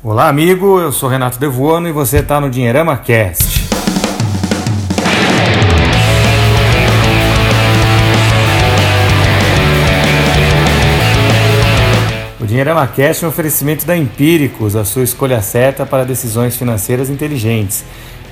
Olá, 0.00 0.28
amigo. 0.28 0.78
Eu 0.78 0.92
sou 0.92 1.08
Renato 1.08 1.40
Devuano 1.40 1.88
e 1.88 1.92
você 1.92 2.18
está 2.18 2.40
no 2.40 2.48
Dinheirama 2.48 2.96
Cast. 2.98 3.66
O 12.40 12.46
Dinheirama 12.46 12.86
Cast 12.86 13.24
é 13.24 13.26
um 13.26 13.30
oferecimento 13.30 13.84
da 13.84 13.96
Empíricos, 13.96 14.76
a 14.76 14.84
sua 14.84 15.02
escolha 15.02 15.42
certa 15.42 15.84
para 15.84 16.04
decisões 16.04 16.56
financeiras 16.56 17.10
inteligentes. 17.10 17.84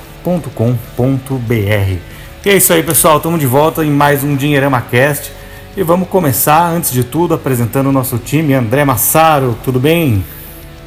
E 2.46 2.50
é 2.50 2.58
isso 2.58 2.74
aí, 2.74 2.84
pessoal. 2.84 3.16
Estamos 3.16 3.40
de 3.40 3.46
volta 3.46 3.86
em 3.86 3.90
mais 3.90 4.26
um 4.26 4.36
Dinheirama 4.36 4.82
Cast. 4.82 5.32
E 5.78 5.82
vamos 5.84 6.10
começar, 6.10 6.70
antes 6.70 6.92
de 6.92 7.06
tudo, 7.06 7.34
apresentando 7.34 7.88
o 7.88 7.94
nosso 7.94 8.18
time. 8.18 8.54
André 8.54 8.84
Massaro, 8.84 9.58
tudo 9.64 9.80
bem? 9.80 10.26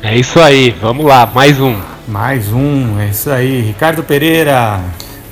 É 0.02 0.14
isso 0.14 0.38
aí, 0.38 0.76
vamos 0.78 1.06
lá, 1.06 1.24
mais 1.24 1.58
um. 1.58 1.74
Mais 2.06 2.52
um, 2.52 3.00
é 3.00 3.06
isso 3.06 3.30
aí. 3.30 3.62
Ricardo 3.62 4.02
Pereira. 4.02 4.78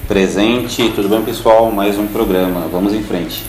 Presente, 0.06 0.90
tudo 0.94 1.10
bem 1.10 1.20
pessoal? 1.20 1.70
Mais 1.70 1.98
um 1.98 2.06
programa, 2.06 2.66
vamos 2.72 2.94
em 2.94 3.02
frente. 3.02 3.44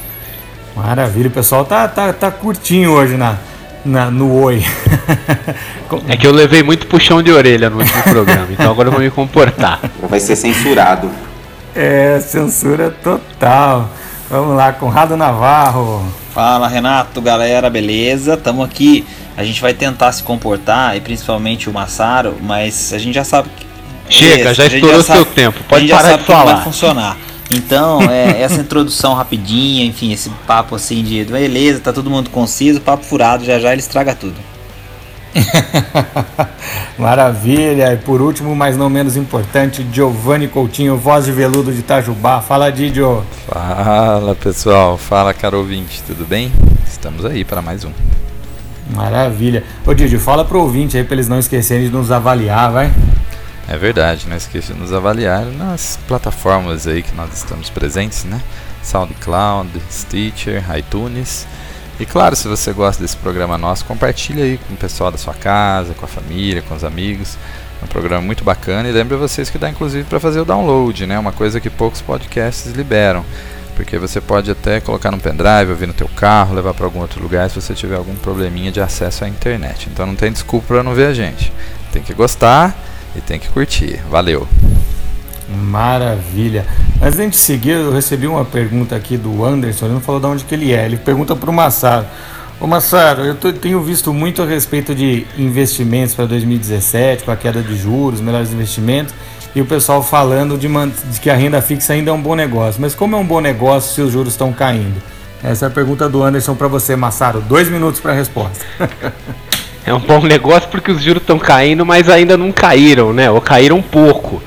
Maravilha, 0.75 1.30
o 1.30 1.31
pessoal 1.31 1.63
tá, 1.63 1.87
tá, 1.87 2.11
tá 2.11 2.30
curtinho 2.31 2.91
hoje 2.91 3.15
na, 3.15 3.37
na, 3.85 4.09
no 4.11 4.33
Oi. 4.44 4.63
É 6.08 6.16
que 6.17 6.27
eu 6.27 6.31
levei 6.31 6.61
muito 6.63 6.88
puxão 6.88 7.22
de 7.23 7.31
orelha 7.31 7.69
no 7.69 7.77
último 7.80 8.03
programa, 8.03 8.47
então 8.52 8.69
agora 8.71 8.88
eu 8.89 8.91
vou 8.91 9.02
me 9.02 9.09
comportar. 9.09 9.80
Vai 10.09 10.19
ser 10.19 10.36
censurado. 10.36 11.09
É, 11.75 12.19
censura 12.19 12.91
total. 13.03 13.89
Vamos 14.30 14.55
lá, 14.55 14.71
Conrado 14.73 15.16
Navarro. 15.17 16.03
Fala 16.33 16.67
Renato, 16.67 17.21
galera, 17.21 17.69
beleza? 17.69 18.38
Tamo 18.38 18.63
aqui. 18.63 19.05
A 19.36 19.44
gente 19.44 19.61
vai 19.61 19.73
tentar 19.73 20.11
se 20.11 20.21
comportar, 20.21 20.95
e 20.97 21.02
principalmente 21.02 21.69
o 21.69 21.73
Massaro, 21.73 22.36
mas 22.41 22.91
a 22.93 22.97
gente 22.97 23.16
já 23.16 23.23
sabe 23.23 23.49
que. 23.58 23.67
Chega, 24.14 24.52
Esse, 24.52 24.53
já 24.55 24.66
estourou 24.66 25.02
sabe- 25.03 25.19
seu 25.19 25.25
tempo, 25.25 25.59
a 25.66 25.69
pode 25.69 25.88
parar 25.88 26.09
sabe 26.09 26.19
de 26.19 26.25
falar. 26.27 26.53
vai 26.55 26.64
funcionar. 26.64 27.17
Então, 27.50 28.02
é, 28.03 28.42
essa 28.42 28.61
introdução 28.61 29.14
rapidinha, 29.14 29.83
enfim, 29.83 30.11
esse 30.11 30.30
papo 30.45 30.75
assim 30.75 31.03
de 31.03 31.25
beleza, 31.25 31.80
tá 31.80 31.92
todo 31.92 32.09
mundo 32.09 32.30
conciso, 32.30 32.80
papo 32.80 33.03
furado, 33.03 33.44
já 33.44 33.59
já 33.59 33.72
ele 33.72 33.81
estraga 33.81 34.14
tudo. 34.14 34.36
Maravilha. 36.97 37.94
E 37.94 37.97
por 37.97 38.22
último, 38.22 38.55
mas 38.55 38.77
não 38.77 38.89
menos 38.89 39.16
importante, 39.16 39.86
Giovanni 39.92 40.47
Coutinho, 40.47 40.97
voz 40.97 41.25
de 41.25 41.31
veludo 41.31 41.72
de 41.72 41.80
Itajubá. 41.80 42.42
Fala, 42.42 42.72
Didio. 42.72 43.23
Fala 43.47 44.36
pessoal, 44.36 44.97
fala 44.97 45.33
caro 45.33 45.59
ouvinte, 45.59 46.02
tudo 46.05 46.25
bem? 46.25 46.52
Estamos 46.88 47.25
aí 47.25 47.44
para 47.44 47.61
mais 47.61 47.83
um. 47.83 47.92
Maravilha. 48.94 49.64
Ô, 49.86 49.94
Didio, 49.94 50.20
fala 50.20 50.44
pro 50.44 50.61
ouvinte 50.61 50.98
aí 50.98 51.04
pra 51.04 51.15
eles 51.15 51.27
não 51.27 51.39
esquecerem 51.39 51.86
de 51.86 51.92
nos 51.92 52.11
avaliar, 52.11 52.71
vai. 52.71 52.92
É 53.71 53.77
verdade, 53.77 54.27
não 54.27 54.35
esqueça 54.35 54.73
de 54.73 54.80
nos 54.80 54.91
avaliar 54.91 55.45
nas 55.45 55.99
plataformas 56.07 56.87
aí 56.87 57.03
que 57.03 57.13
nós 57.13 57.31
estamos 57.31 57.69
presentes, 57.69 58.23
né? 58.23 58.41
SoundCloud, 58.81 59.69
Stitcher, 59.91 60.63
iTunes. 60.75 61.45
E 61.99 62.05
claro, 62.05 62.35
se 62.35 62.47
você 62.47 62.73
gosta 62.73 63.03
desse 63.03 63.15
programa 63.17 63.59
nosso, 63.59 63.85
compartilha 63.85 64.43
aí 64.43 64.58
com 64.58 64.73
o 64.73 64.77
pessoal 64.77 65.11
da 65.11 65.19
sua 65.19 65.35
casa, 65.35 65.93
com 65.93 66.03
a 66.03 66.08
família, 66.08 66.63
com 66.63 66.73
os 66.73 66.83
amigos. 66.83 67.37
É 67.79 67.85
um 67.85 67.87
programa 67.87 68.23
muito 68.23 68.43
bacana 68.43 68.89
e 68.89 68.91
lembra 68.91 69.17
vocês 69.17 69.52
que 69.52 69.59
dá 69.59 69.69
inclusive 69.69 70.03
para 70.05 70.19
fazer 70.19 70.39
o 70.39 70.45
download, 70.45 71.05
né? 71.05 71.19
Uma 71.19 71.31
coisa 71.31 71.59
que 71.59 71.69
poucos 71.69 72.02
podcasts 72.02 72.71
liberam. 72.73 73.23
Porque 73.75 73.99
você 73.99 74.19
pode 74.19 74.49
até 74.49 74.81
colocar 74.81 75.11
no 75.11 75.19
pendrive, 75.19 75.69
ouvir 75.69 75.85
no 75.85 75.93
teu 75.93 76.08
carro, 76.08 76.55
levar 76.55 76.73
para 76.73 76.85
algum 76.85 77.02
outro 77.02 77.21
lugar 77.21 77.47
se 77.52 77.61
você 77.61 77.75
tiver 77.75 77.97
algum 77.97 78.15
probleminha 78.15 78.71
de 78.71 78.81
acesso 78.81 79.25
à 79.25 79.29
internet. 79.29 79.89
Então 79.93 80.08
não 80.08 80.15
tem 80.15 80.31
desculpa 80.31 80.69
para 80.69 80.81
não 80.81 80.95
ver 80.95 81.05
a 81.05 81.13
gente. 81.13 81.53
Tem 81.91 82.02
que 82.02 82.15
gostar 82.15 82.89
e 83.15 83.21
tem 83.21 83.39
que 83.39 83.49
curtir. 83.49 83.99
Valeu. 84.09 84.47
Maravilha. 85.49 86.65
Antes 87.02 87.17
da 87.17 87.23
gente 87.23 87.37
seguir, 87.37 87.71
eu 87.71 87.92
recebi 87.92 88.27
uma 88.27 88.45
pergunta 88.45 88.95
aqui 88.95 89.17
do 89.17 89.43
Anderson, 89.43 89.86
ele 89.86 89.93
não 89.95 90.02
falou 90.02 90.21
de 90.21 90.27
onde 90.27 90.43
que 90.43 90.53
ele 90.53 90.73
é. 90.73 90.86
Ele 90.86 90.97
pergunta 90.97 91.36
pro 91.36 91.52
Massaro. 91.52 92.05
Ô 92.59 92.67
Massaro, 92.67 93.23
eu 93.23 93.36
tenho 93.36 93.81
visto 93.81 94.14
muito 94.14 94.42
a 94.42 94.45
respeito 94.45 94.93
de 94.93 95.25
investimentos 95.37 96.14
para 96.14 96.25
2017, 96.25 97.23
com 97.23 97.31
a 97.31 97.37
queda 97.37 97.61
de 97.61 97.75
juros, 97.77 98.20
melhores 98.20 98.52
investimentos, 98.52 99.14
e 99.55 99.61
o 99.61 99.65
pessoal 99.65 100.03
falando 100.03 100.58
de, 100.58 100.67
de 100.67 101.20
que 101.21 101.30
a 101.30 101.36
renda 101.36 101.61
fixa 101.61 101.93
ainda 101.93 102.11
é 102.11 102.14
um 102.14 102.21
bom 102.21 102.36
negócio. 102.36 102.81
Mas 102.81 102.93
como 102.93 103.15
é 103.15 103.20
um 103.20 103.26
bom 103.26 103.39
negócio 103.39 103.95
se 103.95 104.02
os 104.02 104.11
juros 104.11 104.33
estão 104.33 104.52
caindo? 104.52 105.02
Essa 105.41 105.65
é 105.65 105.67
a 105.67 105.71
pergunta 105.71 106.09
do 106.09 106.21
Anderson 106.21 106.53
para 106.53 106.67
você, 106.67 106.97
Massaro. 106.97 107.39
Dois 107.41 107.70
minutos 107.70 108.02
para 108.02 108.11
a 108.11 108.15
resposta. 108.15 108.65
É 109.85 109.93
um 109.93 109.99
bom 109.99 110.21
negócio 110.21 110.69
porque 110.69 110.91
os 110.91 111.01
juros 111.01 111.21
estão 111.21 111.39
caindo, 111.39 111.85
mas 111.85 112.09
ainda 112.09 112.37
não 112.37 112.51
caíram, 112.51 113.13
né? 113.13 113.31
Ou 113.31 113.41
caíram 113.41 113.81
pouco, 113.81 114.41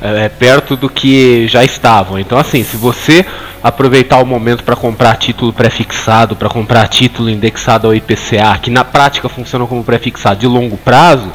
é, 0.00 0.28
perto 0.28 0.76
do 0.76 0.88
que 0.88 1.48
já 1.48 1.64
estavam. 1.64 2.18
Então, 2.18 2.38
assim, 2.38 2.62
se 2.62 2.76
você 2.76 3.24
aproveitar 3.62 4.18
o 4.18 4.26
momento 4.26 4.62
para 4.62 4.76
comprar 4.76 5.16
título 5.16 5.50
pré-fixado, 5.50 6.36
para 6.36 6.50
comprar 6.50 6.86
título 6.86 7.30
indexado 7.30 7.86
ao 7.86 7.94
IPCA, 7.94 8.58
que 8.60 8.70
na 8.70 8.84
prática 8.84 9.26
funciona 9.26 9.66
como 9.66 9.82
pré-fixado 9.82 10.40
de 10.40 10.46
longo 10.46 10.76
prazo, 10.76 11.32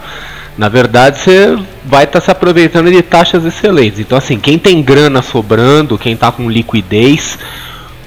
na 0.56 0.70
verdade 0.70 1.18
você 1.18 1.58
vai 1.84 2.04
estar 2.04 2.22
se 2.22 2.30
aproveitando 2.30 2.92
de 2.92 3.02
taxas 3.02 3.44
excelentes. 3.46 4.00
Então, 4.00 4.16
assim, 4.16 4.38
quem 4.38 4.60
tem 4.60 4.84
grana 4.84 5.24
sobrando, 5.24 5.98
quem 5.98 6.14
está 6.14 6.32
com 6.32 6.48
liquidez, 6.48 7.40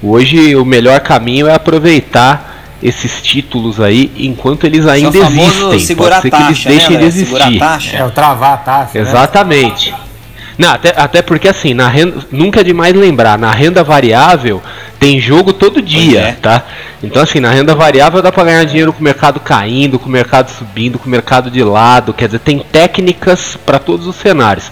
hoje 0.00 0.54
o 0.54 0.64
melhor 0.64 1.00
caminho 1.00 1.48
é 1.48 1.54
aproveitar 1.54 2.51
esses 2.82 3.22
títulos 3.22 3.80
aí 3.80 4.10
enquanto 4.16 4.64
eles 4.64 4.86
ainda 4.86 5.16
existem. 5.18 5.78
segurar 5.78 6.22
Pode 6.22 6.22
ser 6.22 6.30
que 6.30 6.36
taxa, 6.36 6.68
eles 6.68 6.78
deixem 6.78 6.96
né, 6.96 6.98
de 6.98 7.04
existir. 7.06 7.58
taxa. 7.58 7.96
É 7.96 8.04
o 8.04 8.10
travar 8.10 8.54
a 8.54 8.56
taxa. 8.56 8.98
né? 8.98 9.00
Exatamente. 9.00 9.94
Não, 10.58 10.70
até, 10.70 10.94
até 10.96 11.22
porque 11.22 11.48
assim, 11.48 11.74
na 11.74 11.88
renda, 11.88 12.18
nunca 12.30 12.60
é 12.60 12.64
demais 12.64 12.94
lembrar, 12.94 13.38
na 13.38 13.50
renda 13.50 13.82
variável 13.82 14.62
tem 14.98 15.18
jogo 15.18 15.52
todo 15.52 15.82
dia, 15.82 16.20
é. 16.20 16.32
tá? 16.32 16.62
Então 17.02 17.22
assim, 17.22 17.40
na 17.40 17.50
renda 17.50 17.74
variável 17.74 18.22
dá 18.22 18.30
pra 18.30 18.44
ganhar 18.44 18.64
dinheiro 18.64 18.92
com 18.92 19.00
o 19.00 19.02
mercado 19.02 19.40
caindo, 19.40 19.98
com 19.98 20.08
o 20.08 20.12
mercado 20.12 20.50
subindo, 20.50 20.98
com 20.98 21.06
o 21.06 21.10
mercado 21.10 21.50
de 21.50 21.64
lado, 21.64 22.12
quer 22.12 22.26
dizer, 22.26 22.38
tem 22.40 22.58
técnicas 22.58 23.58
para 23.64 23.78
todos 23.78 24.06
os 24.06 24.14
cenários. 24.16 24.70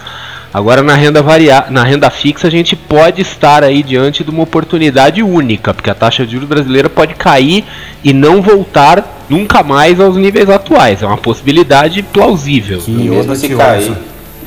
Agora 0.53 0.81
na 0.81 0.95
renda 0.95 1.21
varia 1.21 1.65
na 1.69 1.83
renda 1.83 2.09
fixa 2.09 2.47
a 2.47 2.51
gente 2.51 2.75
pode 2.75 3.21
estar 3.21 3.63
aí 3.63 3.81
diante 3.81 4.23
de 4.23 4.29
uma 4.29 4.43
oportunidade 4.43 5.23
única, 5.23 5.73
porque 5.73 5.89
a 5.89 5.95
taxa 5.95 6.25
de 6.25 6.33
juros 6.33 6.47
brasileira 6.47 6.89
pode 6.89 7.15
cair 7.15 7.63
e 8.03 8.11
não 8.11 8.41
voltar 8.41 9.23
nunca 9.29 9.63
mais 9.63 9.99
aos 9.99 10.17
níveis 10.17 10.49
atuais. 10.49 11.01
É 11.01 11.07
uma 11.07 11.17
possibilidade 11.17 12.03
plausível. 12.03 12.79
Que 12.79 12.91
E 12.91 13.09
mesmo 13.09 13.35
se 13.35 13.49
cair. 13.49 13.93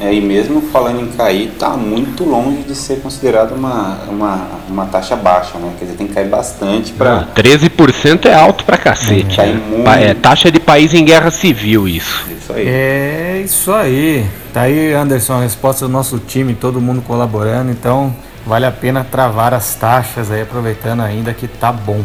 É, 0.00 0.12
e 0.12 0.20
mesmo 0.20 0.60
falando 0.60 1.00
em 1.00 1.08
cair, 1.08 1.52
tá 1.58 1.70
muito 1.70 2.24
longe 2.24 2.62
de 2.62 2.74
ser 2.74 3.00
considerado 3.00 3.52
uma, 3.52 3.98
uma, 4.08 4.48
uma 4.68 4.86
taxa 4.86 5.14
baixa, 5.14 5.56
né? 5.58 5.72
Quer 5.78 5.84
dizer, 5.84 5.96
tem 5.96 6.06
que 6.06 6.14
cair 6.14 6.28
bastante 6.28 6.92
para 6.92 7.28
13% 7.34 8.26
é 8.26 8.34
alto 8.34 8.64
pra 8.64 8.76
cacete. 8.76 9.38
Né? 9.38 9.60
muito. 9.68 9.88
É 9.88 10.14
taxa 10.14 10.50
de 10.50 10.58
país 10.58 10.92
em 10.94 11.04
guerra 11.04 11.30
civil 11.30 11.86
isso. 11.86 12.26
isso 12.36 12.52
aí. 12.52 12.68
É 12.68 13.42
isso 13.44 13.72
aí. 13.72 14.26
Tá 14.52 14.62
aí, 14.62 14.92
Anderson, 14.92 15.34
a 15.34 15.42
resposta 15.42 15.86
do 15.86 15.92
nosso 15.92 16.18
time, 16.18 16.54
todo 16.54 16.80
mundo 16.80 17.02
colaborando. 17.02 17.70
Então, 17.70 18.14
vale 18.46 18.66
a 18.66 18.72
pena 18.72 19.04
travar 19.08 19.54
as 19.54 19.74
taxas 19.74 20.30
aí, 20.30 20.42
aproveitando 20.42 21.00
ainda 21.02 21.32
que 21.32 21.46
tá 21.46 21.72
bom. 21.72 22.02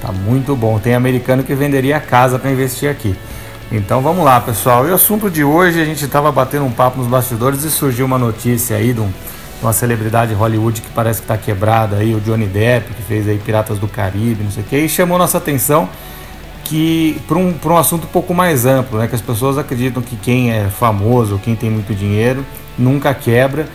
Tá 0.00 0.12
muito 0.12 0.56
bom. 0.56 0.78
Tem 0.78 0.94
americano 0.94 1.42
que 1.42 1.54
venderia 1.54 1.96
a 1.96 2.00
casa 2.00 2.38
para 2.38 2.50
investir 2.50 2.90
aqui. 2.90 3.14
Então 3.70 4.00
vamos 4.00 4.24
lá, 4.24 4.40
pessoal. 4.40 4.86
E 4.86 4.90
o 4.90 4.94
assunto 4.94 5.30
de 5.30 5.44
hoje, 5.44 5.80
a 5.80 5.84
gente 5.84 6.04
estava 6.04 6.32
batendo 6.32 6.64
um 6.64 6.70
papo 6.70 6.98
nos 6.98 7.06
bastidores 7.06 7.64
e 7.64 7.70
surgiu 7.70 8.06
uma 8.06 8.18
notícia 8.18 8.76
aí 8.76 8.94
de, 8.94 9.00
um- 9.00 9.08
de 9.08 9.62
uma 9.62 9.72
celebridade 9.74 10.30
de 10.32 10.36
Hollywood 10.38 10.80
que 10.80 10.88
parece 10.90 11.20
que 11.20 11.26
tá 11.26 11.36
quebrada 11.36 11.96
aí, 11.96 12.14
o 12.14 12.20
Johnny 12.20 12.46
Depp, 12.46 12.94
que 12.94 13.02
fez 13.02 13.28
aí 13.28 13.38
Piratas 13.38 13.78
do 13.78 13.86
Caribe, 13.86 14.42
não 14.42 14.50
sei 14.50 14.62
o 14.62 14.66
que, 14.66 14.76
e 14.78 14.88
chamou 14.88 15.18
nossa 15.18 15.36
atenção 15.38 15.88
que 16.64 17.20
para 17.26 17.38
um, 17.38 17.54
um 17.62 17.76
assunto 17.76 18.04
um 18.04 18.10
pouco 18.10 18.34
mais 18.34 18.64
amplo, 18.66 18.98
né? 18.98 19.06
Que 19.06 19.14
as 19.14 19.22
pessoas 19.22 19.56
acreditam 19.58 20.02
que 20.02 20.16
quem 20.16 20.50
é 20.52 20.68
famoso, 20.68 21.40
quem 21.42 21.54
tem 21.56 21.70
muito 21.70 21.94
dinheiro, 21.94 22.44
nunca 22.78 23.12
quebra. 23.14 23.66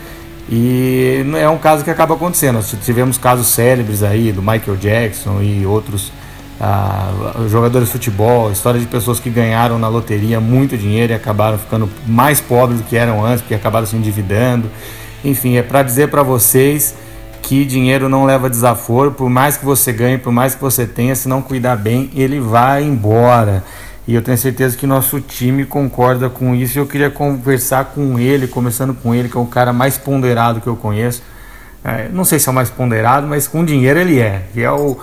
E 0.50 1.24
é 1.39 1.50
um 1.50 1.57
caso 1.57 1.84
que 1.84 1.89
acaba 1.89 2.13
acontecendo. 2.13 2.60
Tivemos 2.84 3.18
casos 3.18 3.48
célebres 3.48 4.04
aí 4.04 4.31
do 4.31 4.42
Michael 4.42 4.75
Jackson 4.78 5.42
e 5.42 5.66
outros 5.66 6.12
ah, 6.59 7.33
jogadores 7.50 7.88
de 7.88 7.91
futebol, 7.94 8.51
história 8.51 8.79
de 8.79 8.85
pessoas 8.85 9.19
que 9.19 9.29
ganharam 9.29 9.77
na 9.79 9.88
loteria 9.88 10.39
muito 10.39 10.77
dinheiro 10.77 11.13
e 11.13 11.15
acabaram 11.15 11.57
ficando 11.57 11.89
mais 12.07 12.39
pobres 12.39 12.79
do 12.79 12.85
que 12.85 12.95
eram 12.95 13.25
antes, 13.25 13.41
porque 13.41 13.55
acabaram 13.55 13.85
se 13.85 13.95
endividando. 13.95 14.69
Enfim, 15.23 15.57
é 15.57 15.61
para 15.61 15.83
dizer 15.83 16.09
para 16.09 16.23
vocês 16.23 16.95
que 17.41 17.65
dinheiro 17.65 18.07
não 18.07 18.23
leva 18.23 18.50
desaforo, 18.50 19.11
por 19.11 19.29
mais 19.29 19.57
que 19.57 19.65
você 19.65 19.91
ganhe, 19.91 20.17
por 20.17 20.31
mais 20.31 20.55
que 20.55 20.61
você 20.61 20.85
tenha, 20.85 21.15
se 21.15 21.27
não 21.27 21.41
cuidar 21.41 21.75
bem, 21.75 22.09
ele 22.15 22.39
vai 22.39 22.83
embora. 22.83 23.63
E 24.07 24.15
eu 24.15 24.21
tenho 24.21 24.38
certeza 24.38 24.75
que 24.75 24.85
nosso 24.85 25.21
time 25.21 25.65
concorda 25.65 26.29
com 26.29 26.53
isso. 26.53 26.77
Eu 26.77 26.85
queria 26.85 27.09
conversar 27.09 27.85
com 27.85 28.19
ele, 28.19 28.47
começando 28.47 28.94
com 28.94 29.15
ele, 29.15 29.29
que 29.29 29.38
é 29.38 29.39
o 29.39 29.45
cara 29.45 29.71
mais 29.71 29.97
ponderado 29.97 30.59
que 30.59 30.67
eu 30.67 30.75
conheço. 30.75 31.23
É, 31.83 32.09
não 32.11 32.25
sei 32.25 32.38
se 32.39 32.47
é 32.50 32.51
o 32.51 32.55
mais 32.55 32.69
ponderado, 32.69 33.27
mas 33.27 33.47
com 33.47 33.63
dinheiro 33.63 34.00
ele 34.00 34.19
é. 34.19 34.44
Que 34.53 34.61
é 34.61 34.71
o 34.71 34.97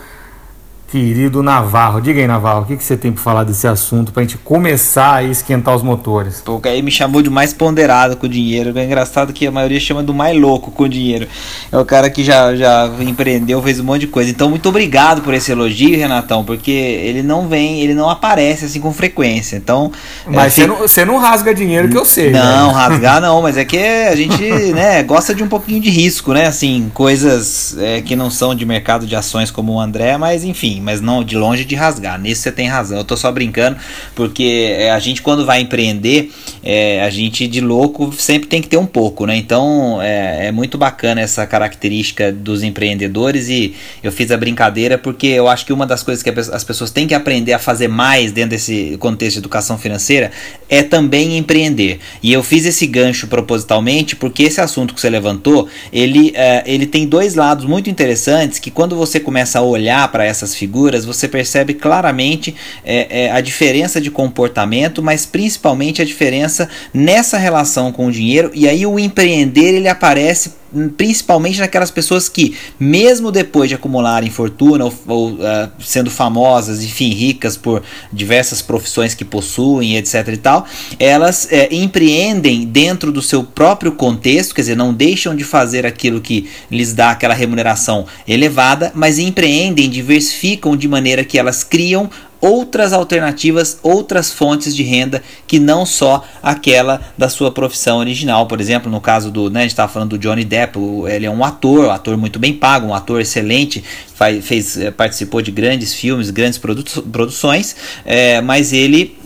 Querido 0.91 1.41
Navarro, 1.41 2.01
diga 2.01 2.21
aí, 2.21 2.27
Navarro, 2.27 2.63
o 2.63 2.65
que, 2.65 2.77
que 2.77 2.83
você 2.83 2.97
tem 2.97 3.13
para 3.13 3.23
falar 3.23 3.45
desse 3.45 3.65
assunto 3.69 4.11
para 4.11 4.23
a 4.23 4.27
gente 4.27 4.37
começar 4.39 5.15
a 5.15 5.23
esquentar 5.23 5.77
os 5.77 5.85
motores? 5.85 6.43
Pô, 6.45 6.61
aí 6.65 6.83
me 6.83 6.91
chamou 6.91 7.23
de 7.23 7.31
mais 7.31 7.53
ponderado 7.53 8.17
com 8.17 8.27
o 8.27 8.29
dinheiro. 8.29 8.77
É 8.77 8.85
engraçado 8.85 9.33
que 9.33 9.47
a 9.47 9.53
maioria 9.53 9.79
chama 9.79 10.03
do 10.03 10.13
mais 10.13 10.37
louco 10.37 10.73
com 10.73 10.83
o 10.83 10.89
dinheiro. 10.89 11.29
É 11.71 11.79
o 11.79 11.85
cara 11.85 12.11
que 12.11 12.25
já, 12.25 12.57
já 12.57 12.91
empreendeu, 12.99 13.63
fez 13.63 13.79
um 13.79 13.85
monte 13.85 14.01
de 14.01 14.07
coisa. 14.09 14.31
Então, 14.31 14.51
muito 14.51 14.69
obrigado 14.69 15.23
por 15.23 15.33
esse 15.33 15.53
elogio, 15.53 15.97
Renatão, 15.97 16.45
porque 16.45 16.73
ele 16.73 17.23
não 17.23 17.47
vem, 17.47 17.83
ele 17.83 17.95
não 17.95 18.11
aparece 18.11 18.65
assim 18.65 18.81
com 18.81 18.93
frequência. 18.93 19.55
Então, 19.55 19.93
mas 20.27 20.55
você, 20.55 20.67
não, 20.67 20.77
você 20.77 21.05
não 21.05 21.19
rasga 21.19 21.55
dinheiro 21.55 21.89
que 21.89 21.97
eu 21.97 22.05
sei. 22.05 22.33
Não, 22.33 22.67
né? 22.67 22.73
rasgar 22.73 23.21
não, 23.21 23.41
mas 23.41 23.57
é 23.57 23.65
que 23.65 23.79
a 23.79 24.17
gente 24.17 24.43
né, 24.75 25.05
gosta 25.05 25.37
de 25.37 25.45
um 25.45 25.49
pouquinho 25.49 25.81
de 25.81 25.89
risco, 25.89 26.33
né? 26.33 26.47
Assim, 26.49 26.91
coisas 26.93 27.77
é, 27.79 28.01
que 28.01 28.17
não 28.17 28.29
são 28.29 28.57
de 28.57 28.67
mercado 28.67 29.07
de 29.07 29.15
ações 29.15 29.53
como 29.53 29.75
o 29.75 29.81
André, 29.81 30.19
mas 30.19 30.43
enfim 30.43 30.80
mas 30.81 31.01
não 31.01 31.23
de 31.23 31.37
longe 31.37 31.65
de 31.65 31.75
rasgar. 31.75 32.21
Nisso 32.21 32.43
você 32.43 32.53
tem 32.53 32.69
razão. 32.69 32.99
Eu 32.99 33.05
tô 33.05 33.17
só 33.17 33.31
brincando, 33.31 33.77
porque 34.15 34.75
é, 34.79 34.91
a 34.91 34.99
gente, 34.99 35.23
quando 35.23 35.45
vai 35.45 35.61
empreender, 35.61 36.33
é, 36.63 37.03
a 37.03 37.11
gente 37.11 37.47
de 37.47 37.61
louco 37.61 38.13
sempre 38.13 38.49
tem 38.49 38.61
que 38.61 38.69
ter 38.69 38.77
um 38.77 38.87
pouco, 38.87 39.27
né? 39.27 39.37
Então 39.37 40.01
é, 40.03 40.47
é 40.49 40.53
muito 40.53 40.77
bacana 40.77 41.21
essa 41.21 41.47
característica 41.47 42.33
dos 42.33 42.63
empreendedores 42.63 43.49
e 43.49 43.75
eu 44.03 44.13
fiz 44.13 44.31
a 44.31 44.37
brincadeira 44.37 44.99
porque 44.99 45.27
eu 45.27 45.49
acho 45.49 45.67
que 45.67 45.73
uma 45.73 45.87
das 45.87 46.03
coisas 46.03 46.23
que 46.23 46.31
as 46.31 46.65
pessoas 46.65 46.91
têm 46.91 47.07
que 47.07 47.15
aprender 47.15 47.53
a 47.53 47.59
fazer 47.59 47.89
mais 47.89 48.33
dentro 48.33 48.51
desse 48.51 48.97
contexto 48.99 49.35
de 49.35 49.39
educação 49.41 49.79
financeira 49.79 50.31
é 50.69 50.83
também 50.83 51.37
empreender. 51.37 51.99
E 52.23 52.33
eu 52.33 52.43
fiz 52.43 52.65
esse 52.65 52.87
gancho 52.87 53.27
propositalmente 53.27 54.17
porque 54.17 54.45
esse 54.45 54.61
assunto 54.61 54.95
que 54.95 55.01
você 55.01 55.11
levantou, 55.11 55.69
ele, 55.93 56.33
é, 56.35 56.63
ele 56.67 56.87
tem 56.87 57.07
dois 57.07 57.35
lados 57.35 57.65
muito 57.65 57.91
interessantes 57.91 58.59
que 58.59 58.71
quando 58.71 58.97
você 58.97 59.19
começa 59.19 59.59
a 59.59 59.63
olhar 59.63 60.11
para 60.11 60.25
essas 60.25 60.55
figuras 60.55 60.70
figuras, 60.71 61.05
você 61.05 61.27
percebe 61.27 61.75
claramente 61.75 62.55
é, 62.85 63.25
é, 63.25 63.31
a 63.33 63.41
diferença 63.41 64.01
de 64.01 64.09
comportamento, 64.09 65.03
mas 65.03 65.27
principalmente 65.27 66.01
a 66.01 66.05
diferença 66.05 66.69
nessa 66.95 67.37
relação 67.37 67.91
com 67.91 68.07
o 68.07 68.13
dinheiro. 68.13 68.53
E 68.55 68.69
aí 68.69 68.87
o 68.87 68.97
empreender 68.97 69.75
ele 69.75 69.89
aparece 69.89 70.60
principalmente 70.97 71.59
naquelas 71.59 71.91
pessoas 71.91 72.29
que, 72.29 72.57
mesmo 72.79 73.31
depois 73.31 73.69
de 73.69 73.75
acumularem 73.75 74.31
fortuna 74.31 74.85
ou, 74.85 74.95
ou 75.07 75.31
uh, 75.33 75.71
sendo 75.81 76.11
famosas, 76.11 76.83
enfim, 76.83 77.11
ricas 77.11 77.57
por 77.57 77.83
diversas 78.13 78.63
profissões 78.63 79.15
que 79.15 79.25
possuem, 79.25 79.97
etc 79.97 80.29
e 80.29 80.37
tal, 80.37 80.67
elas 80.99 81.49
é, 81.51 81.75
empreendem 81.75 82.65
dentro 82.67 83.11
do 83.11 83.23
seu 83.23 83.43
próprio 83.43 83.93
contexto, 83.93 84.55
quer 84.55 84.63
dizer, 84.63 84.77
não 84.77 84.93
deixam 84.93 85.35
de 85.35 85.45
fazer 85.45 85.85
aquilo 85.85 86.21
que 86.21 86.49
lhes 86.71 86.93
dá 86.93 87.11
aquela 87.11 87.35
remuneração 87.35 88.07
elevada, 88.27 88.93
mas 88.95 89.19
empreendem, 89.19 89.89
diversificam 89.89 90.77
de 90.77 90.87
maneira 90.87 91.25
que 91.25 91.39
elas 91.39 91.65
criam 91.65 92.09
outras 92.41 92.93
alternativas, 92.93 93.79
outras 93.83 94.33
fontes 94.33 94.75
de 94.75 94.83
renda 94.83 95.23
que 95.47 95.59
não 95.59 95.85
só 95.85 96.25
aquela 96.43 97.01
da 97.17 97.29
sua 97.29 97.51
profissão 97.53 97.99
original. 97.99 98.47
Por 98.47 98.61
exemplo, 98.61 98.91
no 98.91 99.01
caso 99.01 99.31
do, 99.31 99.51
né, 99.51 99.61
a 99.61 99.63
gente 99.63 99.73
estava 99.73 99.93
falando 99.93 100.11
do 100.11 100.19
Johnny 100.19 100.45
Depp, 100.45 100.79
ele 101.09 101.27
é 101.27 101.31
um 101.31 101.45
ator, 101.45 101.87
um 101.87 101.91
ator 101.91 102.17
muito 102.17 102.39
bem 102.39 102.53
pago, 102.53 102.87
um 102.87 102.95
ator 102.95 103.21
excelente, 103.21 103.85
faz, 104.15 104.45
fez, 104.45 104.77
eh, 104.77 104.91
participou 104.91 105.43
de 105.43 105.51
grandes 105.51 105.95
filmes, 105.95 106.31
grandes 106.31 106.59
produ 106.59 106.85
produções, 107.11 107.77
é, 108.05 108.41
mas 108.41 108.73
ele 108.73 109.20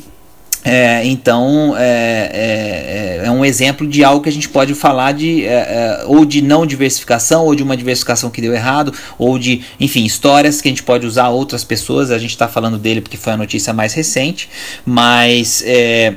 é, 0.64 1.04
então 1.04 1.76
é, 1.76 3.20
é, 3.22 3.26
é, 3.26 3.30
um 3.30 3.44
exemplo 3.44 3.86
de 3.86 4.02
algo 4.02 4.22
que 4.22 4.30
a 4.30 4.32
gente 4.32 4.48
pode 4.48 4.74
falar 4.74 5.12
de 5.12 5.44
é, 5.44 5.52
é, 5.52 6.04
ou 6.06 6.24
de 6.24 6.40
não 6.40 6.64
diversificação 6.64 7.44
ou 7.44 7.54
de 7.54 7.62
uma 7.62 7.76
diversificação 7.76 8.30
que 8.30 8.40
deu 8.40 8.54
errado 8.54 8.92
ou 9.18 9.38
de 9.38 9.62
enfim 9.78 10.04
histórias 10.04 10.62
que 10.62 10.68
a 10.68 10.70
gente 10.70 10.82
pode 10.82 11.06
usar 11.06 11.28
outras 11.28 11.62
pessoas. 11.62 12.10
A 12.10 12.18
gente 12.18 12.30
está 12.30 12.48
falando 12.48 12.78
dele 12.78 13.02
porque 13.02 13.18
foi 13.18 13.34
a 13.34 13.36
notícia 13.36 13.74
mais 13.74 13.92
recente 13.92 14.48
mas 14.86 15.62
é, 15.66 16.14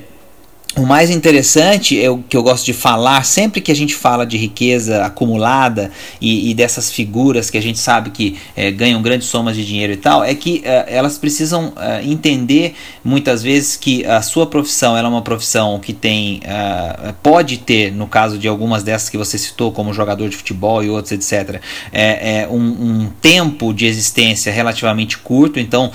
o 0.77 0.85
mais 0.85 1.09
interessante 1.09 1.99
é 1.99 2.09
o 2.09 2.19
que 2.19 2.37
eu 2.37 2.43
gosto 2.43 2.63
de 2.63 2.73
falar, 2.73 3.25
sempre 3.25 3.59
que 3.59 3.71
a 3.71 3.75
gente 3.75 3.95
fala 3.95 4.25
de 4.25 4.37
riqueza 4.37 5.03
acumulada 5.03 5.89
e, 6.21 6.51
e 6.51 6.53
dessas 6.53 6.91
figuras 6.91 7.49
que 7.49 7.57
a 7.57 7.61
gente 7.61 7.79
sabe 7.79 8.11
que 8.11 8.37
é, 8.55 8.69
ganham 8.69 9.01
grandes 9.01 9.27
somas 9.27 9.55
de 9.55 9.65
dinheiro 9.65 9.93
e 9.93 9.97
tal, 9.97 10.23
é 10.23 10.35
que 10.35 10.61
é, 10.63 10.85
elas 10.87 11.17
precisam 11.17 11.73
é, 11.77 12.03
entender 12.03 12.75
muitas 13.03 13.41
vezes 13.41 13.75
que 13.75 14.05
a 14.05 14.21
sua 14.21 14.45
profissão 14.45 14.95
é 14.95 15.01
uma 15.01 15.23
profissão 15.23 15.79
que 15.79 15.93
tem, 15.93 16.41
é, 16.43 17.11
pode 17.23 17.57
ter, 17.57 17.91
no 17.91 18.05
caso 18.05 18.37
de 18.37 18.47
algumas 18.47 18.83
dessas 18.83 19.09
que 19.09 19.17
você 19.17 19.37
citou, 19.37 19.71
como 19.71 19.91
jogador 19.91 20.29
de 20.29 20.37
futebol 20.37 20.83
e 20.83 20.89
outros, 20.89 21.11
etc., 21.11 21.59
é, 21.91 22.41
é, 22.41 22.47
um, 22.47 22.55
um, 22.57 23.09
tempo 23.19 23.73
de 23.73 23.87
existência 23.87 24.51
relativamente 24.51 25.17
curto, 25.17 25.59
então 25.59 25.91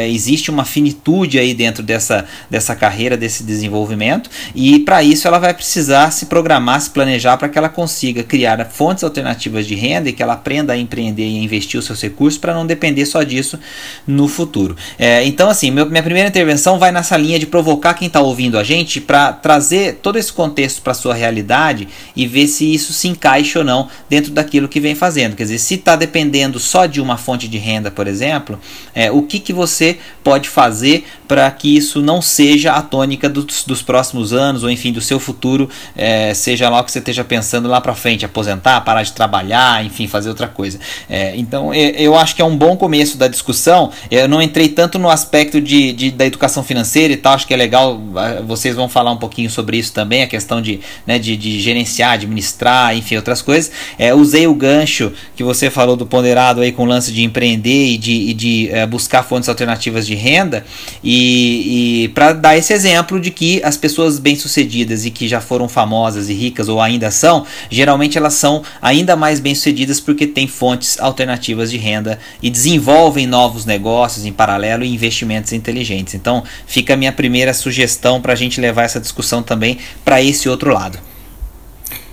existe 0.00 0.50
uma 0.50 0.64
finitude 0.64 1.38
aí 1.38 1.54
dentro 1.54 1.82
dessa, 1.82 2.24
dessa 2.50 2.74
carreira, 2.74 3.16
desse 3.16 3.44
desenvolvimento 3.44 4.07
e 4.54 4.78
para 4.80 5.02
isso 5.02 5.26
ela 5.26 5.38
vai 5.38 5.54
precisar 5.54 6.10
se 6.10 6.26
programar, 6.26 6.80
se 6.80 6.90
planejar 6.90 7.36
para 7.36 7.48
que 7.48 7.58
ela 7.58 7.68
consiga 7.68 8.22
criar 8.22 8.64
fontes 8.66 9.04
alternativas 9.04 9.66
de 9.66 9.74
renda 9.74 10.08
e 10.08 10.12
que 10.12 10.22
ela 10.22 10.34
aprenda 10.34 10.72
a 10.72 10.76
empreender 10.76 11.26
e 11.26 11.38
a 11.38 11.42
investir 11.42 11.78
os 11.78 11.86
seus 11.86 12.00
recursos 12.00 12.38
para 12.38 12.54
não 12.54 12.66
depender 12.66 13.06
só 13.06 13.22
disso 13.22 13.58
no 14.06 14.26
futuro. 14.28 14.76
É, 14.98 15.24
então, 15.24 15.48
assim, 15.48 15.70
meu, 15.70 15.86
minha 15.86 16.02
primeira 16.02 16.28
intervenção 16.28 16.78
vai 16.78 16.90
nessa 16.90 17.16
linha 17.16 17.38
de 17.38 17.46
provocar 17.46 17.94
quem 17.94 18.06
está 18.08 18.20
ouvindo 18.20 18.58
a 18.58 18.64
gente 18.64 19.00
para 19.00 19.32
trazer 19.32 19.98
todo 20.02 20.18
esse 20.18 20.32
contexto 20.32 20.82
para 20.82 20.94
sua 20.94 21.14
realidade 21.14 21.88
e 22.16 22.26
ver 22.26 22.46
se 22.46 22.72
isso 22.72 22.92
se 22.92 23.08
encaixa 23.08 23.60
ou 23.60 23.64
não 23.64 23.88
dentro 24.08 24.32
daquilo 24.32 24.68
que 24.68 24.80
vem 24.80 24.94
fazendo. 24.94 25.36
Quer 25.36 25.44
dizer, 25.44 25.58
se 25.58 25.74
está 25.74 25.96
dependendo 25.96 26.58
só 26.58 26.86
de 26.86 27.00
uma 27.00 27.16
fonte 27.16 27.48
de 27.48 27.58
renda, 27.58 27.90
por 27.90 28.06
exemplo, 28.06 28.58
é, 28.94 29.10
o 29.10 29.22
que, 29.22 29.38
que 29.38 29.52
você 29.52 29.98
pode 30.24 30.48
fazer 30.48 31.04
para 31.26 31.50
que 31.50 31.76
isso 31.76 32.00
não 32.00 32.22
seja 32.22 32.72
a 32.72 32.82
tônica 32.82 33.28
dos, 33.28 33.64
dos 33.64 33.82
próximos 33.82 33.97
anos, 34.32 34.62
ou 34.62 34.70
enfim, 34.70 34.92
do 34.92 35.00
seu 35.00 35.18
futuro, 35.18 35.68
é, 35.96 36.32
seja 36.34 36.68
lá 36.68 36.80
o 36.80 36.84
que 36.84 36.92
você 36.92 36.98
esteja 36.98 37.24
pensando 37.24 37.68
lá 37.68 37.80
para 37.80 37.94
frente, 37.94 38.24
aposentar, 38.24 38.80
parar 38.82 39.02
de 39.02 39.12
trabalhar, 39.12 39.84
enfim, 39.84 40.06
fazer 40.06 40.28
outra 40.28 40.48
coisa. 40.48 40.78
É, 41.08 41.36
então, 41.36 41.74
eu 41.74 42.16
acho 42.16 42.34
que 42.34 42.42
é 42.42 42.44
um 42.44 42.56
bom 42.56 42.76
começo 42.76 43.16
da 43.16 43.28
discussão. 43.28 43.90
Eu 44.10 44.28
não 44.28 44.40
entrei 44.42 44.68
tanto 44.68 44.98
no 44.98 45.08
aspecto 45.08 45.60
de, 45.60 45.92
de, 45.92 46.10
da 46.10 46.26
educação 46.26 46.62
financeira 46.62 47.12
e 47.12 47.16
tal, 47.16 47.34
acho 47.34 47.46
que 47.46 47.54
é 47.54 47.56
legal, 47.56 48.00
vocês 48.46 48.74
vão 48.74 48.88
falar 48.88 49.10
um 49.12 49.16
pouquinho 49.16 49.50
sobre 49.50 49.76
isso 49.76 49.92
também, 49.92 50.22
a 50.22 50.26
questão 50.26 50.60
de, 50.60 50.80
né, 51.06 51.18
de, 51.18 51.36
de 51.36 51.60
gerenciar, 51.60 52.12
administrar, 52.12 52.96
enfim, 52.96 53.16
outras 53.16 53.42
coisas. 53.42 53.70
É, 53.98 54.14
usei 54.14 54.46
o 54.46 54.54
gancho 54.54 55.12
que 55.34 55.42
você 55.42 55.70
falou 55.70 55.96
do 55.96 56.06
ponderado 56.06 56.60
aí 56.60 56.72
com 56.72 56.82
o 56.82 56.86
lance 56.86 57.12
de 57.12 57.22
empreender 57.22 57.86
e 57.88 57.98
de, 57.98 58.12
e 58.12 58.34
de 58.34 58.70
é, 58.70 58.86
buscar 58.86 59.22
fontes 59.22 59.48
alternativas 59.48 60.06
de 60.06 60.14
renda, 60.14 60.64
e, 61.02 62.04
e 62.04 62.08
para 62.08 62.32
dar 62.32 62.56
esse 62.56 62.72
exemplo 62.72 63.20
de 63.20 63.30
que 63.30 63.62
as 63.64 63.76
pessoas 63.78 64.18
bem-sucedidas 64.18 65.06
e 65.06 65.10
que 65.10 65.26
já 65.26 65.40
foram 65.40 65.68
famosas 65.68 66.28
e 66.28 66.34
ricas 66.34 66.68
ou 66.68 66.80
ainda 66.80 67.10
são, 67.10 67.46
geralmente 67.70 68.18
elas 68.18 68.34
são 68.34 68.62
ainda 68.82 69.16
mais 69.16 69.40
bem-sucedidas 69.40 70.00
porque 70.00 70.26
têm 70.26 70.46
fontes 70.46 71.00
alternativas 71.00 71.70
de 71.70 71.78
renda 71.78 72.18
e 72.42 72.50
desenvolvem 72.50 73.26
novos 73.26 73.64
negócios 73.64 74.26
em 74.26 74.32
paralelo 74.32 74.84
e 74.84 74.92
investimentos 74.92 75.52
inteligentes. 75.52 76.14
Então, 76.14 76.44
fica 76.66 76.94
a 76.94 76.96
minha 76.96 77.12
primeira 77.12 77.54
sugestão 77.54 78.20
para 78.20 78.32
a 78.32 78.36
gente 78.36 78.60
levar 78.60 78.82
essa 78.82 79.00
discussão 79.00 79.42
também 79.42 79.78
para 80.04 80.20
esse 80.20 80.48
outro 80.48 80.72
lado. 80.72 80.98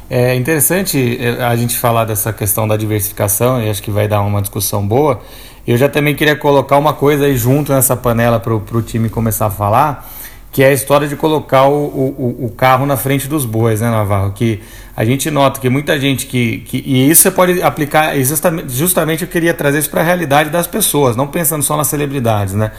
É 0.09 0.35
interessante 0.35 1.17
é, 1.19 1.43
a 1.43 1.55
gente 1.55 1.75
falar 1.75 2.05
dessa 2.05 2.31
questão 2.31 2.67
da 2.67 2.77
diversificação 2.77 3.61
e 3.61 3.69
acho 3.69 3.81
que 3.81 3.89
vai 3.89 4.07
dar 4.07 4.21
uma 4.21 4.41
discussão 4.41 4.85
boa. 4.85 5.19
Eu 5.67 5.77
já 5.77 5.89
também 5.89 6.13
queria 6.13 6.35
colocar 6.35 6.77
uma 6.77 6.93
coisa 6.93 7.25
aí 7.25 7.35
junto 7.35 7.73
nessa 7.73 7.95
panela 7.95 8.39
para 8.39 8.53
o 8.53 8.81
time 8.83 9.09
começar 9.09 9.47
a 9.47 9.49
falar, 9.49 10.07
que 10.55 10.63
é 10.63 10.67
a 10.67 10.71
história 10.71 11.05
de 11.05 11.17
colocar 11.17 11.65
o, 11.65 11.73
o, 11.73 12.45
o, 12.45 12.49
carro 12.49 12.85
na 12.85 12.95
frente 12.95 13.27
dos 13.27 13.43
bois, 13.43 13.81
né, 13.81 13.91
Navarro? 13.91 14.31
Que 14.31 14.61
a 14.95 15.03
gente 15.03 15.29
nota 15.29 15.59
que 15.59 15.69
muita 15.69 15.99
gente 15.99 16.25
que. 16.27 16.59
que 16.59 16.77
e 16.77 17.09
isso 17.09 17.23
você 17.23 17.31
pode 17.31 17.61
aplicar, 17.61 18.17
justamente, 18.23 18.73
justamente 18.73 19.23
eu 19.23 19.27
queria 19.27 19.53
trazer 19.53 19.79
isso 19.79 19.89
para 19.89 19.99
a 19.99 20.03
realidade 20.05 20.49
das 20.49 20.65
pessoas, 20.65 21.17
não 21.17 21.27
pensando 21.27 21.61
só 21.61 21.75
nas 21.75 21.87
celebridades, 21.87 22.53
né? 22.53 22.71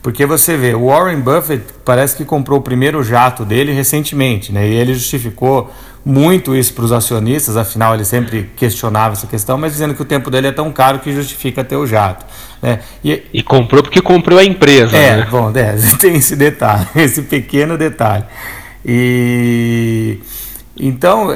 Porque 0.00 0.24
você 0.24 0.56
vê, 0.56 0.76
o 0.76 0.86
Warren 0.86 1.18
Buffett 1.18 1.64
parece 1.84 2.14
que 2.14 2.24
comprou 2.24 2.60
o 2.60 2.62
primeiro 2.62 3.02
jato 3.02 3.44
dele 3.44 3.72
recentemente, 3.72 4.52
né? 4.52 4.68
E 4.68 4.72
ele 4.72 4.94
justificou 4.94 5.72
muito 6.04 6.54
isso 6.54 6.72
para 6.72 6.84
os 6.84 6.92
acionistas, 6.92 7.56
afinal 7.56 7.94
ele 7.94 8.04
sempre 8.04 8.50
questionava 8.54 9.14
essa 9.14 9.26
questão, 9.26 9.58
mas 9.58 9.72
dizendo 9.72 9.94
que 9.94 10.02
o 10.02 10.04
tempo 10.04 10.30
dele 10.30 10.48
é 10.48 10.52
tão 10.52 10.70
caro 10.70 11.00
que 11.00 11.12
justifica 11.12 11.64
ter 11.64 11.76
o 11.76 11.84
jato. 11.84 12.26
Né? 12.64 12.80
E, 13.04 13.22
e 13.30 13.42
comprou 13.42 13.82
porque 13.82 14.00
comprou 14.00 14.38
a 14.38 14.44
empresa. 14.44 14.96
É, 14.96 15.18
né? 15.18 15.28
bom, 15.30 15.52
é, 15.54 15.74
tem 16.00 16.16
esse 16.16 16.34
detalhe, 16.34 16.86
esse 16.96 17.20
pequeno 17.20 17.76
detalhe. 17.76 18.24
E 18.82 20.18
então, 20.74 21.28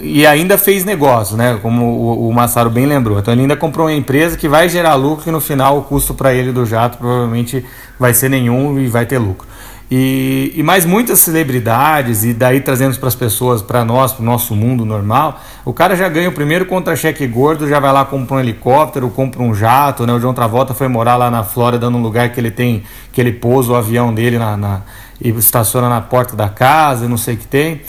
e 0.00 0.26
ainda 0.26 0.58
fez 0.58 0.84
negócio, 0.84 1.36
né? 1.36 1.56
Como 1.62 1.86
o, 1.86 2.28
o 2.28 2.32
Massaro 2.34 2.68
bem 2.68 2.84
lembrou. 2.84 3.16
Então 3.16 3.32
ele 3.32 3.42
ainda 3.42 3.56
comprou 3.56 3.86
uma 3.86 3.92
empresa 3.92 4.36
que 4.36 4.48
vai 4.48 4.68
gerar 4.68 4.96
lucro, 4.96 5.22
que 5.22 5.30
no 5.30 5.40
final 5.40 5.78
o 5.78 5.82
custo 5.82 6.14
para 6.14 6.34
ele 6.34 6.50
do 6.50 6.66
jato 6.66 6.98
provavelmente 6.98 7.64
vai 7.96 8.12
ser 8.12 8.28
nenhum 8.28 8.76
e 8.80 8.88
vai 8.88 9.06
ter 9.06 9.18
lucro. 9.18 9.46
E, 9.94 10.54
e 10.56 10.62
mais 10.62 10.86
muitas 10.86 11.20
celebridades, 11.20 12.24
e 12.24 12.32
daí 12.32 12.62
trazemos 12.62 12.96
para 12.96 13.08
as 13.08 13.14
pessoas, 13.14 13.60
para 13.60 13.84
nós, 13.84 14.10
para 14.14 14.22
o 14.22 14.24
nosso 14.24 14.56
mundo 14.56 14.86
normal, 14.86 15.38
o 15.66 15.72
cara 15.74 15.94
já 15.94 16.08
ganha 16.08 16.30
o 16.30 16.32
primeiro 16.32 16.64
contra-cheque 16.64 17.26
gordo, 17.26 17.68
já 17.68 17.78
vai 17.78 17.92
lá, 17.92 18.02
compra 18.02 18.36
um 18.36 18.40
helicóptero, 18.40 19.10
compra 19.10 19.42
um 19.42 19.54
jato, 19.54 20.06
né? 20.06 20.14
O 20.14 20.18
John 20.18 20.32
Travolta 20.32 20.72
foi 20.72 20.88
morar 20.88 21.16
lá 21.16 21.30
na 21.30 21.44
Flórida, 21.44 21.90
num 21.90 22.00
lugar 22.00 22.30
que 22.32 22.40
ele 22.40 22.50
tem, 22.50 22.84
que 23.12 23.20
ele 23.20 23.32
pousa 23.32 23.72
o 23.72 23.76
avião 23.76 24.14
dele 24.14 24.38
na, 24.38 24.56
na 24.56 24.80
e 25.20 25.28
estaciona 25.28 25.90
na 25.90 26.00
porta 26.00 26.34
da 26.34 26.48
casa, 26.48 27.06
não 27.06 27.18
sei 27.18 27.34
o 27.34 27.36
que 27.36 27.46
tem. 27.46 27.82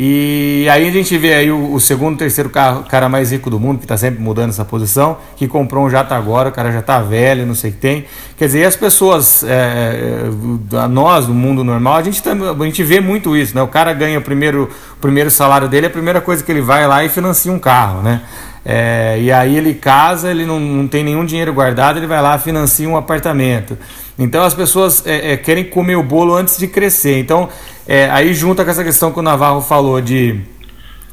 E 0.00 0.68
aí 0.70 0.86
a 0.86 0.92
gente 0.92 1.18
vê 1.18 1.34
aí 1.34 1.50
o, 1.50 1.72
o 1.74 1.80
segundo, 1.80 2.16
terceiro 2.16 2.48
carro, 2.48 2.84
cara 2.84 3.08
mais 3.08 3.32
rico 3.32 3.50
do 3.50 3.58
mundo, 3.58 3.78
que 3.78 3.84
está 3.84 3.96
sempre 3.96 4.22
mudando 4.22 4.50
essa 4.50 4.64
posição, 4.64 5.18
que 5.34 5.48
comprou 5.48 5.84
um 5.84 5.90
jato 5.90 6.14
agora, 6.14 6.50
o 6.50 6.52
cara 6.52 6.70
já 6.70 6.78
está 6.78 7.00
velho, 7.00 7.44
não 7.44 7.56
sei 7.56 7.70
o 7.70 7.72
que 7.72 7.80
tem. 7.80 8.04
Quer 8.36 8.46
dizer, 8.46 8.64
as 8.64 8.76
pessoas, 8.76 9.42
é, 9.42 9.48
é 9.50 10.86
nós, 10.86 11.26
no 11.26 11.34
mundo 11.34 11.64
normal, 11.64 11.96
a 11.96 12.02
gente, 12.04 12.22
a 12.28 12.64
gente 12.64 12.84
vê 12.84 13.00
muito 13.00 13.36
isso, 13.36 13.56
né? 13.56 13.60
O 13.60 13.66
cara 13.66 13.92
ganha 13.92 14.20
o 14.20 14.22
primeiro, 14.22 14.70
o 14.92 15.00
primeiro 15.00 15.32
salário 15.32 15.68
dele, 15.68 15.86
a 15.86 15.90
primeira 15.90 16.20
coisa 16.20 16.44
que 16.44 16.52
ele 16.52 16.62
vai 16.62 16.86
lá 16.86 17.04
e 17.04 17.08
financia 17.08 17.50
um 17.50 17.58
carro, 17.58 18.00
né? 18.00 18.22
É, 18.64 19.18
e 19.20 19.32
aí 19.32 19.56
ele 19.56 19.74
casa, 19.74 20.30
ele 20.30 20.46
não, 20.46 20.60
não 20.60 20.86
tem 20.86 21.02
nenhum 21.02 21.24
dinheiro 21.24 21.52
guardado, 21.52 21.98
ele 21.98 22.06
vai 22.06 22.22
lá 22.22 22.38
financia 22.38 22.88
um 22.88 22.96
apartamento. 22.96 23.76
Então 24.18 24.42
as 24.42 24.52
pessoas 24.52 25.06
é, 25.06 25.32
é, 25.32 25.36
querem 25.36 25.64
comer 25.64 25.96
o 25.96 26.02
bolo 26.02 26.34
antes 26.34 26.58
de 26.58 26.66
crescer. 26.66 27.18
Então 27.18 27.48
é, 27.88 28.10
aí 28.10 28.34
junta 28.34 28.66
com 28.66 28.70
essa 28.70 28.84
questão 28.84 29.10
que 29.10 29.18
o 29.18 29.22
Navarro 29.22 29.62
falou 29.62 29.98
de, 30.02 30.38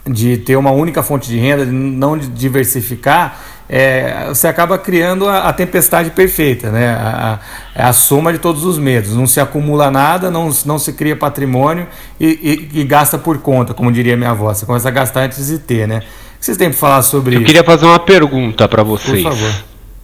de 0.06 0.36
ter 0.36 0.58
uma 0.58 0.72
única 0.72 1.02
fonte 1.02 1.30
de 1.30 1.38
renda, 1.38 1.66
de 1.66 1.72
não 1.72 2.18
diversificar, 2.18 3.40
é, 3.70 4.28
você 4.28 4.48
acaba 4.48 4.78
criando 4.78 5.28
a, 5.28 5.48
a, 5.50 5.54
tempestade 5.54 6.12
perfeita, 6.12 6.70
né? 6.70 6.90
A, 6.90 7.40
a, 7.76 7.90
a, 7.90 7.94
soma 7.94 8.34
de 8.34 8.40
todos 8.40 8.66
os 8.66 8.78
medos. 8.78 9.16
Não 9.16 9.26
se 9.26 9.40
acumula 9.40 9.90
nada, 9.90 10.30
não, 10.30 10.52
não 10.66 10.78
se 10.78 10.92
cria 10.92 11.16
patrimônio 11.16 11.88
e, 12.20 12.70
e, 12.74 12.82
e 12.82 12.84
gasta 12.84 13.18
por 13.18 13.38
conta, 13.40 13.74
como 13.74 13.92
diria 13.92 14.18
minha 14.18 14.32
avó. 14.32 14.54
Você 14.54 14.66
começa 14.66 14.90
a 14.90 14.92
gastar 14.92 15.22
antes 15.22 15.48
de 15.48 15.58
ter, 15.58 15.88
né? 15.88 16.00
O 16.00 16.40
que 16.40 16.46
vocês 16.46 16.58
têm 16.58 16.70
para 16.70 16.78
falar 16.78 17.02
sobre 17.02 17.36
Eu 17.36 17.40
isso? 17.40 17.48
queria 17.48 17.64
fazer 17.64 17.86
uma 17.86 18.00
pergunta 18.00 18.68
para 18.68 18.84
vocês. 18.84 19.24
Por 19.24 19.32
favor. 19.32 19.64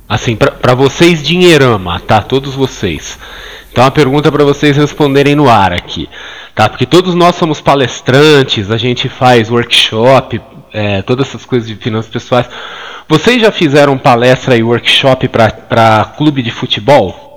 Assim, 0.10 0.36
para 0.36 0.74
vocês, 0.74 1.22
dinheirama, 1.22 2.00
tá? 2.00 2.22
Todos 2.22 2.56
vocês. 2.56 3.20
Então, 3.72 3.84
uma 3.84 3.92
pergunta 3.92 4.32
para 4.32 4.44
vocês 4.44 4.76
responderem 4.76 5.36
no 5.36 5.50
ar 5.50 5.72
aqui, 5.72 6.10
tá? 6.56 6.70
Porque 6.70 6.86
todos 6.86 7.16
nós 7.16 7.36
somos 7.36 7.62
palestrantes, 7.62 8.72
a 8.72 8.78
gente 8.78 9.08
faz 9.08 9.50
workshop, 9.50 10.42
é, 10.74 11.02
todas 11.02 11.28
essas 11.28 11.46
coisas 11.46 11.68
de 11.68 11.76
finanças 11.76 12.12
pessoais. 12.12 12.50
Vocês 13.08 13.42
já 13.42 13.52
fizeram 13.52 13.98
palestra 13.98 14.56
e 14.56 14.64
workshop 14.64 15.28
para 15.28 16.14
clube 16.18 16.42
de 16.42 16.52
futebol? 16.52 17.31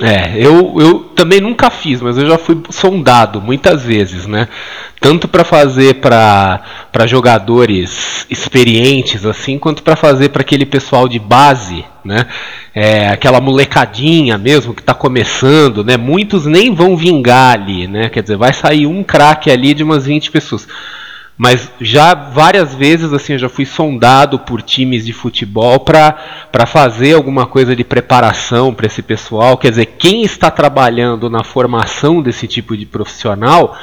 É, 0.00 0.36
eu, 0.36 0.74
eu 0.78 0.98
também 1.14 1.40
nunca 1.40 1.70
fiz, 1.70 2.02
mas 2.02 2.18
eu 2.18 2.26
já 2.26 2.36
fui 2.36 2.60
sondado 2.68 3.40
muitas 3.40 3.82
vezes, 3.82 4.26
né? 4.26 4.46
Tanto 5.00 5.26
para 5.26 5.42
fazer 5.42 6.00
para 6.00 7.06
jogadores 7.06 8.26
experientes 8.28 9.24
assim, 9.24 9.58
quanto 9.58 9.82
para 9.82 9.96
fazer 9.96 10.28
para 10.28 10.42
aquele 10.42 10.66
pessoal 10.66 11.08
de 11.08 11.18
base, 11.18 11.82
né? 12.04 12.26
É, 12.74 13.08
aquela 13.08 13.40
molecadinha 13.40 14.36
mesmo 14.36 14.74
que 14.74 14.82
está 14.82 14.92
começando, 14.92 15.82
né? 15.82 15.96
Muitos 15.96 16.44
nem 16.44 16.74
vão 16.74 16.94
vingar 16.94 17.54
ali, 17.54 17.86
né? 17.86 18.10
Quer 18.10 18.22
dizer, 18.22 18.36
vai 18.36 18.52
sair 18.52 18.86
um 18.86 19.02
craque 19.02 19.50
ali 19.50 19.72
de 19.72 19.82
umas 19.82 20.04
20 20.04 20.30
pessoas. 20.30 20.68
Mas 21.38 21.70
já 21.80 22.14
várias 22.14 22.74
vezes 22.74 23.12
assim 23.12 23.34
eu 23.34 23.38
já 23.38 23.48
fui 23.48 23.66
sondado 23.66 24.38
por 24.38 24.62
times 24.62 25.04
de 25.04 25.12
futebol 25.12 25.80
para 25.80 26.66
fazer 26.66 27.12
alguma 27.12 27.44
coisa 27.46 27.76
de 27.76 27.84
preparação 27.84 28.72
para 28.72 28.86
esse 28.86 29.02
pessoal. 29.02 29.58
Quer 29.58 29.70
dizer, 29.70 29.86
quem 29.98 30.22
está 30.22 30.50
trabalhando 30.50 31.28
na 31.28 31.44
formação 31.44 32.22
desse 32.22 32.46
tipo 32.46 32.76
de 32.76 32.86
profissional 32.86 33.76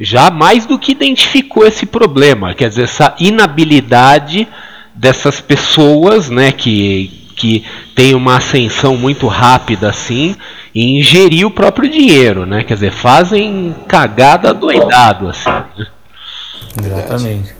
já 0.00 0.30
mais 0.30 0.66
do 0.66 0.78
que 0.78 0.92
identificou 0.92 1.66
esse 1.66 1.86
problema. 1.86 2.54
Quer 2.54 2.68
dizer, 2.68 2.84
essa 2.84 3.14
inabilidade 3.18 4.48
dessas 4.94 5.40
pessoas 5.40 6.30
né, 6.30 6.52
que, 6.52 7.28
que 7.36 7.64
tem 7.94 8.14
uma 8.14 8.36
ascensão 8.36 8.96
muito 8.96 9.26
rápida 9.26 9.88
assim 9.88 10.36
em 10.74 10.98
ingerir 10.98 11.46
o 11.46 11.50
próprio 11.50 11.88
dinheiro. 11.88 12.46
Né? 12.46 12.64
Quer 12.64 12.74
dizer, 12.74 12.92
fazem 12.92 13.74
cagada 13.86 14.52
doidado 14.54 15.28
assim. 15.28 15.50
Né? 15.78 15.86
Exatamente. 16.82 17.54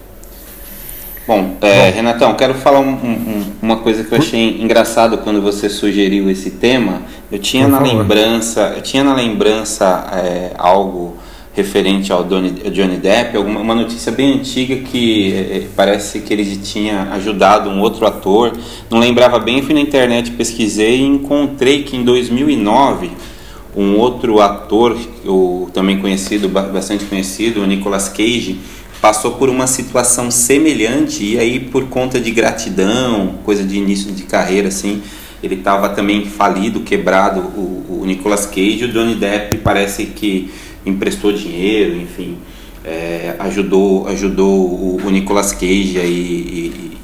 Bom, 1.27 1.57
é, 1.63 1.91
Bom, 1.91 1.97
Renatão, 1.97 2.35
quero 2.35 2.55
falar 2.55 2.81
um, 2.81 2.93
um, 2.93 3.45
uma 3.63 3.77
coisa 3.79 4.05
que 4.05 4.13
eu 4.13 4.19
achei 4.19 4.61
engraçado 4.61 5.19
quando 5.19 5.41
você 5.41 5.71
sugeriu 5.71 6.29
esse 6.31 6.51
tema. 6.51 7.03
Eu 7.33 7.39
tinha 7.39 7.67
na 7.67 7.81
lembrança, 7.81 8.75
eu 8.77 8.83
tinha 8.83 9.03
na 9.03 9.15
lembrança 9.15 10.07
é, 10.13 10.51
algo 10.59 11.17
referente 11.55 12.13
ao 12.13 12.25
Johnny 12.25 12.97
Depp, 12.97 13.37
alguma, 13.37 13.61
uma 13.61 13.75
notícia 13.75 14.11
bem 14.11 14.35
antiga 14.35 14.77
que 14.77 15.33
é, 15.33 15.39
é, 15.39 15.67
parece 15.75 16.21
que 16.21 16.33
ele 16.33 16.57
tinha 16.57 17.09
ajudado 17.13 17.71
um 17.71 17.81
outro 17.81 18.07
ator. 18.07 18.53
Não 18.91 18.99
lembrava 18.99 19.39
bem, 19.39 19.63
fui 19.63 19.73
na 19.73 19.81
internet, 19.81 20.33
pesquisei 20.33 20.99
e 20.99 21.07
encontrei 21.07 21.85
que 21.85 21.97
em 21.97 22.03
2009 22.03 23.11
um 23.77 23.97
outro 23.97 24.41
ator, 24.41 24.97
o 25.25 25.69
também 25.73 25.99
conhecido, 25.99 26.49
bastante 26.49 27.05
conhecido, 27.07 27.63
o 27.63 27.67
Nicolas 27.67 28.09
Cage, 28.09 28.61
passou 29.05 29.33
por 29.33 29.51
uma 29.51 29.67
situação 29.67 30.31
semelhante 30.31 31.23
e 31.23 31.39
aí 31.39 31.61
por 31.61 31.91
conta 31.91 32.19
de 32.19 32.31
gratidão, 32.31 33.35
coisa 33.45 33.63
de 33.63 33.77
início 33.77 34.11
de 34.11 34.23
carreira 34.23 34.69
assim, 34.69 35.03
ele 35.43 35.57
estava 35.57 35.91
também 35.91 36.25
falido, 36.25 36.81
quebrado 36.81 37.41
o, 37.41 37.99
o 38.01 38.07
Nicolas 38.07 38.47
Cage, 38.47 38.87
o 38.87 38.89
Johnny 38.91 39.17
Depp 39.17 39.59
parece 39.59 40.07
que 40.07 40.51
emprestou 40.87 41.35
dinheiro, 41.35 41.99
enfim, 41.99 42.39
é, 42.83 43.35
ajudou 43.41 44.09
ajudou 44.09 44.71
o, 44.71 45.01
o 45.05 45.11
Nicolas 45.11 45.53
Cage 45.53 46.01
aí 46.01 46.95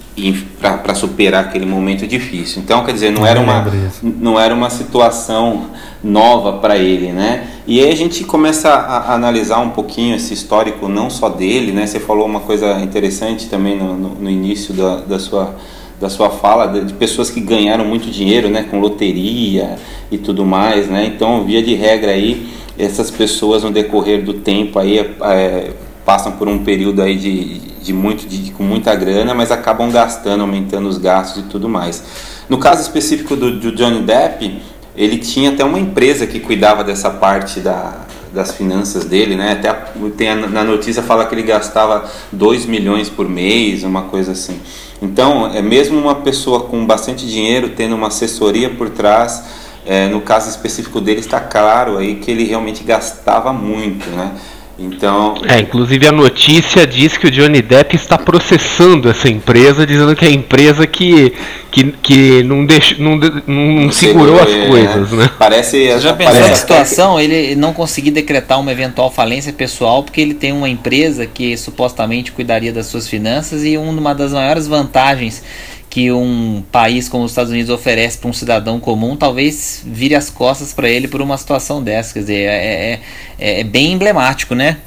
para 0.58 0.94
superar 0.94 1.44
aquele 1.44 1.66
momento 1.66 2.06
difícil. 2.06 2.62
Então, 2.62 2.82
quer 2.82 2.94
dizer, 2.94 3.12
não 3.12 3.26
era 3.26 3.38
uma 3.38 3.66
não 4.02 4.40
era 4.40 4.54
uma 4.54 4.70
situação 4.70 5.66
nova 6.02 6.54
para 6.54 6.76
ele, 6.76 7.12
né? 7.12 7.46
E 7.66 7.80
aí 7.80 7.90
a 7.90 7.96
gente 7.96 8.24
começa 8.24 8.70
a, 8.70 9.14
analisar 9.14 9.58
um 9.60 9.70
pouquinho 9.70 10.16
esse 10.16 10.32
histórico, 10.32 10.88
não 10.88 11.10
só 11.10 11.28
dele, 11.28 11.72
né? 11.72 11.86
Você 11.86 12.00
falou 12.00 12.26
uma 12.26 12.40
coisa 12.40 12.80
interessante 12.80 13.48
também 13.48 13.76
no, 13.76 13.96
no, 13.96 14.08
no 14.14 14.30
início 14.30 14.72
da, 14.72 14.96
da, 14.96 15.18
sua, 15.18 15.54
da 16.00 16.08
sua 16.08 16.30
fala, 16.30 16.66
de, 16.66 16.86
de, 16.86 16.94
pessoas 16.94 17.30
que 17.30 17.40
ganharam 17.40 17.84
muito 17.84 18.10
dinheiro, 18.10 18.48
né? 18.48 18.66
Com 18.70 18.80
loteria 18.80 19.76
e 20.10 20.16
tudo 20.16 20.44
mais, 20.44 20.88
né? 20.88 21.04
Então, 21.06 21.44
via 21.44 21.62
de 21.62 21.74
regra 21.74 22.12
aí, 22.12 22.48
essas 22.78 23.10
pessoas 23.10 23.62
no 23.62 23.70
decorrer 23.70 24.24
do 24.24 24.34
tempo 24.34 24.78
aí 24.78 24.98
é, 24.98 25.70
passam 26.04 26.32
por 26.32 26.48
um 26.48 26.64
período 26.64 27.02
aí 27.02 27.14
de, 27.16 27.58
de 27.82 27.92
muito, 27.92 28.26
de, 28.26 28.50
com 28.52 28.62
muita 28.62 28.94
grana, 28.94 29.34
mas 29.34 29.52
acabam 29.52 29.90
gastando, 29.90 30.40
aumentando 30.40 30.88
os 30.88 30.96
gastos 30.96 31.44
e 31.44 31.46
tudo 31.46 31.68
mais. 31.68 32.02
No 32.48 32.58
caso 32.58 32.82
específico 32.82 33.36
do, 33.36 33.60
do 33.60 33.72
Johnny 33.72 34.00
Depp, 34.00 34.60
ele 34.96 35.18
tinha 35.18 35.50
até 35.50 35.64
uma 35.64 35.78
empresa 35.78 36.26
que 36.26 36.40
cuidava 36.40 36.82
dessa 36.82 37.10
parte 37.10 37.60
da, 37.60 38.06
das 38.32 38.52
finanças 38.52 39.04
dele, 39.04 39.34
né? 39.34 39.52
Até 39.52 39.68
a, 39.68 39.74
tem 40.16 40.30
a, 40.30 40.36
na 40.36 40.64
notícia 40.64 41.02
fala 41.02 41.26
que 41.26 41.34
ele 41.34 41.42
gastava 41.42 42.10
2 42.32 42.66
milhões 42.66 43.08
por 43.08 43.28
mês, 43.28 43.84
uma 43.84 44.02
coisa 44.02 44.32
assim. 44.32 44.60
Então, 45.02 45.46
é 45.52 45.62
mesmo 45.62 45.98
uma 45.98 46.16
pessoa 46.16 46.60
com 46.60 46.84
bastante 46.84 47.26
dinheiro 47.26 47.70
tendo 47.70 47.94
uma 47.94 48.08
assessoria 48.08 48.70
por 48.70 48.90
trás, 48.90 49.42
é, 49.86 50.08
no 50.08 50.20
caso 50.20 50.50
específico 50.50 51.00
dele 51.00 51.20
está 51.20 51.40
claro 51.40 51.96
aí 51.96 52.16
que 52.16 52.30
ele 52.30 52.44
realmente 52.44 52.84
gastava 52.84 53.52
muito, 53.52 54.08
né? 54.10 54.32
Então. 54.80 55.34
É, 55.46 55.60
inclusive 55.60 56.06
a 56.06 56.12
notícia 56.12 56.86
diz 56.86 57.18
que 57.18 57.26
o 57.26 57.30
Johnny 57.30 57.60
Depp 57.60 57.94
está 57.94 58.16
processando 58.16 59.10
essa 59.10 59.28
empresa, 59.28 59.86
dizendo 59.86 60.16
que 60.16 60.24
é 60.24 60.28
a 60.28 60.30
empresa 60.30 60.86
que, 60.86 61.34
que, 61.70 61.92
que 62.02 62.42
não, 62.42 62.64
deixou, 62.64 62.98
não, 62.98 63.16
não, 63.46 63.84
não 63.84 63.92
segurou 63.92 64.40
as 64.40 64.48
é, 64.48 64.66
coisas, 64.66 65.12
né? 65.12 65.30
Parece. 65.38 65.86
Você 65.86 66.00
já 66.00 66.14
pensou 66.14 66.40
na 66.40 66.54
situação 66.54 67.20
ele 67.20 67.54
não 67.54 67.74
conseguir 67.74 68.10
decretar 68.10 68.58
uma 68.58 68.72
eventual 68.72 69.10
falência 69.10 69.52
pessoal 69.52 70.02
porque 70.02 70.18
ele 70.18 70.32
tem 70.32 70.50
uma 70.50 70.68
empresa 70.68 71.26
que 71.26 71.54
supostamente 71.58 72.32
cuidaria 72.32 72.72
das 72.72 72.86
suas 72.86 73.06
finanças 73.06 73.62
e 73.62 73.76
uma 73.76 74.14
das 74.14 74.32
maiores 74.32 74.66
vantagens 74.66 75.42
que 75.90 76.12
um 76.12 76.62
país 76.70 77.08
como 77.08 77.24
os 77.24 77.32
Estados 77.32 77.50
Unidos 77.50 77.68
oferece 77.68 78.16
para 78.16 78.30
um 78.30 78.32
cidadão 78.32 78.78
comum, 78.78 79.16
talvez 79.16 79.82
vire 79.84 80.14
as 80.14 80.30
costas 80.30 80.72
para 80.72 80.88
ele 80.88 81.08
por 81.08 81.20
uma 81.20 81.36
situação 81.36 81.82
dessa. 81.82 82.14
Quer 82.14 82.20
dizer, 82.20 82.42
é, 82.42 82.92
é, 82.92 83.00
é, 83.38 83.60
é 83.60 83.64
bem 83.64 83.92
emblemático, 83.92 84.54
né? 84.54 84.78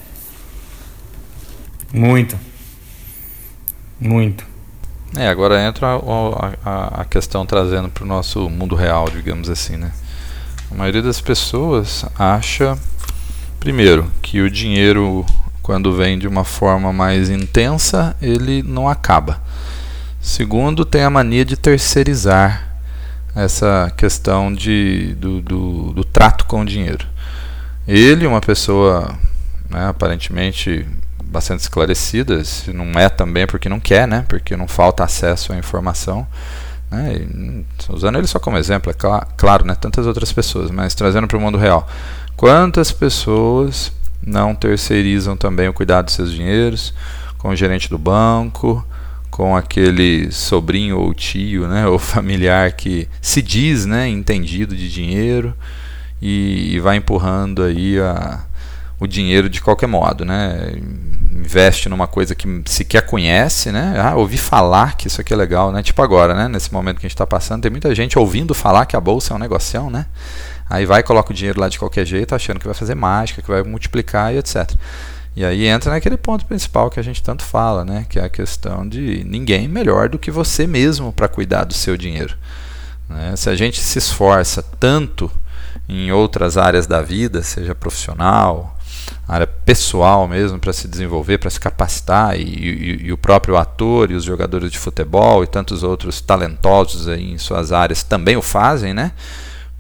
Muito. 1.94 2.40
Muito. 4.00 4.46
É, 5.16 5.28
agora 5.28 5.62
entra 5.62 5.88
a, 5.88 6.54
a, 6.66 7.02
a 7.02 7.06
questão 7.06 7.46
trazendo 7.46 7.90
para 7.90 8.06
o 8.06 8.08
nosso 8.08 8.50
mundo 8.50 8.74
real, 8.74 9.10
digamos 9.10 9.50
assim, 9.50 9.76
né? 9.76 9.92
A 10.72 10.76
maioria 10.76 11.02
das 11.02 11.20
pessoas 11.20 12.06
acha, 12.18 12.78
primeiro, 13.60 14.10
que 14.22 14.42
o 14.42 14.50
dinheiro, 14.50 15.26
quando 15.62 15.94
vem 15.94 16.18
de 16.18 16.28
uma 16.28 16.46
forma 16.46 16.92
mais 16.94 17.30
intensa, 17.30 18.16
ele 18.22 18.64
não 18.64 18.90
acaba. 18.90 19.40
Segundo, 20.24 20.86
tem 20.86 21.04
a 21.04 21.10
mania 21.10 21.44
de 21.44 21.58
terceirizar 21.58 22.78
essa 23.36 23.92
questão 23.98 24.54
de, 24.54 25.14
do, 25.16 25.42
do, 25.42 25.92
do 25.92 26.04
trato 26.06 26.46
com 26.46 26.62
o 26.62 26.66
dinheiro. 26.66 27.06
Ele, 27.86 28.26
uma 28.26 28.40
pessoa 28.40 29.14
né, 29.70 29.86
aparentemente 29.90 30.88
bastante 31.26 31.60
esclarecida, 31.60 32.42
se 32.46 32.72
não 32.72 32.98
é 32.98 33.10
também 33.10 33.46
porque 33.46 33.68
não 33.68 33.82
quer, 33.82 34.08
né? 34.08 34.24
Porque 34.30 34.56
não 34.56 34.66
falta 34.66 35.04
acesso 35.04 35.52
à 35.52 35.58
informação. 35.58 36.26
Né? 36.90 37.16
E, 37.18 37.66
usando 37.92 38.18
ele 38.18 38.26
só 38.26 38.40
como 38.40 38.58
exemplo, 38.58 38.90
é 38.90 38.94
cl 38.94 39.26
claro, 39.36 39.66
né? 39.66 39.76
Tantas 39.76 40.08
outras 40.08 40.32
pessoas, 40.32 40.72
mas 40.72 40.96
trazendo 40.96 41.28
para 41.28 41.38
o 41.38 41.42
mundo 41.42 41.58
real. 41.58 41.86
Quantas 42.38 42.94
pessoas 42.94 43.92
não 44.26 44.56
terceirizam 44.56 45.36
também 45.36 45.68
o 45.68 45.74
cuidado 45.74 46.06
dos 46.06 46.14
seus 46.14 46.32
dinheiros 46.32 46.94
com 47.38 47.50
o 47.50 47.56
gerente 47.58 47.90
do 47.90 47.98
banco, 47.98 48.86
com 49.34 49.56
aquele 49.56 50.32
sobrinho 50.32 51.00
ou 51.00 51.12
tio, 51.12 51.68
né, 51.68 51.88
ou 51.90 51.98
familiar 51.98 52.72
que 52.74 53.10
se 53.20 53.42
diz, 53.42 53.84
né, 53.84 54.08
entendido 54.08 54.76
de 54.76 54.88
dinheiro 54.88 55.56
e, 56.22 56.76
e 56.76 56.80
vai 56.80 56.98
empurrando 56.98 57.64
aí 57.64 58.00
a, 58.00 58.46
o 59.00 59.08
dinheiro 59.08 59.50
de 59.50 59.60
qualquer 59.60 59.88
modo, 59.88 60.24
né? 60.24 60.74
Investe 61.32 61.90
numa 61.90 62.06
coisa 62.06 62.36
que 62.36 62.62
sequer 62.66 63.02
conhece, 63.02 63.72
né? 63.72 63.96
Ah, 63.98 64.16
ouvi 64.16 64.38
falar 64.38 64.96
que 64.96 65.08
isso 65.08 65.20
aqui 65.20 65.34
é 65.34 65.36
legal, 65.36 65.72
né? 65.72 65.82
Tipo 65.82 66.02
agora, 66.04 66.36
né? 66.36 66.48
Nesse 66.48 66.72
momento 66.72 67.00
que 67.00 67.06
a 67.06 67.10
gente 67.10 67.16
está 67.16 67.28
passando, 67.28 67.64
tem 67.64 67.72
muita 67.72 67.94
gente 67.94 68.18
ouvindo 68.18 68.54
falar 68.54 68.86
que 68.86 68.96
a 68.96 69.02
bolsa 69.02 69.34
é 69.34 69.36
um 69.36 69.40
negocião, 69.40 69.90
né? 69.90 70.06
Aí 70.70 70.86
vai 70.86 71.02
coloca 71.04 71.32
o 71.32 71.36
dinheiro 71.36 71.60
lá 71.60 71.68
de 71.68 71.80
qualquer 71.80 72.06
jeito, 72.06 72.36
achando 72.36 72.60
que 72.60 72.66
vai 72.66 72.76
fazer 72.76 72.96
mágica, 72.96 73.42
que 73.42 73.50
vai 73.50 73.64
multiplicar 73.64 74.34
e 74.34 74.38
etc. 74.38 74.72
E 75.36 75.44
aí 75.44 75.66
entra 75.66 75.92
naquele 75.92 76.18
ponto 76.18 76.46
principal 76.46 76.90
que 76.90 77.00
a 77.00 77.04
gente 77.04 77.24
tanto 77.24 77.44
fala, 77.44 77.84
né? 77.84 78.06
Que 78.08 78.20
é 78.20 78.26
a 78.26 78.30
questão 78.30 78.88
de 78.88 79.24
ninguém 79.24 79.68
melhor 79.68 80.08
do 80.08 80.20
que 80.20 80.30
você 80.30 80.68
mesmo 80.68 81.12
para 81.12 81.28
cuidar 81.28 81.64
do 81.64 81.74
seu 81.74 81.98
dinheiro. 81.98 82.36
Né? 83.10 83.36
Se 83.36 83.50
a 83.50 83.56
gente 83.56 83.82
se 83.82 83.98
esforça 83.98 84.62
tanto 84.80 85.32
em 85.90 86.12
outras 86.12 86.58
áreas 86.58 86.86
da 86.86 87.02
vida, 87.02 87.42
seja 87.42 87.74
profissional, 87.74 88.78
área 89.28 89.48
pessoal 89.48 90.28
mesmo, 90.28 90.60
para 90.60 90.72
se 90.72 90.88
desenvolver, 90.88 91.38
para 91.38 91.50
se 91.50 91.60
capacitar, 91.60 92.40
e, 92.40 92.44
e, 92.44 93.06
e, 93.08 93.12
o 93.12 93.18
próprio 93.18 93.58
ator 93.58 94.12
e 94.12 94.16
os 94.16 94.24
jogadores 94.24 94.72
de 94.72 94.78
futebol 94.78 95.44
e 95.44 95.48
tantos 95.48 95.84
outros 95.84 96.22
talentosos 96.22 97.08
em 97.08 97.38
suas 97.38 97.72
áreas 97.72 98.04
também 98.04 98.38
o 98.38 98.42
fazem, 98.42 98.94
né? 98.94 99.12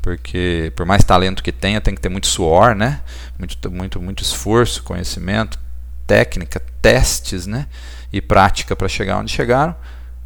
Porque 0.04 0.72
por 0.76 0.86
mais 0.86 1.02
talento 1.02 1.42
que 1.42 1.52
tenha, 1.54 1.80
tem 1.80 1.96
que 1.96 2.02
ter 2.02 2.10
muito 2.10 2.28
suor, 2.28 2.76
né? 2.76 3.00
Muito, 3.40 3.72
muito, 3.72 4.02
muito 4.02 4.22
esforço, 4.22 4.84
conhecimento, 4.84 5.58
técnica, 6.06 6.62
testes, 6.82 7.48
né? 7.48 7.68
E 8.12 8.22
prática 8.22 8.76
para 8.76 8.90
chegar 8.90 9.18
onde 9.18 9.32
chegaram, 9.32 9.74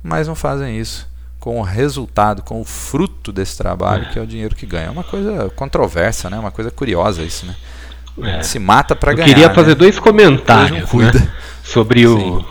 mas 0.04 0.28
não 0.28 0.34
fazem 0.34 0.80
isso 0.80 1.08
com 1.40 1.60
o 1.60 1.62
resultado, 1.62 2.42
com 2.42 2.60
o 2.60 2.66
fruto 2.66 3.32
desse 3.32 3.56
trabalho, 3.56 4.08
é. 4.08 4.10
que 4.10 4.18
é 4.18 4.22
o 4.22 4.26
dinheiro 4.26 4.56
que 4.56 4.66
ganha. 4.66 4.88
É 4.88 4.90
uma 4.90 5.04
coisa 5.04 5.52
controversa, 5.56 6.28
né? 6.28 6.40
Uma 6.40 6.52
coisa 6.52 6.72
curiosa 6.72 7.22
isso, 7.22 7.46
né? 7.46 7.56
É. 8.24 8.42
Se 8.42 8.58
mata 8.58 8.96
para 8.96 9.14
ganhar. 9.14 9.28
Eu 9.28 9.34
queria 9.36 9.54
fazer 9.54 9.70
né? 9.70 9.76
dois 9.76 10.00
comentários 10.00 10.92
né? 10.92 11.32
sobre 11.64 12.08
o 12.08 12.44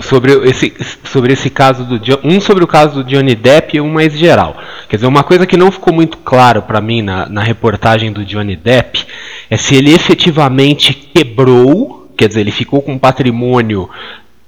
sobre 0.00 0.32
esse 0.48 0.74
sobre 1.04 1.32
esse 1.32 1.48
caso 1.48 1.84
do 1.84 2.00
um 2.22 2.40
sobre 2.40 2.62
o 2.62 2.66
caso 2.66 3.02
do 3.02 3.04
Johnny 3.04 3.34
Depp 3.34 3.76
e 3.76 3.80
um 3.80 3.90
mais 3.90 4.16
geral. 4.16 4.56
Quer 4.88 4.96
dizer, 4.96 5.06
uma 5.06 5.22
coisa 5.22 5.46
que 5.46 5.56
não 5.56 5.72
ficou 5.72 5.92
muito 5.92 6.18
claro 6.18 6.62
para 6.62 6.80
mim 6.80 7.00
na, 7.02 7.28
na 7.28 7.42
reportagem 7.42 8.12
do 8.12 8.24
Johnny 8.24 8.56
Depp 8.56 9.06
é 9.48 9.56
se 9.56 9.74
ele 9.74 9.92
efetivamente 9.92 10.92
quebrou, 10.92 12.12
quer 12.16 12.28
dizer, 12.28 12.40
ele 12.40 12.50
ficou 12.50 12.82
com 12.82 12.92
um 12.92 12.98
patrimônio 12.98 13.88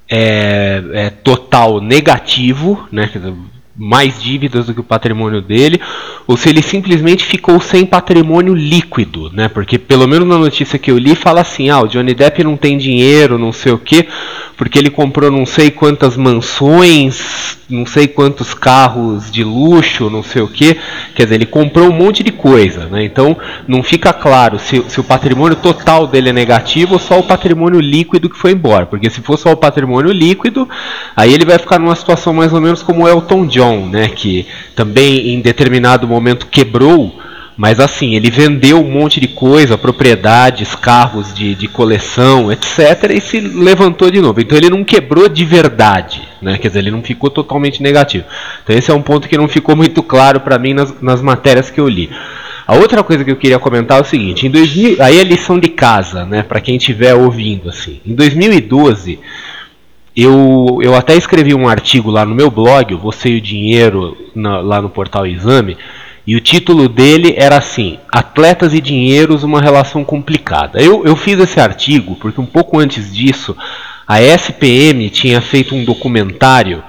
é, 0.09 0.83
é, 0.93 1.09
total 1.09 1.81
negativo, 1.81 2.87
né? 2.91 3.09
Dizer, 3.11 3.33
mais 3.75 4.21
dívidas 4.21 4.67
do 4.67 4.73
que 4.73 4.79
o 4.79 4.83
patrimônio 4.83 5.41
dele, 5.41 5.81
ou 6.27 6.37
se 6.37 6.47
ele 6.47 6.61
simplesmente 6.61 7.25
ficou 7.25 7.59
sem 7.59 7.85
patrimônio 7.85 8.53
líquido, 8.53 9.31
né? 9.33 9.47
Porque 9.47 9.79
pelo 9.79 10.07
menos 10.07 10.27
na 10.27 10.37
notícia 10.37 10.77
que 10.77 10.91
eu 10.91 10.97
li 10.97 11.15
fala 11.15 11.41
assim, 11.41 11.69
ah, 11.69 11.81
o 11.81 11.87
Johnny 11.87 12.13
Depp 12.13 12.43
não 12.43 12.55
tem 12.55 12.77
dinheiro, 12.77 13.39
não 13.39 13.51
sei 13.51 13.71
o 13.71 13.79
quê, 13.79 14.07
porque 14.63 14.79
ele 14.79 14.89
comprou 14.89 15.29
não 15.29 15.45
sei 15.45 15.69
quantas 15.69 16.15
mansões, 16.15 17.57
não 17.69 17.85
sei 17.85 18.07
quantos 18.07 18.53
carros 18.53 19.29
de 19.29 19.43
luxo, 19.43 20.09
não 20.09 20.23
sei 20.23 20.41
o 20.41 20.47
que. 20.47 20.77
Quer 21.13 21.23
dizer, 21.23 21.35
ele 21.35 21.45
comprou 21.45 21.89
um 21.89 21.91
monte 21.91 22.23
de 22.23 22.31
coisa, 22.31 22.85
né? 22.85 23.03
Então 23.03 23.35
não 23.67 23.83
fica 23.83 24.13
claro 24.13 24.57
se, 24.57 24.81
se, 24.87 25.01
o 25.01 25.03
patrimônio 25.03 25.57
total 25.57 26.07
dele 26.07 26.29
é 26.29 26.33
negativo 26.33 26.93
ou 26.93 26.99
só 26.99 27.19
o 27.19 27.23
patrimônio 27.23 27.81
líquido 27.81 28.29
que 28.29 28.37
foi 28.37 28.53
embora. 28.53 28.85
Porque 28.85 29.09
se 29.09 29.19
for 29.19 29.37
só 29.37 29.51
o 29.51 29.57
patrimônio 29.57 30.13
líquido, 30.13 30.65
aí 31.13 31.33
ele 31.33 31.43
vai 31.43 31.59
ficar 31.59 31.77
numa 31.77 31.93
situação 31.93 32.33
mais 32.33 32.53
ou 32.53 32.61
menos 32.61 32.81
como 32.81 33.03
o 33.03 33.07
Elton 33.09 33.45
John, 33.47 33.89
né? 33.89 34.07
Que 34.07 34.47
também 34.77 35.33
em 35.33 35.41
determinado 35.41 36.07
momento 36.07 36.47
quebrou 36.47 37.19
mas 37.55 37.79
assim, 37.79 38.15
ele 38.15 38.31
vendeu 38.31 38.79
um 38.79 38.89
monte 38.89 39.19
de 39.19 39.27
coisa, 39.27 39.77
propriedades, 39.77 40.73
carros 40.75 41.33
de, 41.33 41.53
de 41.53 41.67
coleção, 41.67 42.51
etc. 42.51 43.11
e 43.11 43.21
se 43.21 43.39
levantou 43.39 44.09
de 44.09 44.19
novo. 44.19 44.41
Então 44.41 44.57
ele 44.57 44.69
não 44.69 44.83
quebrou 44.83 45.29
de 45.29 45.45
verdade, 45.45 46.27
né? 46.41 46.57
Quer 46.57 46.69
dizer, 46.69 46.79
ele 46.79 46.91
não 46.91 47.03
ficou 47.03 47.29
totalmente 47.29 47.83
negativo. 47.83 48.25
Então 48.63 48.75
esse 48.75 48.89
é 48.89 48.93
um 48.93 49.01
ponto 49.01 49.27
que 49.27 49.37
não 49.37 49.47
ficou 49.47 49.75
muito 49.75 50.01
claro 50.01 50.39
para 50.39 50.57
mim 50.57 50.73
nas, 50.73 50.99
nas 51.01 51.21
matérias 51.21 51.69
que 51.69 51.79
eu 51.79 51.87
li. 51.87 52.09
A 52.65 52.75
outra 52.75 53.03
coisa 53.03 53.23
que 53.23 53.31
eu 53.31 53.35
queria 53.35 53.59
comentar 53.59 53.97
é 53.97 54.01
o 54.01 54.05
seguinte, 54.05 54.47
em 54.47 54.49
2000, 54.49 55.01
aí 55.01 55.19
é 55.19 55.23
lição 55.23 55.59
de 55.59 55.67
casa, 55.67 56.25
né, 56.25 56.41
para 56.41 56.61
quem 56.61 56.77
estiver 56.77 57.13
ouvindo 57.13 57.69
assim. 57.69 57.99
Em 58.05 58.15
2012, 58.15 59.19
eu, 60.15 60.79
eu 60.81 60.95
até 60.95 61.13
escrevi 61.15 61.53
um 61.53 61.67
artigo 61.67 62.09
lá 62.09 62.25
no 62.25 62.33
meu 62.33 62.49
blog, 62.49 62.95
Você 62.95 63.29
e 63.29 63.37
o 63.37 63.41
Dinheiro, 63.41 64.17
na, 64.33 64.61
lá 64.61 64.81
no 64.81 64.89
portal 64.89 65.27
Exame, 65.27 65.77
e 66.25 66.35
o 66.35 66.41
título 66.41 66.87
dele 66.87 67.33
era 67.37 67.57
assim: 67.57 67.99
Atletas 68.11 68.73
e 68.73 68.81
Dinheiros, 68.81 69.43
uma 69.43 69.61
relação 69.61 70.03
complicada. 70.03 70.81
Eu, 70.81 71.05
eu 71.05 71.15
fiz 71.15 71.39
esse 71.39 71.59
artigo 71.59 72.15
porque 72.15 72.39
um 72.39 72.45
pouco 72.45 72.79
antes 72.79 73.13
disso, 73.13 73.55
a 74.07 74.21
SPM 74.21 75.09
tinha 75.09 75.41
feito 75.41 75.75
um 75.75 75.83
documentário 75.83 76.83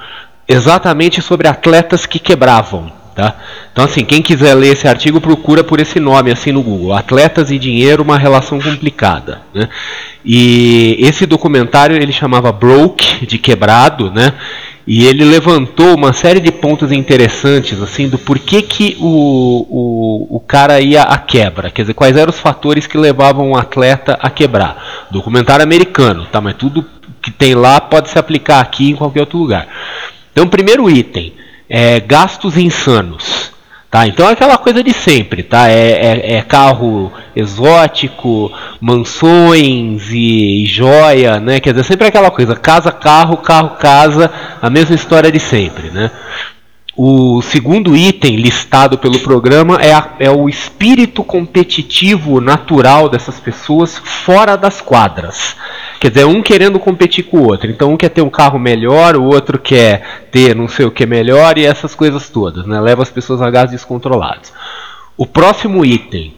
exatamente 0.47 1.21
sobre 1.21 1.49
atletas 1.49 2.07
que 2.07 2.19
quebravam. 2.19 2.93
Tá? 3.15 3.37
Então, 3.73 3.85
assim, 3.85 4.05
quem 4.05 4.21
quiser 4.21 4.55
ler 4.55 4.73
esse 4.73 4.89
artigo, 4.89 5.21
procura 5.21 5.63
por 5.63 5.79
esse 5.79 6.01
nome 6.01 6.33
assim 6.33 6.51
no 6.51 6.63
Google: 6.63 6.93
Atletas 6.93 7.51
e 7.51 7.59
Dinheiro, 7.59 8.03
uma 8.03 8.19
relação 8.19 8.61
complicada. 8.61 9.43
Né? 9.55 9.69
E 10.25 10.97
esse 10.99 11.25
documentário 11.25 11.97
ele 11.97 12.13
chamava 12.13 12.51
Broke, 12.51 13.25
de 13.25 13.39
quebrado, 13.39 14.11
né? 14.11 14.33
E 14.87 15.07
ele 15.07 15.25
levantou 15.25 15.95
uma 15.95 16.13
série 16.13 16.41
de 16.41 16.53
pontos 16.53 16.93
interessantes, 16.93 17.81
assim, 17.81 18.07
do 18.07 18.19
porquê 18.19 18.61
que 18.61 18.97
o, 19.01 19.07
o, 19.07 20.37
o 20.37 20.41
cara 20.41 20.81
ia 20.81 21.03
à 21.03 21.17
quebra. 21.17 21.71
Quer 21.71 21.83
dizer, 21.83 21.95
quais 21.95 22.17
eram 22.17 22.31
os 22.31 22.39
fatores 22.39 22.87
que 22.87 22.99
levavam 22.99 23.51
um 23.51 23.57
atleta 23.57 24.19
a 24.21 24.29
quebrar. 24.29 25.07
Documentário 25.11 25.63
americano, 25.63 26.27
tá? 26.27 26.41
Mas 26.41 26.57
tudo 26.57 26.85
que 27.23 27.31
tem 27.31 27.55
lá 27.55 27.81
pode 27.81 28.11
se 28.11 28.19
aplicar 28.19 28.61
aqui 28.61 28.91
em 28.91 28.97
qualquer 28.97 29.21
outro 29.21 29.39
lugar. 29.39 29.67
Então, 30.33 30.47
primeiro 30.47 30.91
item, 30.91 31.33
é, 31.69 31.99
gastos 32.01 32.59
insanos. 32.59 33.54
Tá? 33.95 34.09
Então 34.09 34.29
é 34.29 34.33
aquela 34.33 34.59
coisa 34.59 34.83
de 34.83 34.93
sempre, 34.93 35.45
tá? 35.45 35.69
É, 35.69 35.93
é, 35.93 36.33
é 36.39 36.43
carro 36.43 37.13
exótico, 37.37 38.51
mansões 38.81 40.11
e, 40.11 40.65
e, 40.65 40.67
joia, 40.67 41.39
né? 41.39 41.61
Quer 41.61 41.71
dizer, 41.71 41.85
sempre 41.85 42.09
aquela 42.09 42.29
coisa, 42.29 42.57
casa, 42.57 42.91
carro, 42.91 43.37
carro, 43.37 43.77
casa, 43.77 44.33
a 44.61 44.69
mesma 44.69 44.97
história 44.97 45.31
de 45.31 45.39
sempre, 45.39 45.91
né? 45.91 46.11
O 46.97 47.41
segundo 47.41 47.97
item 47.97 48.35
listado 48.35 48.99
pelo 48.99 49.21
programa 49.21 49.79
é, 49.81 49.93
a, 49.93 50.09
é 50.19 50.29
o 50.29 50.49
espírito 50.49 51.23
competitivo 51.23 52.41
natural 52.41 53.09
dessas 53.09 53.39
pessoas 53.39 53.97
fora 53.97 54.57
das 54.57 54.81
quadras. 54.81 55.55
Quer 56.05 56.11
dizer, 56.11 56.27
um 56.27 56.43
querendo 56.43 56.79
competir 56.79 57.25
com 57.25 57.39
o 57.39 57.47
outro. 57.47 57.71
Então, 57.71 57.95
um 57.95 57.97
quer 57.97 58.11
ter 58.11 58.21
um 58.21 58.29
carro 58.29 58.59
melhor, 58.59 59.17
o 59.17 59.25
outro 59.25 59.59
quer 59.59 60.27
ter 60.31 60.55
não 60.55 60.69
sei 60.69 60.85
o 60.85 60.91
que 60.91 61.07
melhor 61.07 61.57
e 61.57 61.65
essas 61.65 61.95
coisas 61.95 62.29
todas. 62.29 62.67
Né? 62.67 62.79
Leva 62.79 63.03
as 63.03 63.09
pessoas 63.09 63.41
a 63.41 63.51
gás 63.51 63.71
descontrolados. 63.71 64.53
O 65.17 65.25
próximo 65.25 65.83
item, 65.83 66.35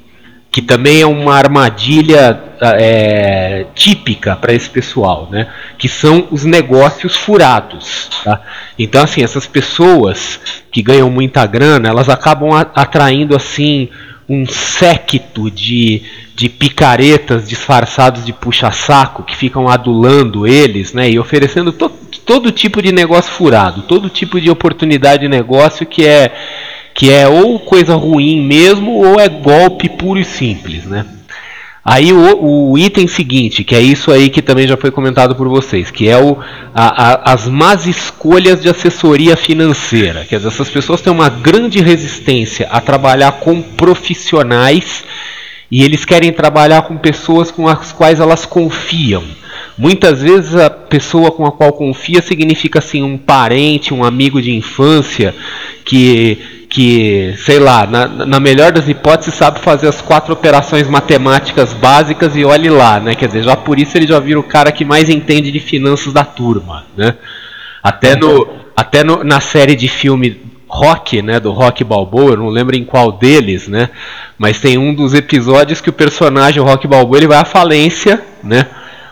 que 0.53 0.63
também 0.63 1.01
é 1.01 1.07
uma 1.07 1.35
armadilha 1.35 2.41
é, 2.61 3.67
típica 3.75 4.37
para 4.37 4.55
esse 4.55 4.71
pessoal, 4.71 5.27
né? 5.33 5.49
Que 5.77 5.89
são 5.89 6.29
os 6.31 6.45
negócios 6.45 7.17
furados. 7.17 8.09
Tá? 8.23 8.41
Então, 8.79 9.03
assim, 9.03 9.25
essas 9.25 9.49
pessoas 9.49 10.39
que 10.71 10.81
ganham 10.81 11.11
muita 11.11 11.45
grana, 11.45 11.89
elas 11.89 12.09
acabam 12.09 12.53
atraindo 12.53 13.35
assim 13.35 13.89
um 14.29 14.45
séquito 14.47 15.51
de, 15.51 16.03
de 16.35 16.49
picaretas 16.49 17.49
disfarçados 17.49 18.25
de 18.25 18.33
puxa-saco 18.33 19.23
que 19.23 19.37
ficam 19.37 19.69
adulando 19.69 20.47
eles, 20.47 20.93
né? 20.93 21.09
E 21.09 21.19
oferecendo 21.19 21.73
to, 21.73 21.89
todo 22.25 22.51
tipo 22.51 22.83
de 22.83 22.93
negócio 22.93 23.33
furado, 23.33 23.83
todo 23.83 24.11
tipo 24.11 24.41
de 24.41 24.51
oportunidade 24.51 25.23
de 25.23 25.29
negócio 25.29 25.87
que 25.87 26.05
é 26.05 26.33
que 26.93 27.13
é 27.13 27.29
ou 27.29 27.59
coisa 27.59 27.95
ruim 27.95 28.41
mesmo 28.41 28.93
ou 28.93 29.21
é 29.21 29.29
golpe 29.29 29.89
puro 29.89 30.19
e 30.19 30.25
simples, 30.25 30.85
né? 30.87 31.05
Aí 31.89 32.13
o, 32.13 32.73
o, 32.73 32.77
item 32.77 33.07
seguinte, 33.07 33.63
que 33.63 33.73
é 33.73 33.81
isso 33.81 34.11
aí 34.11 34.29
que 34.29 34.43
também 34.43 34.67
já 34.67 34.77
foi 34.77 34.91
comentado 34.91 35.37
por 35.37 35.49
vocês, 35.49 35.89
que 35.89 36.09
é 36.09 36.21
o, 36.21 36.37
a, 36.75 37.31
a, 37.31 37.33
as 37.33 37.47
más 37.47 37.87
escolhas 37.87 38.61
de 38.61 38.69
assessoria 38.69 39.37
financeira. 39.37 40.27
Quer 40.29 40.39
dizer, 40.39 40.49
essas 40.49 40.69
pessoas 40.69 41.01
têm 41.01 41.13
uma 41.13 41.29
grande 41.29 41.81
resistência 41.81 42.67
a 42.73 42.81
trabalhar 42.81 43.31
com 43.39 43.63
profissionais 43.63 45.05
e 45.71 45.85
eles 45.85 46.05
querem 46.05 46.33
trabalhar 46.33 46.83
com 46.83 46.97
pessoas 46.97 47.53
com 47.53 47.69
as 47.69 47.93
quais 47.93 48.19
elas 48.19 48.45
confiam. 48.45 49.23
Muitas 49.79 50.23
vezes 50.23 50.57
a 50.57 50.69
pessoa 50.69 51.31
com 51.31 51.47
a 51.47 51.53
qual 51.53 51.73
confia 51.73 52.21
significa 52.21 52.81
assim 52.81 53.05
um 53.05 53.17
parente, 53.17 53.95
um 53.95 54.03
amigo 54.03 54.43
de 54.43 54.51
infância 54.51 55.33
que 55.85 56.66
que, 56.77 57.35
sei 57.39 57.59
lá, 57.59 57.87
na, 57.87 58.07
na, 58.07 58.39
melhor 58.39 58.71
das 58.71 58.87
hipóteses, 58.87 59.33
sabe 59.33 59.61
fazer 59.61 59.89
as 59.89 60.03
quatro 60.03 60.35
operações 60.35 60.87
matemáticas 60.87 61.73
básicas 61.73 62.37
e 62.37 62.45
olhe 62.45 62.69
lá, 62.69 63.01
né? 63.01 63.15
Quer 63.15 63.29
dizer, 63.29 63.45
já 63.45 63.57
por 63.57 63.79
isso 63.79 63.97
ele 63.97 64.07
já 64.07 64.21
vira 64.21 64.39
o 64.39 64.43
cara 64.43 64.71
que 64.71 64.85
mais 64.85 65.09
entende 65.09 65.51
de 65.51 65.59
finanças 65.59 66.13
da 66.13 66.23
turma, 66.23 66.85
né? 66.95 67.15
Até, 67.83 68.15
no, 68.15 68.47
até 68.77 69.03
no, 69.03 69.25
na 69.25 69.41
série 69.41 69.75
de 69.75 69.89
filme 69.89 70.39
Rock, 70.69 71.23
né, 71.23 71.41
do 71.41 71.51
Rock 71.51 71.83
Balboa, 71.83 72.33
eu 72.33 72.37
não 72.37 72.51
lembro 72.51 72.77
em 72.77 72.85
qual 72.85 73.11
deles, 73.11 73.69
né? 73.69 73.89
Mas 74.37 74.61
tem 74.61 74.77
um 74.77 74.95
dos 74.95 75.15
episódios 75.15 75.81
que 75.81 75.89
o 75.89 75.95
personagem, 75.95 76.61
o 76.61 76.67
Rock 76.67 76.87
Balboa, 76.87 77.17
ele 77.17 77.27
vai 77.27 77.39
à 77.39 77.47
falência, 77.47 78.23
né? 78.45 78.67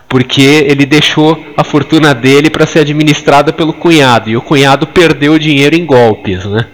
Porque 0.07 0.43
ele 0.43 0.85
deixou 0.85 1.43
a 1.57 1.65
fortuna 1.65 2.15
dele 2.15 2.51
para 2.51 2.67
ser 2.67 2.81
administrada 2.81 3.55
pelo 3.55 3.73
cunhado 3.73 4.29
e 4.29 4.37
o 4.37 4.43
cunhado 4.43 4.87
perdeu 4.87 5.33
o 5.33 5.39
dinheiro 5.39 5.75
em 5.75 5.87
golpes, 5.87 6.45
né? 6.45 6.67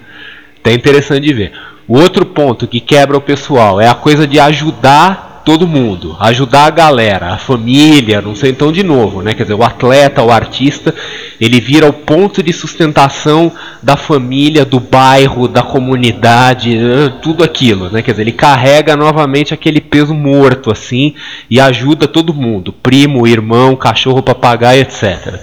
Até 0.60 0.72
interessante 0.72 1.26
de 1.26 1.32
ver. 1.32 1.52
O 1.88 1.98
outro 1.98 2.24
ponto 2.24 2.68
que 2.68 2.80
quebra 2.80 3.16
o 3.16 3.20
pessoal 3.20 3.80
é 3.80 3.88
a 3.88 3.94
coisa 3.94 4.26
de 4.26 4.38
ajudar 4.38 5.30
todo 5.44 5.66
mundo, 5.66 6.16
ajudar 6.20 6.66
a 6.66 6.70
galera, 6.70 7.32
a 7.32 7.38
família, 7.38 8.20
não 8.20 8.36
sei 8.36 8.50
então 8.50 8.70
de 8.70 8.82
novo, 8.82 9.22
né? 9.22 9.34
Quer 9.34 9.44
dizer, 9.44 9.54
o 9.54 9.64
atleta, 9.64 10.22
o 10.22 10.30
artista, 10.30 10.94
ele 11.40 11.60
vira 11.60 11.88
o 11.88 11.92
ponto 11.92 12.42
de 12.42 12.52
sustentação 12.52 13.50
da 13.82 13.96
família, 13.96 14.64
do 14.64 14.78
bairro, 14.78 15.48
da 15.48 15.62
comunidade, 15.62 16.76
eh, 16.76 17.12
tudo 17.22 17.42
aquilo, 17.42 17.90
né? 17.90 18.02
Quer 18.02 18.12
dizer, 18.12 18.22
ele 18.22 18.32
carrega 18.32 18.96
novamente 18.96 19.54
aquele 19.54 19.80
peso 19.80 20.14
morto 20.14 20.70
assim 20.70 21.14
e 21.48 21.58
ajuda 21.58 22.06
todo 22.06 22.34
mundo, 22.34 22.72
primo, 22.72 23.26
irmão, 23.26 23.74
cachorro, 23.74 24.22
papagaio, 24.22 24.82
etc. 24.82 25.40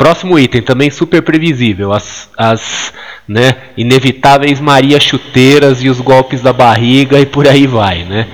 Próximo 0.00 0.38
item, 0.38 0.62
também 0.62 0.88
super 0.88 1.20
previsível, 1.20 1.92
as, 1.92 2.30
as 2.34 2.90
né, 3.28 3.54
inevitáveis 3.76 4.58
Maria 4.58 4.98
chuteiras 4.98 5.84
e 5.84 5.90
os 5.90 6.00
golpes 6.00 6.40
da 6.40 6.54
barriga 6.54 7.20
e 7.20 7.26
por 7.26 7.46
aí 7.46 7.66
vai, 7.66 8.04
né? 8.04 8.26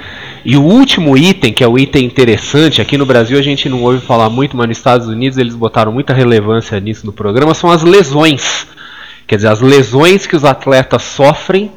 E 0.44 0.56
o 0.56 0.62
último 0.62 1.16
item, 1.16 1.52
que 1.52 1.64
é 1.64 1.66
o 1.66 1.76
item 1.76 2.04
interessante, 2.04 2.80
aqui 2.80 2.96
no 2.96 3.04
Brasil 3.04 3.36
a 3.36 3.42
gente 3.42 3.68
não 3.68 3.82
ouve 3.82 4.00
falar 4.00 4.30
muito, 4.30 4.56
mas 4.56 4.68
nos 4.68 4.78
Estados 4.78 5.08
Unidos 5.08 5.38
eles 5.38 5.56
botaram 5.56 5.90
muita 5.90 6.14
relevância 6.14 6.78
nisso 6.78 7.04
no 7.04 7.12
programa, 7.12 7.52
são 7.52 7.68
as 7.68 7.82
lesões. 7.82 8.64
Quer 9.26 9.34
dizer, 9.34 9.48
as 9.48 9.60
lesões 9.60 10.24
que 10.24 10.36
os 10.36 10.44
atletas 10.44 11.02
sofrem 11.02 11.72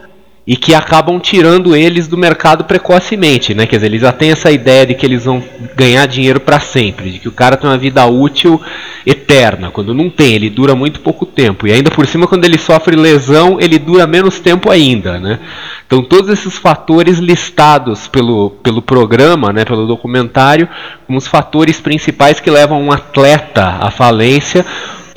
e 0.50 0.56
que 0.56 0.74
acabam 0.74 1.20
tirando 1.20 1.76
eles 1.76 2.08
do 2.08 2.18
mercado 2.18 2.64
precocemente, 2.64 3.54
né? 3.54 3.68
Quer 3.68 3.76
dizer, 3.76 3.86
eles 3.86 4.02
já 4.02 4.12
têm 4.12 4.32
essa 4.32 4.50
ideia 4.50 4.84
de 4.84 4.96
que 4.96 5.06
eles 5.06 5.26
vão 5.26 5.44
ganhar 5.76 6.08
dinheiro 6.08 6.40
para 6.40 6.60
sempre, 6.60 7.12
de 7.12 7.20
que 7.20 7.28
o 7.28 7.32
cara 7.32 7.56
tem 7.56 7.70
uma 7.70 7.78
vida 7.78 8.04
útil 8.08 8.60
eterna, 9.06 9.70
quando 9.70 9.94
não 9.94 10.10
tem, 10.10 10.34
ele 10.34 10.50
dura 10.50 10.74
muito 10.74 11.02
pouco 11.02 11.24
tempo. 11.24 11.68
E 11.68 11.72
ainda 11.72 11.92
por 11.92 12.08
cima, 12.08 12.26
quando 12.26 12.46
ele 12.46 12.58
sofre 12.58 12.96
lesão, 12.96 13.60
ele 13.62 13.78
dura 13.78 14.08
menos 14.08 14.40
tempo 14.40 14.72
ainda, 14.72 15.20
né? 15.20 15.38
Então, 15.86 16.02
todos 16.02 16.32
esses 16.32 16.58
fatores 16.58 17.20
listados 17.20 18.08
pelo, 18.08 18.50
pelo 18.64 18.82
programa, 18.82 19.54
né, 19.54 19.64
pelo 19.64 19.86
documentário, 19.86 20.68
como 21.06 21.20
os 21.20 21.28
fatores 21.28 21.80
principais 21.80 22.40
que 22.40 22.50
levam 22.50 22.82
um 22.82 22.92
atleta 22.92 23.78
à 23.80 23.92
falência 23.92 24.66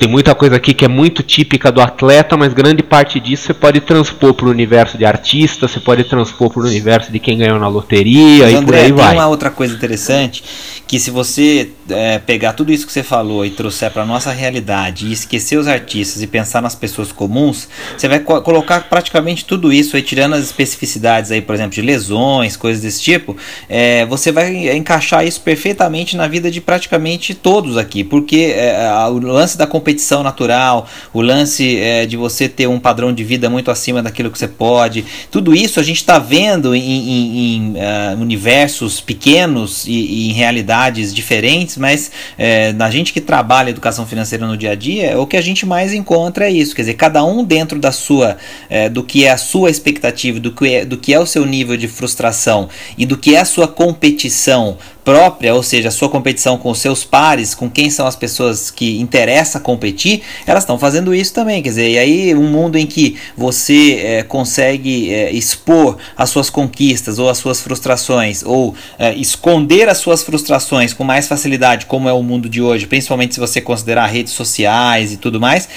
tem 0.03 0.11
muita 0.11 0.35
coisa 0.35 0.57
aqui 0.57 0.73
que 0.73 0.83
é 0.83 0.87
muito 0.89 1.23
típica 1.23 1.71
do 1.71 1.79
atleta, 1.79 2.35
mas 2.35 2.53
grande 2.53 2.83
parte 2.83 3.21
disso 3.21 3.43
você 3.45 3.53
pode 3.53 3.79
transpor 3.79 4.33
para 4.33 4.47
o 4.47 4.49
universo 4.49 4.97
de 4.97 5.05
artista, 5.05 5.65
você 5.65 5.79
pode 5.79 6.03
transpor 6.03 6.49
para 6.49 6.61
o 6.61 6.65
universo 6.65 7.09
de 7.09 7.19
quem 7.19 7.37
ganhou 7.37 7.57
na 7.57 7.69
loteria 7.69 8.43
mas, 8.43 8.53
e 8.53 8.55
André, 8.57 8.65
por 8.65 8.75
aí 8.75 8.83
tem 8.83 8.91
vai. 8.91 9.09
Tem 9.11 9.19
uma 9.19 9.27
outra 9.27 9.49
coisa 9.49 9.73
interessante 9.73 10.43
que 10.85 10.99
se 10.99 11.09
você 11.09 11.69
é, 11.89 12.19
pegar 12.19 12.53
tudo 12.53 12.71
isso 12.71 12.85
que 12.85 12.91
você 12.91 13.01
falou 13.01 13.45
e 13.45 13.49
trouxer 13.49 13.89
para 13.89 14.05
nossa 14.05 14.31
realidade 14.31 15.07
e 15.07 15.13
esquecer 15.13 15.57
os 15.57 15.67
artistas 15.67 16.21
e 16.21 16.27
pensar 16.27 16.61
nas 16.61 16.75
pessoas 16.75 17.11
comuns, 17.11 17.67
você 17.97 18.07
vai 18.07 18.19
co 18.19 18.39
colocar 18.41 18.81
praticamente 18.89 19.45
tudo 19.45 19.71
isso 19.71 19.95
aí, 19.95 20.03
tirando 20.03 20.33
as 20.33 20.43
especificidades 20.43 21.31
aí, 21.31 21.41
por 21.41 21.55
exemplo, 21.55 21.73
de 21.73 21.81
lesões, 21.81 22.57
coisas 22.57 22.83
desse 22.83 23.01
tipo, 23.01 23.35
é, 23.69 24.05
você 24.05 24.31
vai 24.31 24.75
encaixar 24.75 25.25
isso 25.25 25.41
perfeitamente 25.41 26.17
na 26.17 26.27
vida 26.27 26.51
de 26.51 26.59
praticamente 26.59 27.33
todos 27.33 27.77
aqui, 27.77 28.03
porque 28.03 28.53
é, 28.55 28.77
o 29.07 29.17
lance 29.17 29.57
da 29.57 29.65
competição 29.65 29.92
natural, 30.23 30.87
o 31.13 31.21
lance 31.21 31.77
é, 31.77 32.05
de 32.05 32.17
você 32.17 32.47
ter 32.47 32.67
um 32.67 32.79
padrão 32.79 33.13
de 33.13 33.23
vida 33.23 33.49
muito 33.49 33.69
acima 33.69 34.01
daquilo 34.01 34.31
que 34.31 34.37
você 34.37 34.47
pode, 34.47 35.05
tudo 35.29 35.53
isso 35.53 35.79
a 35.79 35.83
gente 35.83 35.97
está 35.97 36.17
vendo 36.19 36.75
em, 36.75 36.81
em, 36.81 37.55
em 37.55 37.73
uh, 37.73 38.21
universos 38.21 38.99
pequenos 38.99 39.85
e, 39.85 39.91
e 39.91 40.29
em 40.29 40.33
realidades 40.33 41.13
diferentes 41.13 41.77
mas 41.77 42.11
é, 42.37 42.71
na 42.73 42.89
gente 42.89 43.13
que 43.13 43.21
trabalha 43.21 43.69
educação 43.69 44.05
financeira 44.05 44.47
no 44.47 44.57
dia 44.57 44.71
a 44.71 44.75
dia, 44.75 45.19
o 45.19 45.27
que 45.27 45.37
a 45.37 45.41
gente 45.41 45.65
mais 45.65 45.93
encontra 45.93 46.47
é 46.47 46.51
isso. 46.51 46.75
Quer 46.75 46.83
dizer, 46.83 46.93
cada 46.93 47.23
um 47.23 47.43
dentro 47.43 47.79
da 47.79 47.91
sua, 47.91 48.37
é, 48.69 48.89
do 48.89 49.03
que 49.03 49.25
é 49.25 49.31
a 49.31 49.37
sua 49.37 49.69
expectativa, 49.69 50.39
do 50.39 50.51
que 50.51 50.73
é, 50.73 50.85
do 50.85 50.97
que 50.97 51.13
é 51.13 51.19
o 51.19 51.25
seu 51.25 51.45
nível 51.45 51.77
de 51.77 51.87
frustração 51.87 52.69
e 52.97 53.05
do 53.05 53.17
que 53.17 53.35
é 53.35 53.39
a 53.39 53.45
sua 53.45 53.67
competição 53.67 54.77
própria, 55.03 55.53
ou 55.53 55.61
seja, 55.61 55.89
a 55.89 55.91
sua 55.91 56.09
competição 56.09 56.57
com 56.57 56.69
os 56.69 56.79
seus 56.79 57.03
pares, 57.03 57.53
com 57.53 57.69
quem 57.69 57.89
são 57.89 58.07
as 58.07 58.15
pessoas 58.15 58.71
que 58.71 58.99
interessa 58.99 59.59
competir, 59.59 60.21
elas 60.45 60.63
estão 60.63 60.77
fazendo 60.77 61.13
isso 61.13 61.33
também. 61.33 61.61
Quer 61.61 61.69
dizer, 61.69 61.89
e 61.91 61.97
aí 61.97 62.35
um 62.35 62.49
mundo 62.49 62.77
em 62.77 62.85
que 62.85 63.17
você 63.35 63.99
é, 64.03 64.23
consegue 64.23 65.13
é, 65.13 65.31
expor 65.31 65.97
as 66.15 66.29
suas 66.29 66.49
conquistas 66.49 67.19
ou 67.19 67.29
as 67.29 67.37
suas 67.37 67.61
frustrações, 67.61 68.43
ou 68.43 68.75
é, 68.97 69.13
esconder 69.15 69.89
as 69.89 69.97
suas 69.97 70.23
frustrações 70.23 70.93
com 70.93 71.03
mais 71.03 71.27
facilidade, 71.27 71.85
como 71.85 72.07
é 72.07 72.13
o 72.13 72.23
mundo 72.23 72.49
de 72.49 72.61
hoje, 72.61 72.87
principalmente 72.87 73.33
se 73.33 73.39
você 73.39 73.59
considerar 73.59 74.07
redes 74.07 74.33
sociais 74.33 75.11
e 75.11 75.17
tudo 75.17 75.39
mais, 75.39 75.67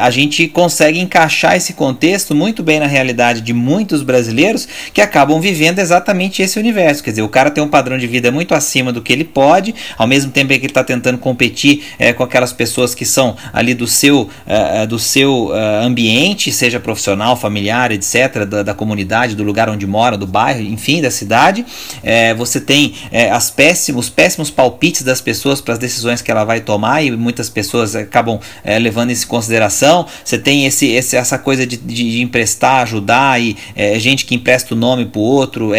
a 0.00 0.10
gente 0.10 0.48
consegue 0.48 0.98
encaixar 0.98 1.56
esse 1.56 1.72
contexto 1.72 2.34
muito 2.34 2.62
bem 2.62 2.80
na 2.80 2.86
realidade 2.86 3.40
de 3.40 3.52
muitos 3.52 4.02
brasileiros 4.02 4.68
que 4.92 5.00
acabam 5.00 5.40
vivendo 5.40 5.78
exatamente 5.78 6.42
esse 6.42 6.58
universo. 6.58 7.02
Quer 7.02 7.10
dizer, 7.10 7.22
o 7.22 7.28
cara 7.28 7.50
tem 7.50 7.62
um 7.62 7.68
padrão 7.68 7.98
de 7.98 8.06
vida 8.06 8.30
muito 8.30 8.54
acima 8.68 8.92
do 8.92 9.00
que 9.00 9.12
ele 9.12 9.24
pode, 9.24 9.74
ao 9.96 10.06
mesmo 10.06 10.30
tempo 10.30 10.48
que 10.48 10.54
ele 10.54 10.66
está 10.66 10.84
tentando 10.84 11.16
competir 11.16 11.84
é, 11.98 12.12
com 12.12 12.22
aquelas 12.22 12.52
pessoas 12.52 12.94
que 12.94 13.06
são 13.06 13.34
ali 13.52 13.72
do 13.72 13.86
seu, 13.86 14.28
é, 14.46 14.86
do 14.86 14.98
seu 14.98 15.50
é, 15.54 15.84
ambiente, 15.84 16.52
seja 16.52 16.78
profissional, 16.78 17.34
familiar, 17.34 17.90
etc., 17.90 18.44
da, 18.46 18.62
da, 18.62 18.74
comunidade, 18.74 19.34
do 19.34 19.42
lugar 19.42 19.70
onde 19.70 19.86
mora, 19.86 20.16
do 20.16 20.26
bairro, 20.26 20.60
enfim, 20.60 21.00
da 21.00 21.10
cidade. 21.10 21.64
É, 22.02 22.34
você 22.34 22.60
tem 22.60 22.94
é, 23.10 23.30
as 23.30 23.50
péssimos, 23.50 24.06
os 24.06 24.10
péssimos 24.10 24.50
palpites 24.50 25.02
das 25.02 25.20
pessoas 25.20 25.60
para 25.60 25.74
as 25.74 25.78
decisões 25.78 26.20
que 26.20 26.30
ela 26.30 26.44
vai 26.44 26.60
tomar 26.60 27.02
e 27.02 27.10
muitas 27.10 27.48
pessoas 27.48 27.96
acabam 27.96 28.38
é, 28.62 28.78
levando 28.78 29.10
isso 29.10 29.24
em 29.24 29.28
consideração. 29.28 30.06
Você 30.24 30.38
tem 30.38 30.66
esse, 30.66 30.86
esse, 30.88 31.16
essa 31.16 31.38
coisa 31.38 31.66
de, 31.66 31.76
de, 31.76 32.10
de 32.10 32.20
emprestar, 32.20 32.82
ajudar 32.82 33.40
e 33.40 33.56
gente 33.98 34.24
que 34.24 34.34
empresta 34.34 34.74
o 34.74 34.76
nome 34.76 35.06
para 35.06 35.20
o 35.20 35.22
outro, 35.22 35.72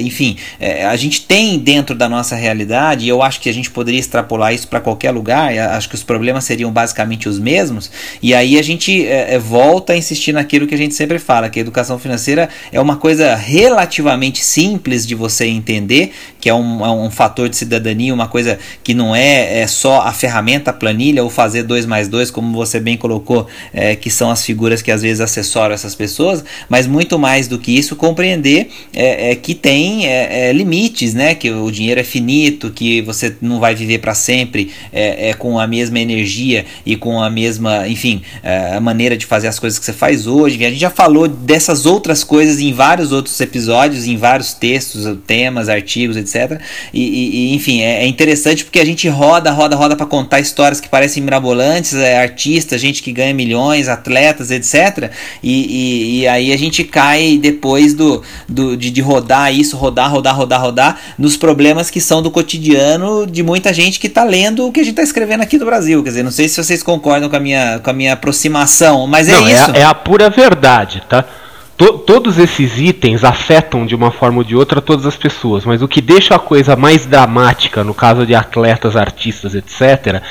enfim, 0.00 0.36
a 0.88 0.96
gente 0.96 1.22
tem 1.22 1.58
dentro 1.58 1.94
da 1.94 2.08
nossa 2.08 2.33
realidade, 2.34 3.06
e 3.06 3.08
eu 3.08 3.22
acho 3.22 3.40
que 3.40 3.48
a 3.48 3.54
gente 3.54 3.70
poderia 3.70 4.00
extrapolar 4.00 4.52
isso 4.52 4.68
para 4.68 4.80
qualquer 4.80 5.10
lugar, 5.10 5.56
acho 5.56 5.88
que 5.88 5.94
os 5.94 6.02
problemas 6.02 6.44
seriam 6.44 6.70
basicamente 6.70 7.28
os 7.28 7.38
mesmos, 7.38 7.90
e 8.22 8.34
aí 8.34 8.58
a 8.58 8.62
gente 8.62 9.06
é, 9.06 9.38
volta 9.38 9.92
a 9.92 9.96
insistir 9.96 10.32
naquilo 10.32 10.66
que 10.66 10.74
a 10.74 10.78
gente 10.78 10.94
sempre 10.94 11.18
fala, 11.18 11.48
que 11.48 11.58
a 11.58 11.62
educação 11.62 11.98
financeira 11.98 12.48
é 12.72 12.80
uma 12.80 12.96
coisa 12.96 13.34
relativamente 13.34 14.44
simples 14.44 15.06
de 15.06 15.14
você 15.14 15.46
entender, 15.46 16.12
que 16.40 16.48
é 16.48 16.54
um, 16.54 16.84
é 16.84 16.90
um 16.90 17.10
fator 17.10 17.48
de 17.48 17.56
cidadania, 17.56 18.12
uma 18.12 18.28
coisa 18.28 18.58
que 18.82 18.92
não 18.94 19.14
é, 19.14 19.60
é 19.60 19.66
só 19.66 20.02
a 20.02 20.12
ferramenta, 20.12 20.70
a 20.70 20.74
planilha, 20.74 21.22
ou 21.22 21.30
fazer 21.30 21.62
dois 21.62 21.86
mais 21.86 22.08
dois, 22.08 22.30
como 22.30 22.52
você 22.54 22.78
bem 22.78 22.96
colocou, 22.96 23.46
é, 23.72 23.96
que 23.96 24.10
são 24.10 24.30
as 24.30 24.44
figuras 24.44 24.82
que 24.82 24.90
às 24.90 25.02
vezes 25.02 25.20
assessoram 25.20 25.74
essas 25.74 25.94
pessoas, 25.94 26.44
mas 26.68 26.86
muito 26.86 27.18
mais 27.18 27.48
do 27.48 27.58
que 27.58 27.76
isso, 27.76 27.96
compreender 27.96 28.68
é, 28.92 29.30
é 29.30 29.34
que 29.34 29.54
tem 29.54 30.06
é, 30.06 30.48
é, 30.48 30.52
limites, 30.52 31.14
né? 31.14 31.34
Que 31.34 31.50
o 31.50 31.70
dinheiro 31.70 32.00
é 32.00 32.04
finito, 32.04 32.23
que 32.74 33.02
você 33.02 33.36
não 33.40 33.60
vai 33.60 33.74
viver 33.74 33.98
para 33.98 34.14
sempre 34.14 34.70
é, 34.92 35.30
é, 35.30 35.34
com 35.34 35.58
a 35.58 35.66
mesma 35.66 35.98
energia 35.98 36.64
e 36.84 36.96
com 36.96 37.22
a 37.22 37.30
mesma, 37.30 37.86
enfim, 37.88 38.22
a 38.74 38.80
maneira 38.80 39.16
de 39.16 39.26
fazer 39.26 39.48
as 39.48 39.58
coisas 39.58 39.78
que 39.78 39.84
você 39.84 39.92
faz 39.92 40.26
hoje. 40.26 40.64
A 40.64 40.70
gente 40.70 40.80
já 40.80 40.90
falou 40.90 41.28
dessas 41.28 41.86
outras 41.86 42.22
coisas 42.24 42.60
em 42.60 42.72
vários 42.72 43.12
outros 43.12 43.40
episódios, 43.40 44.06
em 44.06 44.16
vários 44.16 44.54
textos, 44.54 45.04
temas, 45.26 45.68
artigos, 45.68 46.16
etc. 46.16 46.60
E, 46.92 47.50
e 47.50 47.54
enfim, 47.54 47.80
é, 47.80 48.06
interessante 48.06 48.64
porque 48.64 48.80
a 48.80 48.84
gente 48.84 49.08
roda, 49.08 49.50
roda, 49.50 49.76
roda 49.76 49.96
para 49.96 50.06
contar 50.06 50.40
histórias 50.40 50.80
que 50.80 50.88
parecem 50.88 51.22
mirabolantes, 51.22 51.94
é, 51.94 52.18
artistas, 52.18 52.80
gente 52.80 53.02
que 53.02 53.12
ganha 53.12 53.34
milhões, 53.34 53.88
atletas, 53.88 54.50
etc. 54.50 55.10
E, 55.42 55.52
e, 55.52 56.20
e, 56.20 56.28
aí 56.28 56.52
a 56.52 56.56
gente 56.56 56.84
cai 56.84 57.38
depois 57.38 57.94
do, 57.94 58.22
do 58.48 58.76
de, 58.76 58.90
de, 58.90 59.00
rodar 59.00 59.54
isso, 59.54 59.76
rodar, 59.76 60.10
rodar, 60.10 60.36
rodar, 60.36 60.60
rodar, 60.60 61.00
nos 61.18 61.36
problemas 61.36 61.90
que 61.90 62.00
são 62.00 62.13
do 62.22 62.30
cotidiano 62.30 63.26
de 63.26 63.42
muita 63.42 63.72
gente 63.72 63.98
que 63.98 64.06
está 64.06 64.24
lendo 64.24 64.66
o 64.66 64.72
que 64.72 64.80
a 64.80 64.82
gente 64.82 64.92
está 64.92 65.02
escrevendo 65.02 65.42
aqui 65.42 65.58
do 65.58 65.64
Brasil. 65.64 66.02
Quer 66.02 66.10
dizer, 66.10 66.22
não 66.22 66.30
sei 66.30 66.48
se 66.48 66.62
vocês 66.62 66.82
concordam 66.82 67.28
com 67.28 67.36
a 67.36 67.40
minha, 67.40 67.78
com 67.78 67.90
a 67.90 67.92
minha 67.92 68.12
aproximação, 68.12 69.06
mas 69.06 69.28
é 69.28 69.32
não, 69.32 69.48
isso. 69.48 69.70
É 69.72 69.78
a, 69.78 69.80
é 69.80 69.84
a 69.84 69.94
pura 69.94 70.30
verdade, 70.30 71.02
tá? 71.08 71.24
To, 71.76 71.98
todos 71.98 72.38
esses 72.38 72.78
itens 72.78 73.24
afetam 73.24 73.84
de 73.84 73.96
uma 73.96 74.12
forma 74.12 74.38
ou 74.38 74.44
de 74.44 74.54
outra 74.54 74.80
todas 74.80 75.04
as 75.06 75.16
pessoas, 75.16 75.64
mas 75.64 75.82
o 75.82 75.88
que 75.88 76.00
deixa 76.00 76.36
a 76.36 76.38
coisa 76.38 76.76
mais 76.76 77.04
dramática, 77.04 77.82
no 77.82 77.92
caso 77.92 78.24
de 78.24 78.32
atletas, 78.32 78.94
artistas, 78.94 79.56
etc., 79.56 80.22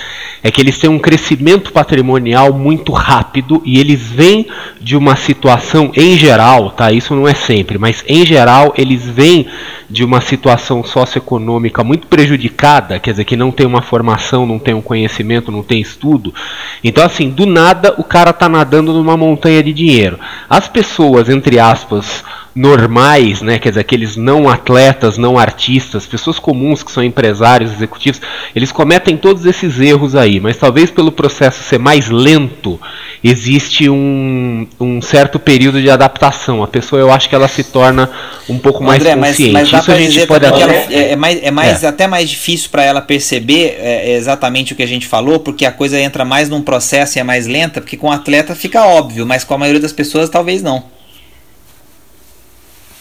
é 0.41 0.49
que 0.49 0.61
eles 0.61 0.77
têm 0.77 0.89
um 0.89 0.99
crescimento 0.99 1.73
patrimonial 1.73 2.53
muito 2.53 2.93
rápido 2.93 3.61
e 3.65 3.77
eles 3.77 4.01
vêm 4.01 4.47
de 4.79 4.95
uma 4.95 5.17
situação, 5.17 5.91
em 5.95 6.17
geral, 6.17 6.71
tá? 6.71 6.91
Isso 6.91 7.13
não 7.13 7.27
é 7.27 7.33
sempre, 7.33 7.77
mas 7.77 8.03
em 8.07 8.25
geral 8.25 8.73
eles 8.77 9.05
vêm 9.05 9.47
de 9.89 10.03
uma 10.03 10.21
situação 10.21 10.83
socioeconômica 10.83 11.83
muito 11.83 12.07
prejudicada, 12.07 12.99
quer 12.99 13.11
dizer, 13.11 13.25
que 13.25 13.37
não 13.37 13.51
tem 13.51 13.67
uma 13.67 13.81
formação, 13.81 14.45
não 14.45 14.57
tem 14.57 14.73
um 14.73 14.81
conhecimento, 14.81 15.51
não 15.51 15.61
tem 15.61 15.79
estudo. 15.79 16.33
Então, 16.83 17.05
assim, 17.05 17.29
do 17.29 17.45
nada 17.45 17.93
o 17.97 18.03
cara 18.03 18.33
tá 18.33 18.49
nadando 18.49 18.91
numa 18.91 19.15
montanha 19.15 19.61
de 19.61 19.71
dinheiro. 19.71 20.19
As 20.49 20.67
pessoas 20.67 21.29
entre 21.33 21.59
aspas, 21.59 22.23
normais, 22.55 23.41
né, 23.41 23.57
quer 23.57 23.69
dizer, 23.69 23.81
aqueles 23.81 24.15
não 24.15 24.47
atletas, 24.47 25.17
não 25.17 25.39
artistas, 25.39 26.05
pessoas 26.05 26.37
comuns 26.37 26.83
que 26.83 26.91
são 26.91 27.03
empresários, 27.03 27.71
executivos, 27.71 28.21
eles 28.55 28.71
cometem 28.71 29.17
todos 29.17 29.45
esses 29.45 29.79
erros 29.79 30.15
aí, 30.15 30.39
mas 30.39 30.57
talvez 30.57 30.91
pelo 30.91 31.11
processo 31.11 31.63
ser 31.63 31.79
mais 31.79 32.09
lento, 32.09 32.79
existe 33.23 33.89
um, 33.89 34.67
um 34.79 35.01
certo 35.01 35.39
período 35.39 35.81
de 35.81 35.89
adaptação. 35.89 36.61
A 36.61 36.67
pessoa, 36.67 36.99
eu 36.99 37.11
acho 37.11 37.27
que 37.27 37.33
ela 37.33 37.47
se 37.47 37.63
torna 37.63 38.09
um 38.47 38.59
pouco 38.59 38.83
mais 38.83 39.01
André, 39.01 39.15
consciente. 39.15 39.51
Mas, 39.53 39.71
mas 39.71 39.81
Isso 39.81 39.91
a 39.91 39.95
gente 39.95 40.27
pode 40.27 40.45
até... 40.45 40.61
Ela, 40.61 40.73
é, 40.73 41.11
é, 41.11 41.15
mais, 41.15 41.39
é, 41.41 41.51
mais, 41.51 41.83
é. 41.83 41.87
até 41.87 42.05
mais 42.05 42.29
difícil 42.29 42.69
para 42.69 42.83
ela 42.83 43.01
perceber 43.01 43.77
é, 43.79 44.13
exatamente 44.15 44.73
o 44.73 44.75
que 44.75 44.83
a 44.83 44.87
gente 44.87 45.07
falou, 45.07 45.39
porque 45.39 45.65
a 45.65 45.71
coisa 45.71 45.99
entra 45.99 46.23
mais 46.23 46.49
num 46.49 46.61
processo 46.61 47.17
e 47.17 47.19
é 47.19 47.23
mais 47.23 47.47
lenta, 47.47 47.81
porque 47.81 47.97
com 47.97 48.09
o 48.09 48.11
atleta 48.11 48.53
fica 48.53 48.85
óbvio, 48.85 49.25
mas 49.25 49.43
com 49.43 49.53
a 49.53 49.57
maioria 49.57 49.81
das 49.81 49.93
pessoas 49.93 50.29
talvez 50.29 50.61
não. 50.61 50.83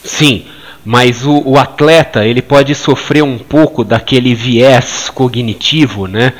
Sim, 0.04 0.44
mas 0.84 1.24
o, 1.24 1.42
o, 1.44 1.58
atleta 1.58 2.26
ele 2.26 2.42
pode 2.42 2.74
sofrer 2.74 3.22
um 3.22 3.38
pouco 3.38 3.84
daquele 3.84 4.34
viés 4.34 5.10
cognitivo, 5.14 6.06
né? 6.06 6.32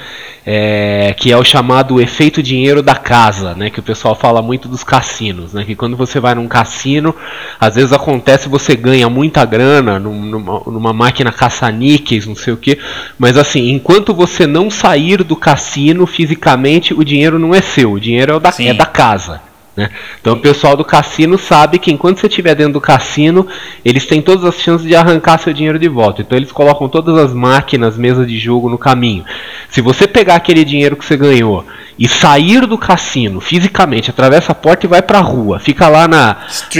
É, 0.44 1.14
que 1.16 1.30
é 1.30 1.36
o 1.36 1.44
chamado 1.44 2.00
efeito 2.00 2.42
dinheiro 2.42 2.82
da 2.82 2.96
casa, 2.96 3.54
né? 3.54 3.70
Que 3.70 3.78
o 3.78 3.82
pessoal 3.82 4.16
fala 4.16 4.42
muito 4.42 4.66
dos 4.66 4.82
cassinos, 4.82 5.52
né? 5.52 5.64
Que 5.64 5.76
quando 5.76 5.96
você 5.96 6.18
vai 6.18 6.34
num 6.34 6.48
cassino, 6.48 7.14
às 7.60 7.76
vezes 7.76 7.92
acontece 7.92 8.48
você 8.48 8.74
ganha 8.74 9.08
muita 9.08 9.44
grana 9.44 10.00
numa, 10.00 10.60
numa 10.66 10.92
máquina 10.92 11.30
caça-níqueis, 11.30 12.26
não 12.26 12.34
sei 12.34 12.52
o 12.52 12.56
que, 12.56 12.76
mas 13.16 13.36
assim, 13.36 13.70
enquanto 13.70 14.12
você 14.12 14.44
não 14.44 14.68
sair 14.68 15.22
do 15.22 15.36
cassino 15.36 16.04
fisicamente, 16.04 16.92
o 16.92 17.04
dinheiro 17.04 17.38
não 17.38 17.54
é 17.54 17.60
seu, 17.60 17.92
o 17.92 18.00
dinheiro 18.00 18.34
é 18.34 18.40
da, 18.40 18.52
é 18.58 18.74
da 18.74 18.86
casa. 18.86 19.51
Né? 19.76 19.88
Então 20.20 20.34
o 20.34 20.40
pessoal 20.40 20.76
do 20.76 20.84
cassino 20.84 21.38
sabe 21.38 21.78
que 21.78 21.90
enquanto 21.90 22.20
você 22.20 22.26
estiver 22.26 22.54
dentro 22.54 22.74
do 22.74 22.80
cassino, 22.80 23.46
eles 23.84 24.06
têm 24.06 24.20
todas 24.20 24.44
as 24.44 24.60
chances 24.60 24.86
de 24.86 24.94
arrancar 24.94 25.38
seu 25.38 25.52
dinheiro 25.52 25.78
de 25.78 25.88
volta. 25.88 26.20
Então 26.20 26.36
eles 26.36 26.52
colocam 26.52 26.88
todas 26.88 27.16
as 27.16 27.32
máquinas, 27.32 27.96
mesas 27.96 28.26
de 28.26 28.38
jogo 28.38 28.68
no 28.68 28.76
caminho. 28.76 29.24
Se 29.70 29.80
você 29.80 30.06
pegar 30.06 30.36
aquele 30.36 30.64
dinheiro 30.64 30.96
que 30.96 31.04
você 31.04 31.16
ganhou 31.16 31.64
e 31.98 32.06
sair 32.06 32.66
do 32.66 32.76
cassino 32.76 33.40
fisicamente, 33.40 34.10
atravessa 34.10 34.52
a 34.52 34.54
porta 34.54 34.86
e 34.86 34.88
vai 34.88 35.00
para 35.00 35.18
a 35.18 35.22
rua, 35.22 35.58
fica 35.58 35.88
lá 35.88 36.06
na, 36.06 36.36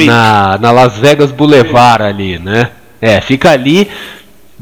na, 0.06 0.58
na 0.58 0.70
Las 0.70 0.98
Vegas 0.98 1.30
Boulevard 1.30 2.04
ali, 2.04 2.38
né? 2.38 2.70
É, 3.00 3.20
fica 3.20 3.50
ali 3.50 3.90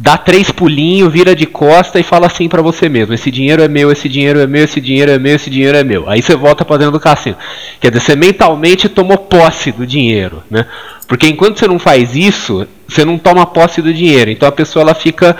dá 0.02 0.16
três 0.16 0.50
pulinhos, 0.50 1.12
vira 1.12 1.36
de 1.36 1.44
costa 1.44 2.00
e 2.00 2.02
fala 2.02 2.26
assim 2.26 2.48
para 2.48 2.62
você 2.62 2.88
mesmo: 2.88 3.12
esse 3.12 3.30
dinheiro 3.30 3.62
é 3.62 3.68
meu, 3.68 3.92
esse 3.92 4.08
dinheiro 4.08 4.40
é 4.40 4.46
meu, 4.46 4.64
esse 4.64 4.80
dinheiro 4.80 5.10
é 5.10 5.18
meu, 5.18 5.36
esse 5.36 5.50
dinheiro 5.50 5.76
é 5.76 5.84
meu. 5.84 6.08
Aí 6.08 6.22
você 6.22 6.34
volta 6.34 6.64
para 6.64 6.78
dentro 6.78 6.92
do 6.92 7.00
cassino. 7.00 7.36
Quer 7.78 7.90
dizer, 7.90 8.00
você 8.00 8.16
mentalmente 8.16 8.88
tomou 8.88 9.18
posse 9.18 9.70
do 9.70 9.86
dinheiro, 9.86 10.42
né? 10.50 10.64
Porque 11.06 11.26
enquanto 11.26 11.58
você 11.58 11.68
não 11.68 11.78
faz 11.78 12.16
isso, 12.16 12.66
você 12.88 13.04
não 13.04 13.18
toma 13.18 13.44
posse 13.44 13.82
do 13.82 13.92
dinheiro. 13.92 14.30
Então 14.30 14.48
a 14.48 14.52
pessoa 14.52 14.82
ela 14.82 14.94
fica 14.94 15.36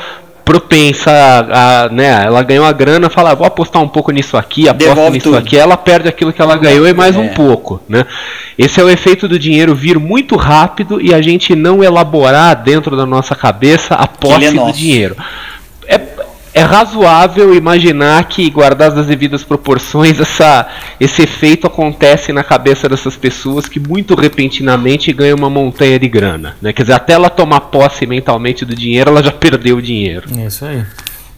propensa 0.51 1.13
a, 1.13 1.85
a, 1.85 1.89
né, 1.91 2.25
ela 2.25 2.43
ganhou 2.43 2.65
a 2.65 2.73
grana, 2.73 3.09
fala, 3.09 3.37
vou 3.37 3.47
apostar 3.47 3.81
um 3.81 3.87
pouco 3.87 4.11
nisso 4.11 4.37
aqui, 4.37 4.69
aposta 4.69 4.89
Devolve 4.89 5.13
nisso 5.13 5.29
tudo. 5.29 5.39
aqui, 5.39 5.57
ela 5.57 5.77
perde 5.77 6.09
aquilo 6.09 6.33
que 6.33 6.43
ela 6.43 6.57
ganhou 6.57 6.89
e 6.89 6.93
mais 6.93 7.15
é. 7.15 7.19
um 7.21 7.29
pouco, 7.29 7.81
né? 7.89 8.05
Esse 8.59 8.81
é 8.81 8.85
o 8.85 8.91
efeito 8.91 9.29
do 9.29 9.39
dinheiro 9.39 9.77
vir 9.77 10.01
muito 10.01 10.35
rápido 10.35 11.01
e 11.01 11.15
a 11.15 11.23
gente 11.23 11.55
não 11.55 11.85
elaborar 11.85 12.61
dentro 12.61 12.97
da 12.97 13.07
nossa 13.07 13.37
cabeça 13.37 13.95
a 13.95 14.09
posse 14.09 14.47
é 14.47 14.51
do 14.51 14.73
dinheiro. 14.73 15.17
É, 15.87 16.01
é 16.53 16.63
razoável 16.63 17.55
imaginar 17.55 18.25
que, 18.25 18.49
guardadas 18.51 18.99
as 18.99 19.07
devidas 19.07 19.45
proporções, 19.45 20.19
essa, 20.19 20.69
esse 20.99 21.23
efeito 21.23 21.67
acontece 21.67 22.33
na 22.33 22.43
cabeça 22.43 22.89
dessas 22.89 23.17
pessoas 23.17 23.69
que 23.69 23.79
muito 23.79 24.15
repentinamente 24.15 25.13
ganham 25.13 25.37
uma 25.37 25.49
montanha 25.49 25.99
de 25.99 26.09
grana. 26.09 26.57
Né? 26.61 26.73
Quer 26.73 26.83
dizer, 26.83 26.95
até 26.95 27.13
ela 27.13 27.31
tomar 27.31 27.61
posse 27.61 28.07
mentalmente 28.07 28.65
do 28.65 28.75
dinheiro, 28.75 29.11
ela 29.11 29.23
já 29.23 29.33
perdeu 29.33 29.77
o 29.77 29.83
dinheiro. 29.83 30.29
Isso 30.45 30.65
aí. 30.65 30.85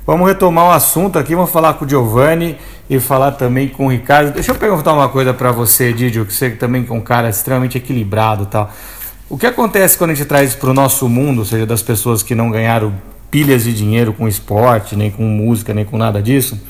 Vamos 0.07 0.29
retomar 0.29 0.67
o 0.67 0.71
assunto 0.71 1.19
aqui, 1.19 1.35
vamos 1.35 1.51
falar 1.51 1.73
com 1.73 1.87
o 1.87 1.89
Giovanni 1.89 2.59
e 2.91 3.01
falar 3.01 3.33
também 3.33 3.69
com 3.69 3.87
o 3.87 3.91
Ricardo. 3.91 4.35
Deixa 4.35 4.51
eu 4.51 4.57
perguntar 4.57 4.93
uma 4.93 5.09
coisa 5.09 5.33
para 5.33 5.51
você, 5.51 5.91
Didio, 5.91 6.27
que 6.27 6.35
você 6.35 6.51
também 6.51 6.87
é 6.87 6.93
um 6.93 7.01
cara 7.01 7.31
extremamente 7.31 7.79
equilibrado, 7.79 8.45
tal. 8.45 8.71
O 9.31 9.39
que 9.39 9.47
acontece 9.47 9.97
quando 9.97 10.11
a 10.11 10.15
gente 10.15 10.27
traz 10.27 10.55
para 10.55 10.69
o 10.69 10.75
nosso 10.75 11.09
mundo, 11.09 11.39
ou 11.39 11.47
seja, 11.47 11.65
das 11.65 11.81
pessoas 11.81 12.23
que 12.23 12.35
não 12.35 12.51
ganharam 12.51 12.93
pilhas 13.31 13.65
de 13.65 13.73
dinheiro 13.73 14.13
com 14.13 14.29
esporte, 14.29 14.95
nem 14.95 15.11
com 15.11 15.23
música, 15.23 15.73
nem 15.73 15.87
com 15.87 15.97
nada 15.97 16.21
disso? 16.21 16.61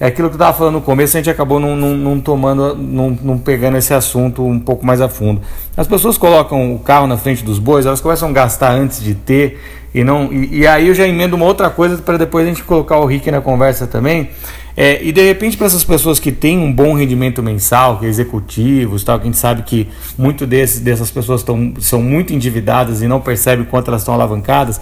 É 0.00 0.06
aquilo 0.06 0.28
que 0.28 0.32
eu 0.32 0.36
estava 0.36 0.56
falando 0.56 0.74
no 0.76 0.80
começo, 0.80 1.14
a 1.14 1.20
gente 1.20 1.28
acabou 1.28 1.60
não, 1.60 1.76
não, 1.76 1.94
não 1.94 2.18
tomando, 2.18 2.74
não, 2.74 3.10
não, 3.22 3.38
pegando 3.38 3.76
esse 3.76 3.92
assunto 3.92 4.42
um 4.42 4.58
pouco 4.58 4.84
mais 4.84 4.98
a 5.02 5.10
fundo. 5.10 5.42
As 5.76 5.86
pessoas 5.86 6.16
colocam 6.16 6.74
o 6.74 6.78
carro 6.78 7.06
na 7.06 7.18
frente 7.18 7.44
dos 7.44 7.58
bois, 7.58 7.84
elas 7.84 8.00
começam 8.00 8.30
a 8.30 8.32
gastar 8.32 8.72
antes 8.72 9.02
de 9.02 9.14
ter, 9.14 9.60
e 9.94 10.02
não 10.02 10.32
e, 10.32 10.60
e 10.60 10.66
aí 10.66 10.88
eu 10.88 10.94
já 10.94 11.06
emendo 11.06 11.36
uma 11.36 11.44
outra 11.44 11.68
coisa 11.68 11.98
para 11.98 12.16
depois 12.16 12.46
a 12.46 12.48
gente 12.48 12.64
colocar 12.64 12.98
o 12.98 13.04
Rick 13.04 13.30
na 13.30 13.42
conversa 13.42 13.86
também. 13.86 14.30
É, 14.74 15.02
e 15.04 15.12
de 15.12 15.22
repente, 15.22 15.58
para 15.58 15.66
essas 15.66 15.84
pessoas 15.84 16.18
que 16.18 16.32
têm 16.32 16.58
um 16.58 16.72
bom 16.72 16.94
rendimento 16.94 17.42
mensal, 17.42 17.98
que 17.98 18.06
é 18.06 18.08
executivos, 18.08 19.04
tal, 19.04 19.18
que 19.18 19.24
a 19.24 19.26
gente 19.26 19.36
sabe 19.36 19.62
que 19.62 19.86
muito 20.16 20.46
desses, 20.46 20.80
dessas 20.80 21.10
pessoas 21.10 21.42
tão, 21.42 21.74
são 21.78 22.00
muito 22.00 22.32
endividadas 22.32 23.02
e 23.02 23.06
não 23.06 23.20
percebem 23.20 23.66
quanto 23.66 23.88
elas 23.88 24.00
estão 24.00 24.14
alavancadas 24.14 24.80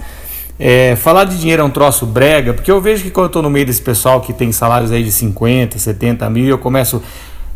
é, 0.59 0.95
falar 0.97 1.23
de 1.23 1.39
dinheiro 1.39 1.61
é 1.61 1.65
um 1.65 1.69
troço 1.69 2.05
brega, 2.05 2.53
porque 2.53 2.69
eu 2.69 2.81
vejo 2.81 3.03
que 3.03 3.09
quando 3.09 3.25
eu 3.25 3.27
estou 3.27 3.41
no 3.41 3.49
meio 3.49 3.65
desse 3.65 3.81
pessoal 3.81 4.19
que 4.19 4.33
tem 4.33 4.51
salários 4.51 4.91
aí 4.91 5.03
de 5.03 5.11
50, 5.11 5.79
70 5.79 6.29
mil, 6.29 6.47
eu 6.47 6.57
começo 6.57 7.01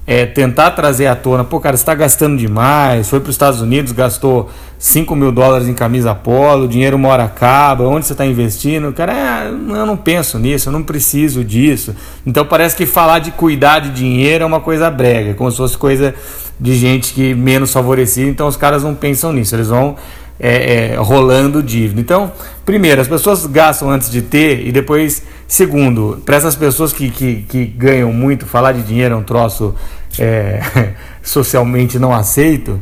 é, 0.07 0.25
tentar 0.25 0.71
trazer 0.71 1.07
à 1.07 1.15
tona, 1.15 1.43
pô, 1.43 1.59
cara, 1.59 1.75
você 1.75 1.81
está 1.81 1.93
gastando 1.93 2.37
demais, 2.37 3.09
foi 3.09 3.19
para 3.19 3.29
os 3.29 3.35
Estados 3.35 3.59
Unidos, 3.59 3.91
gastou 3.91 4.49
5 4.77 5.15
mil 5.15 5.33
dólares 5.33 5.67
em 5.67 5.73
camisa 5.73 6.15
polo, 6.15 6.63
o 6.63 6.67
dinheiro 6.67 6.95
uma 6.95 7.09
hora 7.09 7.25
acaba, 7.25 7.85
onde 7.85 8.05
você 8.05 8.13
está 8.13 8.25
investindo? 8.25 8.93
Cara, 8.93 9.13
é, 9.13 9.47
eu 9.49 9.85
não 9.85 9.97
penso 9.97 10.39
nisso, 10.39 10.69
eu 10.69 10.73
não 10.73 10.83
preciso 10.83 11.43
disso. 11.43 11.93
Então 12.25 12.45
parece 12.45 12.75
que 12.75 12.85
falar 12.85 13.19
de 13.19 13.31
cuidar 13.31 13.79
de 13.79 13.89
dinheiro 13.89 14.45
é 14.45 14.47
uma 14.47 14.61
coisa 14.61 14.89
brega, 14.89 15.33
como 15.33 15.51
se 15.51 15.57
fosse 15.57 15.77
coisa 15.77 16.15
de 16.57 16.75
gente 16.75 17.13
que 17.13 17.33
menos 17.33 17.73
favorecida, 17.73 18.29
então 18.29 18.47
os 18.47 18.55
caras 18.55 18.83
não 18.83 18.95
pensam 18.95 19.33
nisso, 19.33 19.55
eles 19.55 19.67
vão 19.67 19.97
é, 20.43 20.91
é, 20.91 20.95
rolando 20.97 21.63
dívida. 21.63 22.01
Então, 22.01 22.29
primeiro, 22.65 22.99
as 22.99 23.07
pessoas 23.07 23.45
gastam 23.45 23.89
antes 23.89 24.11
de 24.11 24.21
ter, 24.21 24.67
e 24.67 24.73
depois, 24.73 25.23
segundo, 25.47 26.21
para 26.25 26.35
essas 26.35 26.53
pessoas 26.53 26.91
que, 26.91 27.09
que, 27.09 27.43
que, 27.43 27.65
ganham 27.65 28.11
muito, 28.11 28.45
falar 28.45 28.73
de 28.73 28.83
dinheiro 28.83 29.15
é 29.15 29.17
um 29.17 29.23
troço 29.23 29.73
é, 30.19 30.61
socialmente 31.23 31.97
não 31.97 32.13
aceito. 32.13 32.81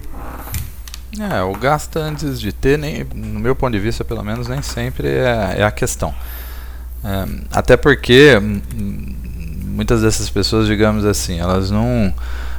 É, 1.19 1.43
o 1.43 1.53
gasto 1.53 1.97
antes 1.97 2.41
de 2.41 2.51
ter, 2.51 2.79
nem, 2.79 3.05
no 3.13 3.39
meu 3.39 3.55
ponto 3.55 3.73
de 3.73 3.79
vista, 3.79 4.03
pelo 4.03 4.23
menos, 4.23 4.47
nem 4.47 4.63
sempre 4.63 5.07
é, 5.07 5.57
é 5.57 5.63
a 5.63 5.69
questão. 5.69 6.11
É, 7.05 7.27
até 7.51 7.77
porque 7.77 8.39
hum, 8.41 8.59
muitas 9.67 10.01
dessas 10.01 10.31
pessoas, 10.31 10.65
digamos 10.65 11.05
assim, 11.05 11.39
elas 11.39 11.69
não, 11.69 12.11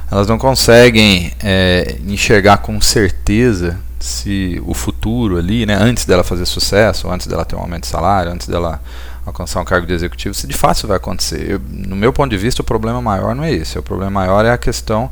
elas 0.09 0.27
não 0.27 0.37
conseguem 0.37 1.33
é, 1.43 1.97
enxergar 2.07 2.59
com 2.59 2.79
certeza 2.79 3.77
se 4.03 4.61
o 4.65 4.73
futuro 4.73 5.37
ali, 5.37 5.65
né, 5.65 5.77
antes 5.79 6.03
dela 6.03 6.25
fazer 6.25 6.45
sucesso, 6.45 7.09
antes 7.09 7.25
dela 7.25 7.45
ter 7.45 7.55
um 7.55 7.59
aumento 7.59 7.83
de 7.83 7.87
salário, 7.87 8.33
antes 8.33 8.49
dela 8.49 8.81
alcançar 9.25 9.61
um 9.61 9.63
cargo 9.63 9.87
de 9.87 9.93
executivo, 9.93 10.33
se 10.33 10.45
de 10.45 10.53
fato 10.53 10.75
isso 10.75 10.87
vai 10.87 10.97
acontecer. 10.97 11.49
Eu, 11.49 11.61
no 11.69 11.95
meu 11.95 12.11
ponto 12.11 12.29
de 12.29 12.37
vista, 12.37 12.61
o 12.61 12.65
problema 12.65 13.01
maior 13.01 13.33
não 13.33 13.45
é 13.45 13.53
esse. 13.53 13.79
O 13.79 13.81
problema 13.81 14.11
maior 14.11 14.43
é 14.43 14.51
a 14.51 14.57
questão 14.57 15.09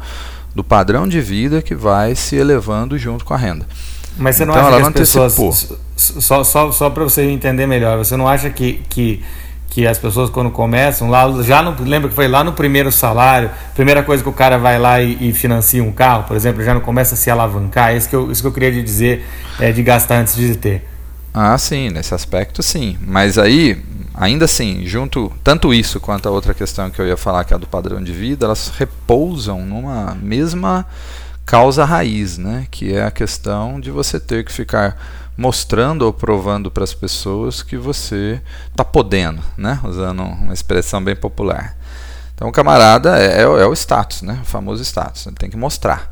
do 0.53 0.61
padrão 0.61 1.07
de 1.07 1.21
vida 1.21 1.61
que 1.61 1.73
vai 1.73 2.15
se 2.15 2.35
elevando 2.35 2.97
junto 2.97 3.23
com 3.23 3.33
a 3.33 3.37
renda. 3.37 3.65
Mas 4.17 4.35
você 4.35 4.43
não 4.43 4.53
então, 4.53 4.67
acha 4.67 4.77
que 4.81 4.87
as 4.87 4.93
pessoas. 4.93 5.73
Só, 5.95 6.43
só, 6.43 6.69
só 6.73 6.89
para 6.89 7.05
você 7.05 7.21
entender 7.21 7.65
melhor, 7.65 7.97
você 7.97 8.17
não 8.17 8.27
acha 8.27 8.49
que, 8.49 8.83
que 8.89 9.23
que 9.71 9.87
as 9.87 9.97
pessoas 9.97 10.29
quando 10.29 10.51
começam 10.51 11.09
lá 11.09 11.25
já 11.41 11.61
não 11.61 11.73
lembra 11.79 12.09
que 12.09 12.15
foi 12.15 12.27
lá 12.27 12.43
no 12.43 12.53
primeiro 12.53 12.91
salário 12.91 13.49
primeira 13.73 14.03
coisa 14.03 14.21
que 14.21 14.29
o 14.29 14.33
cara 14.33 14.57
vai 14.57 14.77
lá 14.77 15.01
e, 15.01 15.29
e 15.29 15.33
financia 15.33 15.81
um 15.81 15.91
carro 15.91 16.25
por 16.25 16.35
exemplo 16.35 16.61
já 16.61 16.73
não 16.73 16.81
começa 16.81 17.15
a 17.15 17.17
se 17.17 17.31
alavancar 17.31 17.91
é 17.91 17.97
isso 17.97 18.09
que 18.09 18.15
eu, 18.15 18.29
isso 18.29 18.41
que 18.41 18.47
eu 18.47 18.51
queria 18.51 18.71
dizer 18.83 19.25
é, 19.59 19.71
de 19.71 19.81
gastar 19.83 20.19
antes 20.19 20.35
de 20.35 20.55
ter. 20.55 20.87
Ah 21.33 21.57
sim 21.57 21.89
nesse 21.89 22.13
aspecto 22.13 22.61
sim. 22.61 22.97
Mas 23.01 23.37
aí 23.37 23.81
ainda 24.13 24.45
assim 24.45 24.85
junto 24.85 25.31
tanto 25.43 25.73
isso 25.73 25.99
quanto 25.99 26.27
a 26.27 26.31
outra 26.31 26.53
questão 26.53 26.89
que 26.89 26.99
eu 26.99 27.07
ia 27.07 27.15
falar 27.15 27.45
que 27.45 27.53
é 27.53 27.55
a 27.55 27.59
do 27.59 27.67
padrão 27.67 28.03
de 28.03 28.11
vida 28.11 28.45
elas 28.45 28.73
repousam 28.77 29.65
numa 29.65 30.15
mesma 30.15 30.85
causa 31.45 31.85
raiz 31.85 32.37
né? 32.37 32.67
Que 32.69 32.93
é 32.93 33.03
a 33.03 33.11
questão 33.11 33.79
de 33.79 33.89
você 33.89 34.19
ter 34.19 34.43
que 34.43 34.51
ficar 34.51 34.97
mostrando 35.37 36.03
ou 36.03 36.13
provando 36.13 36.69
para 36.69 36.83
as 36.83 36.93
pessoas 36.93 37.63
que 37.63 37.77
você 37.77 38.41
está 38.69 38.83
podendo, 38.83 39.41
né? 39.57 39.79
usando 39.83 40.23
uma 40.23 40.53
expressão 40.53 41.03
bem 41.03 41.15
popular. 41.15 41.75
Então 42.35 42.47
o 42.47 42.51
camarada 42.51 43.19
é, 43.19 43.39
é, 43.39 43.41
é, 43.41 43.45
o 43.45 43.73
status, 43.73 44.21
né? 44.21 44.39
o 44.41 44.45
famoso 44.45 44.83
status, 44.83 45.25
ele 45.27 45.35
tem 45.35 45.49
que 45.49 45.57
mostrar. 45.57 46.11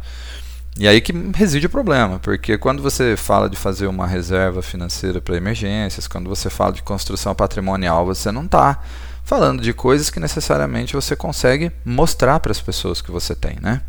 E 0.77 0.87
aí 0.87 1.01
que 1.01 1.11
reside 1.35 1.65
o 1.65 1.69
problema, 1.69 2.19
porque 2.19 2.57
quando 2.57 2.81
você 2.81 3.17
fala 3.17 3.49
de 3.49 3.57
fazer 3.57 3.87
uma 3.87 4.07
reserva 4.07 4.61
financeira 4.61 5.19
para 5.19 5.35
emergências, 5.35 6.07
quando 6.07 6.29
você 6.29 6.49
fala 6.49 6.71
de 6.71 6.81
construção 6.81 7.35
patrimonial, 7.35 8.05
você 8.05 8.31
não 8.31 8.45
está 8.45 8.79
falando 9.23 9.61
de 9.61 9.73
coisas 9.73 10.09
que 10.09 10.19
necessariamente 10.19 10.95
você 10.95 11.15
consegue 11.15 11.71
mostrar 11.83 12.39
para 12.39 12.51
as 12.51 12.61
pessoas 12.61 13.01
que 13.01 13.11
você 13.11 13.35
tem, 13.35 13.57
né? 13.61 13.81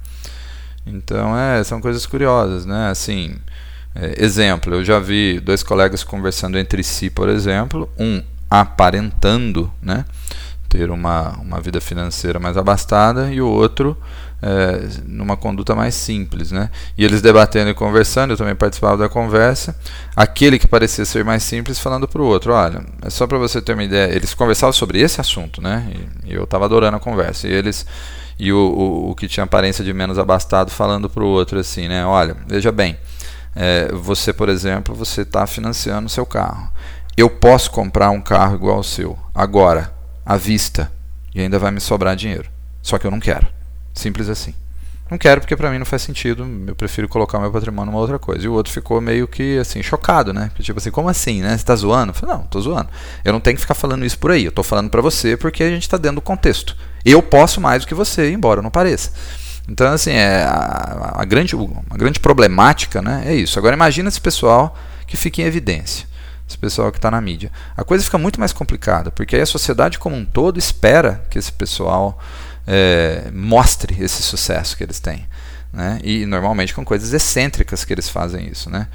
Então, 0.84 1.38
é, 1.38 1.62
são 1.62 1.80
coisas 1.80 2.04
curiosas, 2.06 2.66
né? 2.66 2.90
Assim, 2.90 3.36
exemplo, 4.16 4.74
eu 4.74 4.85
já 4.85 4.98
vi 4.98 5.40
dois 5.40 5.62
colegas 5.62 6.05
conversando 6.05 6.59
entre 6.59 6.83
si, 6.83 7.11
por 7.11 7.29
exemplo, 7.29 7.88
um 7.98 8.22
aparentando 8.48 9.72
né, 9.81 10.05
ter 10.68 10.90
uma, 10.90 11.31
uma 11.38 11.61
vida 11.61 11.81
financeira 11.81 12.38
mais 12.38 12.57
abastada 12.57 13.33
e 13.33 13.40
o 13.40 13.48
outro 13.48 13.96
é, 14.42 14.88
numa 15.07 15.37
conduta 15.37 15.74
mais 15.74 15.94
simples. 15.94 16.50
Né? 16.50 16.70
E 16.96 17.05
eles 17.05 17.20
debatendo 17.20 17.70
e 17.70 17.74
conversando, 17.74 18.33
eu 18.33 18.37
também 18.37 18.55
participava 18.55 18.96
da 18.96 19.09
conversa, 19.09 19.76
aquele 20.16 20.59
que 20.59 20.66
parecia 20.66 21.05
ser 21.05 21.24
mais 21.24 21.42
simples 21.42 21.79
falando 21.79 22.09
para 22.09 22.22
o 22.22 22.24
outro, 22.24 22.53
olha, 22.53 22.85
é 23.03 23.11
só 23.11 23.26
para 23.26 23.38
você 23.38 23.61
ter 23.61 23.74
uma 23.74 23.85
ideia, 23.85 24.14
eles 24.14 24.35
conversavam 24.35 24.72
sobre 24.72 25.00
esse 25.00 25.20
assunto, 25.20 25.61
né? 25.61 25.92
e, 26.24 26.31
e 26.31 26.35
eu 26.35 26.44
estava 26.44 26.64
adorando 26.64 26.96
a 26.96 27.00
conversa, 27.00 27.46
e 27.46 27.53
eles 27.53 27.87
e 28.38 28.50
o, 28.55 28.57
o, 28.57 29.11
o 29.11 29.14
que 29.14 29.29
tinha 29.29 29.44
aparência 29.44 29.85
de 29.85 29.92
menos 29.92 30.18
abastado 30.18 30.70
falando 30.70 31.11
para 31.11 31.22
o 31.22 31.26
outro 31.26 31.59
assim, 31.59 31.88
né? 31.88 32.07
Olha, 32.07 32.35
veja 32.48 32.72
bem, 32.72 32.96
é, 33.54 33.92
você, 33.92 34.32
por 34.32 34.48
exemplo, 34.48 34.94
você 34.94 35.22
está 35.22 35.46
financiando 35.46 36.08
seu 36.08 36.24
carro. 36.26 36.70
Eu 37.16 37.28
posso 37.28 37.70
comprar 37.70 38.10
um 38.10 38.20
carro 38.20 38.54
igual 38.54 38.76
ao 38.76 38.82
seu, 38.82 39.18
agora, 39.34 39.92
à 40.24 40.36
vista, 40.36 40.90
e 41.34 41.40
ainda 41.40 41.58
vai 41.58 41.70
me 41.70 41.80
sobrar 41.80 42.16
dinheiro. 42.16 42.48
Só 42.82 42.98
que 42.98 43.06
eu 43.06 43.10
não 43.10 43.20
quero. 43.20 43.46
Simples 43.92 44.28
assim. 44.28 44.54
Não 45.10 45.18
quero 45.18 45.40
porque 45.40 45.56
para 45.56 45.68
mim 45.70 45.78
não 45.78 45.84
faz 45.84 46.02
sentido, 46.02 46.48
eu 46.68 46.74
prefiro 46.76 47.08
colocar 47.08 47.40
meu 47.40 47.50
patrimônio 47.50 47.90
numa 47.90 48.00
outra 48.00 48.16
coisa. 48.16 48.44
E 48.44 48.48
o 48.48 48.52
outro 48.52 48.72
ficou 48.72 49.00
meio 49.00 49.26
que 49.26 49.58
assim, 49.58 49.82
chocado, 49.82 50.32
né? 50.32 50.52
Tipo 50.60 50.78
assim, 50.78 50.92
como 50.92 51.08
assim, 51.08 51.42
né? 51.42 51.58
Você 51.58 51.64
tá 51.64 51.74
zoando? 51.74 52.10
Eu 52.10 52.14
falei, 52.14 52.36
não, 52.36 52.44
tô 52.44 52.60
zoando. 52.60 52.88
Eu 53.24 53.32
não 53.32 53.40
tenho 53.40 53.56
que 53.56 53.60
ficar 53.60 53.74
falando 53.74 54.04
isso 54.04 54.16
por 54.18 54.30
aí. 54.30 54.44
Eu 54.44 54.52
tô 54.52 54.62
falando 54.62 54.88
para 54.88 55.02
você 55.02 55.36
porque 55.36 55.64
a 55.64 55.68
gente 55.68 55.88
tá 55.88 55.96
dentro 55.96 56.16
do 56.16 56.20
contexto. 56.20 56.76
Eu 57.04 57.20
posso 57.20 57.60
mais 57.60 57.82
do 57.82 57.88
que 57.88 57.94
você, 57.94 58.30
embora 58.30 58.62
não 58.62 58.70
pareça. 58.70 59.10
Então, 59.70 59.92
assim, 59.92 60.11
é, 60.11 60.42
a, 60.42 61.12
a, 61.20 61.24
grande, 61.24 61.54
a 61.88 61.96
grande 61.96 62.18
problemática 62.18 63.00
né, 63.00 63.22
é 63.24 63.37
isso. 63.37 63.56
Agora, 63.56 63.76
imagina 63.76 64.09
esse 64.09 64.20
pessoal 64.20 64.76
que 65.06 65.16
fica 65.16 65.40
em 65.40 65.44
evidência, 65.44 66.09
esse 66.48 66.59
pessoal 66.59 66.90
que 66.90 66.98
está 66.98 67.09
na 67.09 67.20
mídia. 67.20 67.52
A 67.76 67.85
coisa 67.85 68.02
fica 68.02 68.18
muito 68.18 68.40
mais 68.40 68.52
complicada, 68.52 69.12
porque 69.12 69.37
aí 69.37 69.42
a 69.42 69.46
sociedade 69.46 69.96
como 69.96 70.16
um 70.16 70.24
todo 70.24 70.59
espera 70.59 71.22
que 71.30 71.38
esse 71.38 71.52
pessoal 71.52 72.18
é, 72.66 73.30
mostre 73.33 74.02
esse 74.02 74.22
sucesso 74.24 74.76
que 74.76 74.83
eles 74.83 74.98
têm. 74.98 75.24
Né? 75.72 76.00
E 76.02 76.26
normalmente 76.26 76.74
com 76.74 76.85
coisas 76.85 77.12
excêntricas 77.12 77.85
que 77.85 77.92
eles 77.92 78.09
fazem 78.09 78.48
isso. 78.48 78.68
Né? 78.68 78.88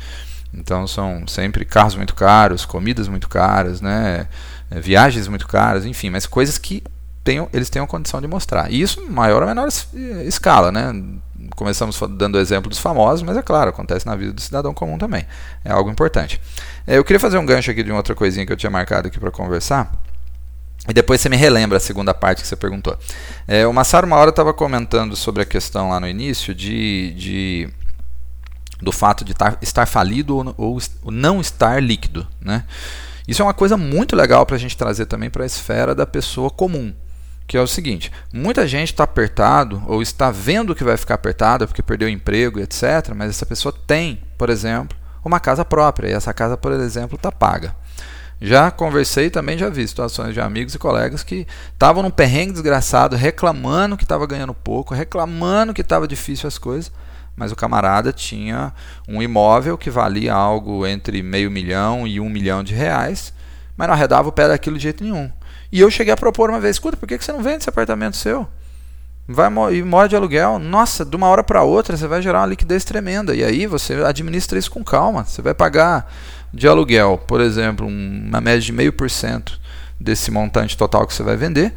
Então 0.53 0.85
são 0.85 1.25
sempre 1.25 1.63
carros 1.63 1.95
muito 1.95 2.13
caros, 2.13 2.65
comidas 2.65 3.07
muito 3.07 3.29
caras, 3.29 3.79
né? 3.79 4.27
É, 4.69 4.79
viagens 4.79 5.27
muito 5.27 5.47
caras, 5.47 5.85
enfim, 5.85 6.09
mas 6.09 6.25
coisas 6.25 6.57
que 6.57 6.83
tenham, 7.25 7.49
eles 7.51 7.69
tenham 7.71 7.87
condição 7.87 8.21
de 8.21 8.27
mostrar. 8.27 8.71
E 8.71 8.79
isso 8.79 9.03
maior 9.09 9.41
ou 9.41 9.47
menor 9.47 9.67
escala, 10.25 10.71
né? 10.71 10.93
Começamos 11.55 11.99
dando 12.11 12.39
exemplo 12.39 12.69
dos 12.69 12.77
famosos, 12.77 13.23
mas 13.23 13.35
é 13.35 13.41
claro, 13.41 13.71
acontece 13.71 14.05
na 14.05 14.15
vida 14.15 14.31
do 14.31 14.39
cidadão 14.39 14.73
comum 14.73 14.97
também. 14.97 15.25
É 15.63 15.71
algo 15.71 15.89
importante. 15.89 16.39
É, 16.85 16.97
eu 16.97 17.03
queria 17.03 17.19
fazer 17.19 17.39
um 17.39 17.45
gancho 17.45 17.71
aqui 17.71 17.83
de 17.83 17.89
uma 17.89 17.97
outra 17.97 18.13
coisinha 18.13 18.45
que 18.45 18.53
eu 18.53 18.57
tinha 18.57 18.69
marcado 18.69 19.07
aqui 19.07 19.19
para 19.19 19.31
conversar. 19.31 19.91
E 20.87 20.93
depois 20.93 21.19
você 21.19 21.27
me 21.27 21.35
relembra 21.35 21.77
a 21.77 21.79
segunda 21.79 22.13
parte 22.13 22.43
que 22.43 22.47
você 22.47 22.55
perguntou. 22.55 22.95
É, 23.47 23.65
o 23.65 23.73
Massaro 23.73 24.05
uma 24.05 24.17
hora 24.17 24.29
estava 24.29 24.53
comentando 24.53 25.15
sobre 25.15 25.41
a 25.41 25.45
questão 25.45 25.89
lá 25.89 25.99
no 25.99 26.07
início 26.07 26.53
de, 26.53 27.11
de 27.15 27.69
do 28.79 28.91
fato 28.91 29.25
de 29.25 29.33
tar, 29.33 29.57
estar 29.63 29.87
falido 29.87 30.37
ou, 30.37 30.53
ou, 30.57 30.77
ou 31.01 31.11
não 31.11 31.41
estar 31.41 31.81
líquido. 31.81 32.27
Né? 32.39 32.63
Isso 33.27 33.41
é 33.41 33.45
uma 33.45 33.53
coisa 33.53 33.75
muito 33.75 34.15
legal 34.15 34.45
para 34.45 34.57
a 34.57 34.59
gente 34.59 34.77
trazer 34.77 35.07
também 35.07 35.31
para 35.31 35.41
a 35.41 35.47
esfera 35.47 35.95
da 35.95 36.05
pessoa 36.05 36.51
comum 36.51 36.93
que 37.47 37.57
é 37.57 37.61
o 37.61 37.67
seguinte: 37.67 38.11
muita 38.33 38.67
gente 38.67 38.91
está 38.91 39.03
apertado 39.03 39.81
ou 39.87 40.01
está 40.01 40.31
vendo 40.31 40.75
que 40.75 40.83
vai 40.83 40.97
ficar 40.97 41.15
apertada 41.15 41.67
porque 41.67 41.83
perdeu 41.83 42.07
o 42.07 42.11
emprego, 42.11 42.59
etc. 42.59 43.13
Mas 43.15 43.29
essa 43.29 43.45
pessoa 43.45 43.73
tem, 43.85 44.21
por 44.37 44.49
exemplo, 44.49 44.97
uma 45.23 45.39
casa 45.39 45.63
própria 45.63 46.09
e 46.09 46.13
essa 46.13 46.33
casa, 46.33 46.57
por 46.57 46.71
exemplo, 46.71 47.15
está 47.15 47.31
paga. 47.31 47.75
Já 48.41 48.69
conversei 48.69 49.29
também, 49.29 49.57
já 49.57 49.69
vi 49.69 49.87
situações 49.87 50.33
de 50.33 50.41
amigos 50.41 50.75
e 50.75 50.79
colegas 50.79 51.23
que 51.23 51.47
estavam 51.71 52.03
num 52.03 52.11
perrengue 52.11 52.51
desgraçado, 52.51 53.15
reclamando 53.15 53.95
que 53.95 54.03
estava 54.03 54.27
ganhando 54.27 54.53
pouco, 54.53 54.93
reclamando 54.93 55.73
que 55.73 55.81
estava 55.81 56.05
difícil 56.05 56.45
as 56.45 56.57
coisas, 56.57 56.91
mas 57.33 57.53
o 57.53 57.55
camarada 57.55 58.11
tinha 58.11 58.73
um 59.07 59.21
imóvel 59.21 59.77
que 59.77 59.89
valia 59.89 60.33
algo 60.33 60.85
entre 60.85 61.23
meio 61.23 61.49
milhão 61.49 62.05
e 62.05 62.19
um 62.19 62.29
milhão 62.29 62.61
de 62.61 62.73
reais 62.73 63.33
mas 63.77 63.87
não 63.87 63.93
arredava 63.93 64.29
o 64.29 64.31
pé 64.31 64.47
daquilo 64.47 64.77
de 64.77 64.83
jeito 64.83 65.03
nenhum. 65.03 65.31
E 65.75 65.81
eu 65.81 65.91
cheguei 65.91 66.13
a 66.13 66.15
propor 66.15 66.49
uma 66.49 66.61
vez: 66.61 66.77
escuta, 66.77 66.95
por 66.95 67.05
que 67.05 67.17
você 67.17 67.33
não 67.33 67.43
vende 67.43 67.57
esse 67.57 67.69
apartamento 67.69 68.15
seu? 68.15 68.47
Vai 69.27 69.51
e 69.73 69.83
mora 69.83 70.07
de 70.07 70.15
aluguel. 70.15 70.57
Nossa, 70.57 71.03
de 71.03 71.13
uma 71.17 71.27
hora 71.27 71.43
para 71.43 71.63
outra 71.63 71.97
você 71.97 72.07
vai 72.07 72.21
gerar 72.21 72.39
uma 72.39 72.47
liquidez 72.47 72.85
tremenda. 72.85 73.35
E 73.35 73.43
aí 73.43 73.67
você 73.67 73.95
administra 73.95 74.57
isso 74.57 74.71
com 74.71 74.85
calma. 74.85 75.25
Você 75.25 75.41
vai 75.41 75.53
pagar 75.53 76.09
de 76.53 76.65
aluguel, 76.65 77.21
por 77.27 77.41
exemplo, 77.41 77.85
uma 77.85 78.39
média 78.39 78.61
de 78.61 78.71
meio 78.71 78.93
por 78.93 79.09
cento 79.09 79.59
desse 79.99 80.31
montante 80.31 80.77
total 80.77 81.05
que 81.05 81.13
você 81.13 81.23
vai 81.23 81.35
vender. 81.35 81.73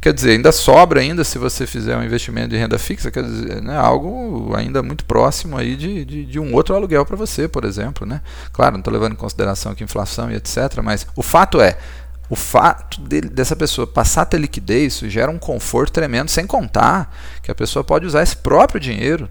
Quer 0.00 0.12
dizer, 0.12 0.32
ainda 0.32 0.52
sobra 0.52 1.00
ainda 1.00 1.24
se 1.24 1.38
você 1.38 1.66
fizer 1.66 1.96
um 1.96 2.02
investimento 2.02 2.48
de 2.48 2.56
renda 2.56 2.76
fixa, 2.78 3.10
quer 3.10 3.22
dizer, 3.22 3.62
né, 3.62 3.76
algo 3.76 4.52
ainda 4.54 4.82
muito 4.82 5.04
próximo 5.04 5.56
aí 5.56 5.76
de, 5.76 6.04
de, 6.04 6.24
de 6.26 6.40
um 6.40 6.52
outro 6.54 6.74
aluguel 6.74 7.06
para 7.06 7.16
você, 7.16 7.46
por 7.46 7.64
exemplo. 7.64 8.04
Né? 8.04 8.20
Claro, 8.52 8.72
não 8.72 8.80
estou 8.80 8.92
levando 8.92 9.12
em 9.12 9.16
consideração 9.16 9.72
aqui 9.72 9.84
inflação 9.84 10.30
e 10.30 10.34
etc. 10.34 10.80
Mas 10.82 11.06
o 11.14 11.22
fato 11.22 11.60
é, 11.60 11.78
o 12.28 12.36
fato 12.36 13.00
dele, 13.00 13.28
dessa 13.28 13.54
pessoa 13.54 13.86
passar 13.86 14.22
a 14.22 14.26
ter 14.26 14.38
liquidez 14.38 14.98
gera 15.06 15.30
um 15.30 15.38
conforto 15.38 15.92
tremendo, 15.92 16.30
sem 16.30 16.46
contar 16.46 17.14
que 17.42 17.50
a 17.50 17.54
pessoa 17.54 17.84
pode 17.84 18.06
usar 18.06 18.22
esse 18.22 18.36
próprio 18.36 18.80
dinheiro 18.80 19.28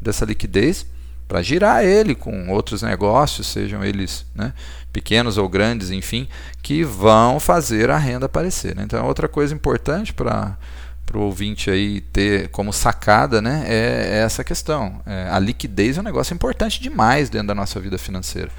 dessa 0.00 0.24
liquidez 0.24 0.84
para 1.26 1.42
girar 1.42 1.82
ele 1.82 2.14
com 2.14 2.50
outros 2.50 2.82
negócios, 2.82 3.46
sejam 3.46 3.82
eles 3.82 4.26
né, 4.34 4.52
pequenos 4.92 5.38
ou 5.38 5.48
grandes, 5.48 5.90
enfim, 5.90 6.28
que 6.62 6.84
vão 6.84 7.40
fazer 7.40 7.88
a 7.90 7.96
renda 7.96 8.26
aparecer. 8.26 8.76
Né? 8.76 8.82
Então, 8.82 9.06
outra 9.06 9.28
coisa 9.28 9.54
importante 9.54 10.12
para 10.12 10.56
para 11.04 11.18
o 11.18 11.22
ouvinte 11.22 11.70
aí 11.70 12.00
ter 12.00 12.48
como 12.48 12.72
sacada 12.72 13.42
né, 13.42 13.64
é, 13.66 14.08
é 14.12 14.18
essa 14.18 14.42
questão. 14.42 15.02
É, 15.04 15.28
a 15.30 15.38
liquidez 15.38 15.98
é 15.98 16.00
um 16.00 16.04
negócio 16.04 16.32
importante 16.32 16.80
demais 16.80 17.28
dentro 17.28 17.48
da 17.48 17.54
nossa 17.54 17.78
vida 17.80 17.98
financeira. 17.98 18.50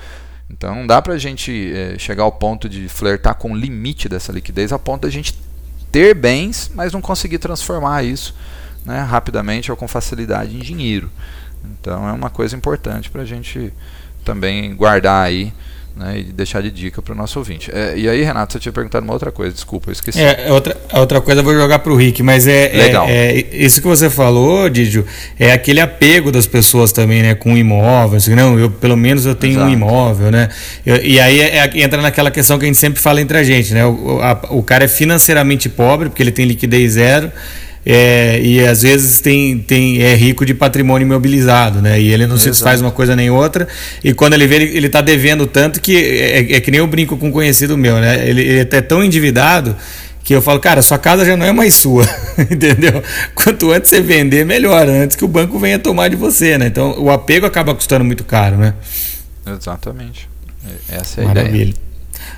Então 0.49 0.75
não 0.75 0.87
dá 0.87 1.01
para 1.01 1.13
a 1.13 1.17
gente 1.17 1.73
é, 1.73 1.97
chegar 1.97 2.23
ao 2.23 2.31
ponto 2.31 2.69
de 2.69 2.87
flertar 2.87 3.35
com 3.35 3.51
o 3.51 3.55
limite 3.55 4.07
dessa 4.07 4.31
liquidez, 4.31 4.71
a 4.71 4.79
ponto 4.79 5.01
de 5.01 5.07
a 5.07 5.11
gente 5.11 5.37
ter 5.91 6.13
bens, 6.13 6.71
mas 6.73 6.91
não 6.91 7.01
conseguir 7.01 7.37
transformar 7.37 8.03
isso 8.03 8.35
né, 8.85 8.99
rapidamente 9.01 9.71
ou 9.71 9.77
com 9.77 9.87
facilidade 9.87 10.55
em 10.55 10.59
dinheiro. 10.59 11.09
Então 11.63 12.07
é 12.07 12.11
uma 12.11 12.29
coisa 12.29 12.55
importante 12.55 13.09
para 13.09 13.21
a 13.21 13.25
gente 13.25 13.73
também 14.23 14.75
guardar 14.75 15.25
aí 15.25 15.53
né, 15.95 16.19
e 16.19 16.23
deixar 16.23 16.61
de 16.61 16.71
dica 16.71 17.01
para 17.01 17.13
o 17.13 17.15
nosso 17.15 17.37
ouvinte. 17.37 17.69
É, 17.73 17.93
e 17.95 18.09
aí, 18.09 18.23
Renato, 18.23 18.53
você 18.53 18.59
tinha 18.59 18.71
perguntado 18.71 19.03
uma 19.03 19.13
outra 19.13 19.31
coisa, 19.31 19.53
desculpa, 19.53 19.89
eu 19.89 19.93
esqueci. 19.93 20.19
É, 20.19 20.51
outra, 20.51 20.75
outra 20.93 21.21
coisa 21.21 21.41
eu 21.41 21.45
vou 21.45 21.53
jogar 21.53 21.79
para 21.79 21.91
o 21.91 21.95
Rick, 21.95 22.23
mas 22.23 22.47
é, 22.47 22.73
é 22.73 22.77
Legal. 22.77 23.07
É, 23.07 23.31
é, 23.31 23.55
isso 23.55 23.79
que 23.79 23.87
você 23.87 24.09
falou, 24.09 24.69
Didio, 24.69 25.05
é 25.39 25.51
aquele 25.51 25.79
apego 25.79 26.31
das 26.31 26.47
pessoas 26.47 26.91
também, 26.91 27.21
né, 27.21 27.35
com 27.35 27.55
imóveis. 27.55 28.23
Assim, 28.23 28.35
não, 28.35 28.57
eu 28.57 28.71
pelo 28.71 28.97
menos 28.97 29.25
eu 29.25 29.35
tenho 29.35 29.53
Exato. 29.53 29.67
um 29.67 29.73
imóvel, 29.73 30.31
né? 30.31 30.49
Eu, 30.85 30.97
e 30.97 31.19
aí 31.19 31.39
é, 31.39 31.57
é, 31.57 31.71
entra 31.75 32.01
naquela 32.01 32.31
questão 32.31 32.57
que 32.57 32.65
a 32.65 32.67
gente 32.67 32.79
sempre 32.79 32.99
fala 32.99 33.21
entre 33.21 33.37
a 33.37 33.43
gente, 33.43 33.73
né? 33.73 33.85
O, 33.85 34.19
a, 34.21 34.41
o 34.49 34.63
cara 34.63 34.85
é 34.85 34.87
financeiramente 34.87 35.69
pobre 35.69 36.09
porque 36.09 36.23
ele 36.23 36.31
tem 36.31 36.45
liquidez 36.45 36.93
zero 36.93 37.31
é, 37.85 38.39
e 38.41 38.65
às 38.65 38.81
vezes 38.81 39.19
tem, 39.19 39.59
tem, 39.59 40.01
é 40.01 40.15
rico 40.15 40.45
de 40.45 40.53
patrimônio 40.53 41.05
imobilizado, 41.05 41.81
né? 41.81 41.99
E 41.99 42.13
ele 42.13 42.25
não 42.25 42.37
se 42.37 42.53
faz 42.53 42.79
uma 42.79 42.91
coisa 42.91 43.15
nem 43.15 43.29
outra. 43.29 43.67
E 44.03 44.13
quando 44.13 44.33
ele 44.33 44.47
vê, 44.47 44.55
ele, 44.55 44.77
ele 44.77 44.89
tá 44.89 45.01
devendo 45.01 45.45
tanto 45.45 45.81
que 45.81 45.95
é, 45.95 46.39
é, 46.39 46.53
é 46.53 46.61
que 46.61 46.71
nem 46.71 46.79
eu 46.79 46.87
brinco 46.87 47.17
com 47.17 47.27
um 47.27 47.31
conhecido 47.31 47.77
meu, 47.77 47.99
né? 47.99 48.27
Ele, 48.27 48.41
ele 48.41 48.59
é 48.59 48.81
tão 48.81 49.03
endividado 49.03 49.75
que 50.23 50.33
eu 50.33 50.41
falo, 50.41 50.59
cara, 50.59 50.81
sua 50.81 50.97
casa 50.97 51.25
já 51.25 51.35
não 51.35 51.45
é 51.45 51.51
mais 51.51 51.75
sua, 51.75 52.07
entendeu? 52.49 53.03
Quanto 53.35 53.71
antes 53.71 53.89
você 53.89 54.01
vender, 54.01 54.45
melhor, 54.45 54.87
antes 54.87 55.17
que 55.17 55.25
o 55.25 55.27
banco 55.27 55.59
venha 55.59 55.77
tomar 55.77 56.07
de 56.07 56.15
você, 56.15 56.57
né? 56.57 56.67
Então 56.67 56.97
o 56.97 57.11
apego 57.11 57.45
acaba 57.45 57.75
custando 57.75 58.05
muito 58.05 58.23
caro, 58.23 58.57
né? 58.57 58.73
Exatamente. 59.45 60.29
Essa 60.87 61.21
é 61.21 61.23
a 61.25 61.27
Maravilha. 61.27 61.63
ideia. 61.63 61.75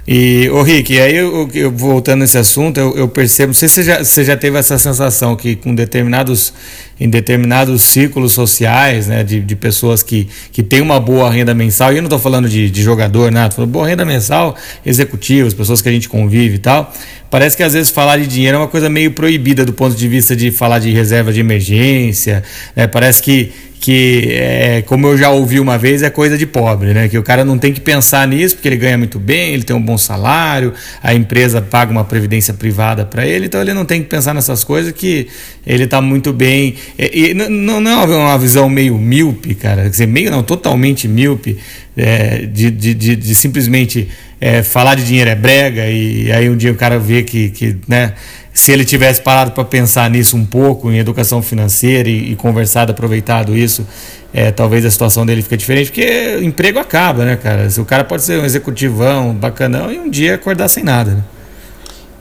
E, 0.07 0.49
ô 0.51 0.61
Rick, 0.61 0.99
aí 0.99 1.15
eu, 1.15 1.49
eu, 1.53 1.71
voltando 1.71 2.19
nesse 2.19 2.37
assunto, 2.37 2.79
eu, 2.79 2.95
eu, 2.95 3.07
percebo, 3.07 3.47
não 3.47 3.53
sei 3.55 3.67
se 3.67 3.75
você 3.75 3.83
já, 3.83 4.03
você 4.03 4.23
já 4.23 4.37
teve 4.37 4.57
essa 4.57 4.77
sensação 4.77 5.35
que 5.35 5.55
com 5.55 5.73
determinados, 5.73 6.53
em 6.99 7.09
determinados 7.09 7.83
círculos 7.83 8.33
sociais, 8.33 9.07
né, 9.07 9.23
de, 9.23 9.41
de 9.41 9.55
pessoas 9.55 10.01
que, 10.01 10.27
que 10.51 10.63
têm 10.63 10.81
uma 10.81 10.99
boa 10.99 11.29
renda 11.29 11.53
mensal, 11.53 11.91
e 11.91 11.97
eu 11.97 12.01
não 12.01 12.07
estou 12.07 12.19
falando 12.19 12.47
de, 12.47 12.69
de 12.69 12.81
jogador, 12.81 13.31
nada, 13.31 13.47
estou 13.47 13.57
falando 13.57 13.71
boa 13.71 13.87
renda 13.87 14.05
mensal, 14.05 14.55
executivos, 14.85 15.53
pessoas 15.53 15.81
que 15.81 15.89
a 15.89 15.91
gente 15.91 16.07
convive 16.07 16.55
e 16.55 16.59
tal, 16.59 16.93
parece 17.29 17.57
que 17.57 17.63
às 17.63 17.73
vezes 17.73 17.91
falar 17.91 18.17
de 18.17 18.27
dinheiro 18.27 18.55
é 18.57 18.59
uma 18.59 18.67
coisa 18.67 18.89
meio 18.89 19.11
proibida 19.11 19.65
do 19.65 19.73
ponto 19.73 19.95
de 19.95 20.07
vista 20.07 20.35
de 20.35 20.51
falar 20.51 20.79
de 20.79 20.91
reserva 20.91 21.33
de 21.33 21.39
emergência, 21.39 22.43
né, 22.75 22.87
parece 22.87 23.21
que 23.21 23.51
que 23.85 24.29
é, 24.31 24.81
como 24.81 25.05
eu 25.05 25.15
já 25.15 25.29
ouvi 25.29 25.59
uma 25.59 25.77
vez, 25.77 26.01
é 26.01 26.09
coisa 26.09 26.35
de 26.37 26.47
pobre, 26.47 26.91
né? 26.91 27.07
Que 27.07 27.19
o 27.19 27.21
cara 27.21 27.45
não 27.45 27.55
tem 27.55 27.71
que 27.71 27.79
pensar 27.79 28.27
nisso 28.27 28.55
porque 28.55 28.67
ele 28.67 28.77
ganha 28.77 28.97
muito 28.97 29.19
bem, 29.19 29.53
ele 29.53 29.61
tem 29.61 29.75
um 29.75 29.81
bom 29.81 29.95
salário, 29.95 30.73
a 31.03 31.13
empresa 31.13 31.61
paga 31.61 31.91
uma 31.91 32.03
previdência 32.03 32.51
privada 32.51 33.05
para 33.05 33.27
ele, 33.27 33.45
então 33.45 33.61
ele 33.61 33.75
não 33.75 33.85
tem 33.85 34.01
que 34.01 34.09
pensar 34.09 34.33
nessas 34.33 34.63
coisas 34.63 34.91
que 34.91 35.27
ele 35.67 35.83
está 35.83 36.01
muito 36.01 36.33
bem. 36.33 36.75
E, 36.97 37.31
e 37.31 37.33
não, 37.33 37.79
não 37.79 37.91
é 37.91 38.05
uma 38.05 38.37
visão 38.37 38.69
meio 38.69 38.97
míope, 38.97 39.55
cara, 39.55 39.83
quer 39.83 39.89
dizer, 39.89 40.07
meio 40.07 40.31
não, 40.31 40.43
totalmente 40.43 41.07
míope, 41.07 41.57
é, 41.95 42.45
de, 42.45 42.71
de, 42.71 42.93
de, 42.93 43.15
de, 43.15 43.35
simplesmente 43.35 44.09
é, 44.39 44.63
falar 44.63 44.95
de 44.95 45.05
dinheiro 45.05 45.29
é 45.29 45.35
brega 45.35 45.87
e 45.87 46.31
aí 46.31 46.49
um 46.49 46.57
dia 46.57 46.71
o 46.71 46.75
cara 46.75 46.99
vê 46.99 47.23
que, 47.23 47.49
que 47.49 47.77
né? 47.87 48.13
se 48.55 48.71
ele 48.71 48.85
tivesse 48.85 49.21
parado 49.21 49.51
para 49.51 49.65
pensar 49.65 50.09
nisso 50.09 50.37
um 50.37 50.45
pouco, 50.45 50.89
em 50.89 50.97
educação 50.97 51.41
financeira 51.41 52.07
e, 52.07 52.31
e 52.31 52.35
conversado, 52.37 52.93
aproveitado 52.93 53.55
isso, 53.55 53.85
é, 54.33 54.49
talvez 54.49 54.85
a 54.85 54.89
situação 54.89 55.25
dele 55.25 55.41
fique 55.41 55.57
diferente, 55.57 55.91
porque 55.91 56.39
emprego 56.41 56.79
acaba, 56.79 57.25
né, 57.25 57.35
cara? 57.35 57.67
O 57.77 57.85
cara 57.85 58.05
pode 58.05 58.23
ser 58.23 58.39
um 58.39 58.45
executivão, 58.45 59.33
bacanão, 59.33 59.91
e 59.91 59.99
um 59.99 60.09
dia 60.09 60.35
acordar 60.35 60.69
sem 60.69 60.85
nada, 60.85 61.11
né? 61.11 61.23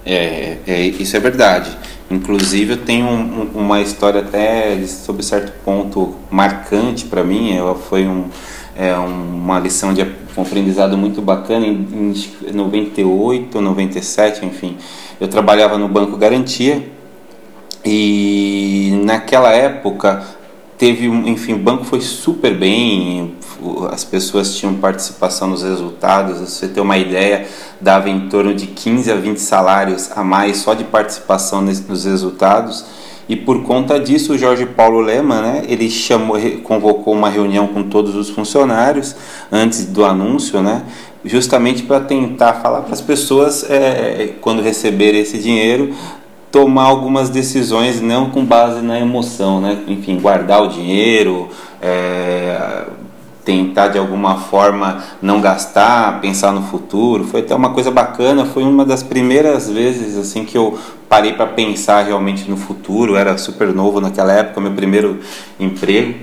É, 0.04 0.56
é 0.66 0.80
isso 0.80 1.16
é 1.16 1.20
verdade. 1.20 1.70
Inclusive, 2.11 2.72
eu 2.72 2.76
tenho 2.78 3.07
um, 3.07 3.50
uma 3.55 3.80
história 3.80 4.20
até, 4.20 4.82
sob 4.86 5.22
certo 5.22 5.52
ponto, 5.64 6.14
marcante 6.30 7.07
para 7.07 7.24
mim. 7.24 7.57
Ela 7.57 7.74
foi 7.74 8.07
um, 8.07 8.26
é, 8.76 8.94
uma 8.94 9.59
lição 9.59 9.94
de 9.94 10.02
aprendizado 10.02 10.96
muito 10.96 11.22
bacana 11.22 11.66
em, 11.66 12.14
em 12.46 12.52
98, 12.52 13.61
97, 13.61 14.44
enfim 14.44 14.76
eu 15.20 15.28
trabalhava 15.28 15.78
no 15.78 15.88
Banco 15.88 16.16
Garantia 16.16 16.86
e 17.84 19.00
naquela 19.05 19.52
época 19.52 20.22
teve 20.79 21.07
enfim 21.07 21.55
o 21.55 21.59
banco 21.59 21.85
foi 21.85 22.01
super 22.01 22.57
bem 22.57 23.35
as 23.91 24.05
pessoas 24.05 24.57
tinham 24.57 24.75
participação 24.75 25.49
nos 25.49 25.62
resultados 25.62 26.41
você 26.41 26.68
ter 26.68 26.81
uma 26.81 26.99
ideia 26.99 27.47
dava 27.81 28.11
em 28.11 28.29
torno 28.29 28.55
de 28.55 28.66
15 28.66 29.11
a 29.11 29.16
20 29.16 29.39
salários 29.39 30.11
a 30.14 30.25
mais 30.25 30.59
só 30.59 30.75
de 30.75 30.85
participação 30.85 31.61
nos 31.61 32.05
resultados. 32.05 32.85
E 33.27 33.35
por 33.35 33.62
conta 33.62 33.99
disso 33.99 34.35
o 34.35 34.39
Jorge 34.39 34.66
Paulo 34.66 35.01
Lema 35.01 35.41
né 35.41 35.62
ele 35.66 35.89
chamou 35.89 36.39
convocou 36.62 37.14
uma 37.14 37.31
reunião 37.31 37.66
com 37.68 37.85
todos 37.85 38.14
os 38.14 38.29
funcionários 38.29 39.16
antes 39.51 39.87
do 39.87 40.05
anúncio 40.05 40.61
né 40.61 40.83
justamente 41.25 41.83
para 41.83 42.01
tentar 42.01 42.55
falar 42.55 42.83
para 42.83 42.93
as 42.93 43.01
pessoas, 43.01 43.68
é, 43.68 44.35
quando 44.41 44.62
receberem 44.62 45.20
esse 45.20 45.39
dinheiro, 45.39 45.95
tomar 46.55 46.84
algumas 46.84 47.30
decisões 47.30 48.00
não 48.00 48.30
com 48.30 48.44
base 48.44 48.80
na 48.80 49.00
emoção, 49.00 49.61
né? 49.61 49.76
Enfim, 49.88 50.20
guardar 50.20 50.62
o 50.62 50.68
dinheiro, 50.68 51.48
é, 51.82 52.84
tentar 53.44 53.88
de 53.88 53.98
alguma 53.98 54.36
forma 54.36 55.02
não 55.20 55.40
gastar, 55.40 56.20
pensar 56.20 56.52
no 56.52 56.62
futuro. 56.62 57.24
Foi 57.24 57.40
até 57.40 57.57
uma 57.57 57.70
coisa 57.70 57.90
bacana, 57.90 58.44
foi 58.44 58.62
uma 58.62 58.84
das 58.84 59.02
primeiras 59.02 59.68
vezes 59.68 60.16
assim 60.16 60.44
que 60.44 60.57
eu 60.57 60.78
parei 61.09 61.32
para 61.32 61.48
pensar 61.48 62.05
realmente 62.05 62.48
no 62.48 62.57
futuro. 62.57 63.16
era 63.16 63.36
super 63.36 63.74
novo 63.74 64.00
naquela 64.00 64.32
época, 64.32 64.61
meu 64.61 64.70
primeiro 64.74 65.18
emprego. 65.59 66.14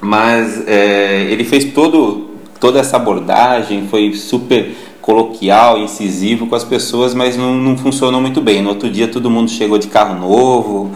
Mas 0.00 0.66
é, 0.66 1.22
ele 1.30 1.44
fez 1.44 1.66
todo 1.66 2.34
toda 2.58 2.80
essa 2.80 2.96
abordagem 2.96 3.86
foi 3.88 4.12
super 4.14 4.74
coloquial, 5.06 5.78
incisivo 5.78 6.48
com 6.48 6.56
as 6.56 6.64
pessoas, 6.64 7.14
mas 7.14 7.36
não, 7.36 7.54
não 7.54 7.78
funcionou 7.78 8.20
muito 8.20 8.40
bem. 8.40 8.60
No 8.60 8.70
outro 8.70 8.90
dia 8.90 9.06
todo 9.06 9.30
mundo 9.30 9.48
chegou 9.48 9.78
de 9.78 9.86
carro 9.86 10.18
novo, 10.18 10.90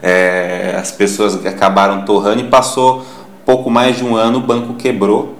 é, 0.00 0.76
as 0.78 0.92
pessoas 0.92 1.44
acabaram 1.44 2.04
torrando 2.04 2.42
e 2.42 2.44
passou 2.44 3.04
pouco 3.44 3.68
mais 3.68 3.96
de 3.96 4.04
um 4.04 4.14
ano 4.14 4.38
o 4.38 4.40
banco 4.40 4.74
quebrou. 4.74 5.34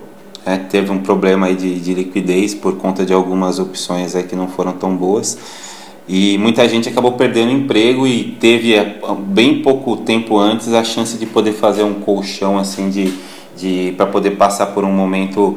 É, 0.45 0.57
teve 0.57 0.91
um 0.91 0.99
problema 0.99 1.55
de, 1.55 1.79
de, 1.79 1.95
liquidez 1.95 2.53
por 2.53 2.77
conta 2.77 3.07
de 3.07 3.13
algumas 3.13 3.61
opções 3.61 4.17
aí 4.17 4.25
que 4.25 4.35
não 4.37 4.49
foram 4.49 4.73
tão 4.73 4.95
boas 4.97 5.37
e 6.09 6.39
muita 6.39 6.69
gente 6.69 6.89
acabou 6.89 7.13
perdendo 7.13 7.51
emprego 7.51 8.07
e 8.07 8.37
teve 8.41 8.75
é, 8.75 9.01
bem 9.19 9.61
pouco 9.61 9.97
tempo 9.97 10.39
antes 10.39 10.73
a 10.73 10.85
chance 10.85 11.19
de 11.19 11.27
poder 11.27 11.53
fazer 11.53 11.83
um 11.83 11.95
colchão 11.95 12.59
assim 12.59 12.91
de 12.91 13.13
de 13.57 13.95
para 13.97 14.07
poder 14.07 14.33
passar 14.33 14.67
por 14.67 14.85
um 14.85 14.93
momento 14.93 15.57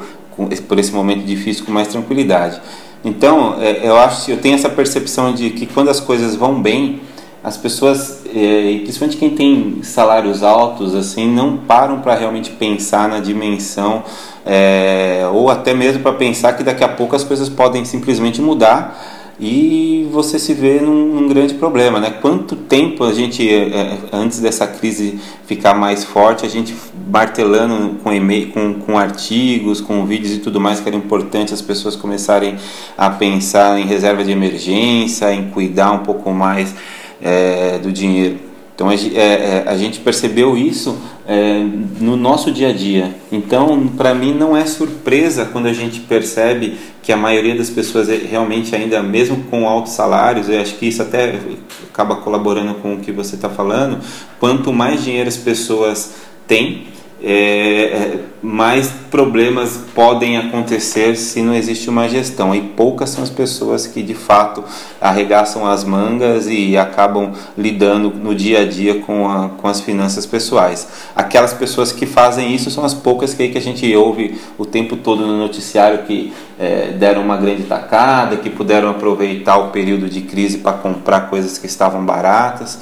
por 0.67 0.79
esse 0.79 0.91
momento 0.91 1.23
difícil 1.25 1.65
com 1.65 1.71
mais 1.71 1.87
tranquilidade. 1.87 2.61
Então, 3.03 3.55
é, 3.59 3.87
eu 3.87 3.97
acho 3.97 4.29
eu 4.29 4.37
tenho 4.37 4.55
essa 4.55 4.69
percepção 4.69 5.33
de 5.33 5.49
que 5.51 5.65
quando 5.65 5.89
as 5.89 5.99
coisas 5.99 6.35
vão 6.35 6.61
bem, 6.61 7.01
as 7.43 7.55
pessoas, 7.55 8.21
é, 8.25 8.79
principalmente 8.83 9.17
quem 9.17 9.29
tem 9.29 9.79
salários 9.81 10.43
altos, 10.43 10.93
assim, 10.93 11.27
não 11.27 11.57
param 11.57 11.99
para 12.01 12.13
realmente 12.15 12.51
pensar 12.51 13.07
na 13.07 13.19
dimensão 13.19 14.03
é, 14.45 15.27
ou 15.31 15.49
até 15.49 15.73
mesmo 15.73 16.01
para 16.01 16.13
pensar 16.13 16.53
que 16.53 16.63
daqui 16.63 16.83
a 16.83 16.89
pouco 16.89 17.15
as 17.15 17.23
coisas 17.23 17.47
podem 17.47 17.85
simplesmente 17.85 18.41
mudar 18.41 18.99
e 19.39 20.05
você 20.11 20.37
se 20.37 20.53
vê 20.53 20.81
num, 20.81 21.15
num, 21.15 21.27
grande 21.29 21.53
problema, 21.53 21.99
né? 21.99 22.09
Quanto 22.21 22.57
tempo 22.57 23.05
a 23.05 23.13
gente, 23.13 23.47
é, 23.47 23.69
é, 23.69 23.97
antes 24.11 24.41
dessa 24.41 24.67
crise 24.67 25.17
ficar 25.45 25.73
mais 25.73 26.03
forte, 26.03 26.45
a 26.45 26.49
gente 26.49 26.75
martelando 27.09 27.95
com 28.03 28.13
e-mail, 28.13 28.49
com, 28.49 28.75
com 28.75 28.97
artigos, 28.97 29.81
com 29.81 30.05
vídeos 30.05 30.33
e 30.33 30.39
tudo 30.39 30.59
mais 30.59 30.79
que 30.79 30.87
era 30.87 30.95
importante 30.95 31.53
as 31.53 31.61
pessoas 31.61 31.95
começarem 31.95 32.55
a 32.97 33.09
pensar 33.09 33.79
em 33.79 33.85
reserva 33.85 34.23
de 34.23 34.31
emergência, 34.31 35.33
em 35.33 35.49
cuidar 35.49 35.91
um 35.91 35.99
pouco 35.99 36.31
mais 36.31 36.75
é, 37.21 37.79
do 37.79 37.91
dinheiro. 37.91 38.49
Então 38.75 38.87
a, 38.87 38.93
é, 38.93 39.63
é, 39.65 39.77
gente 39.77 39.99
percebeu 39.99 40.55
isso 40.55 40.97
é, 41.27 41.59
no 41.99 42.15
nosso 42.15 42.49
dia 42.49 42.69
a 42.69 42.71
dia. 42.71 43.13
Então, 43.29 43.87
para 43.97 44.13
mim, 44.13 44.33
não 44.33 44.55
é 44.55 44.65
surpresa 44.65 45.43
quando 45.43 45.65
a 45.65 45.73
gente 45.73 45.99
percebe 46.01 46.77
que 47.03 47.11
a 47.11 47.17
maioria 47.17 47.55
das 47.55 47.69
pessoas 47.69 48.07
realmente 48.07 48.73
ainda, 48.73 49.03
mesmo 49.03 49.43
com 49.49 49.67
altos 49.67 49.93
salários, 49.93 50.47
eu 50.47 50.61
acho 50.61 50.75
que 50.75 50.85
isso 50.85 51.01
até 51.01 51.39
acaba 51.91 52.17
colaborando 52.17 52.75
com 52.75 52.93
o 52.93 52.99
que 52.99 53.11
você 53.11 53.35
está 53.35 53.49
falando. 53.49 53.99
Quanto 54.39 54.71
mais 54.71 55.03
dinheiro 55.03 55.27
as 55.27 55.35
pessoas 55.35 56.13
têm, 56.47 56.87
é, 57.21 57.31
é, 57.31 58.19
mais 58.41 58.89
problemas 59.11 59.77
podem 59.93 60.37
acontecer 60.37 61.15
se 61.17 61.41
não 61.41 61.53
existe 61.53 61.89
uma 61.89 62.07
gestão. 62.07 62.55
E 62.55 62.61
poucas 62.61 63.09
são 63.09 63.23
as 63.23 63.29
pessoas 63.29 63.85
que 63.85 64.01
de 64.01 64.13
fato 64.13 64.63
arregaçam 65.01 65.65
as 65.67 65.83
mangas 65.83 66.47
e 66.47 66.77
acabam 66.77 67.33
lidando 67.57 68.09
no 68.09 68.33
dia 68.33 68.61
a 68.61 68.65
dia 68.65 69.01
com, 69.01 69.29
a, 69.29 69.49
com 69.49 69.67
as 69.67 69.81
finanças 69.81 70.25
pessoais. 70.25 70.87
Aquelas 71.15 71.53
pessoas 71.53 71.91
que 71.91 72.05
fazem 72.05 72.55
isso 72.55 72.71
são 72.71 72.85
as 72.85 72.93
poucas 72.93 73.33
que, 73.33 73.49
que 73.49 73.57
a 73.57 73.61
gente 73.61 73.93
ouve 73.95 74.39
o 74.57 74.65
tempo 74.65 74.95
todo 74.95 75.27
no 75.27 75.37
noticiário 75.37 76.03
que 76.03 76.33
é, 76.57 76.93
deram 76.97 77.21
uma 77.21 77.35
grande 77.35 77.63
tacada, 77.63 78.37
que 78.37 78.49
puderam 78.49 78.89
aproveitar 78.89 79.57
o 79.57 79.69
período 79.69 80.09
de 80.09 80.21
crise 80.21 80.59
para 80.59 80.77
comprar 80.77 81.29
coisas 81.29 81.57
que 81.57 81.65
estavam 81.65 82.05
baratas. 82.05 82.79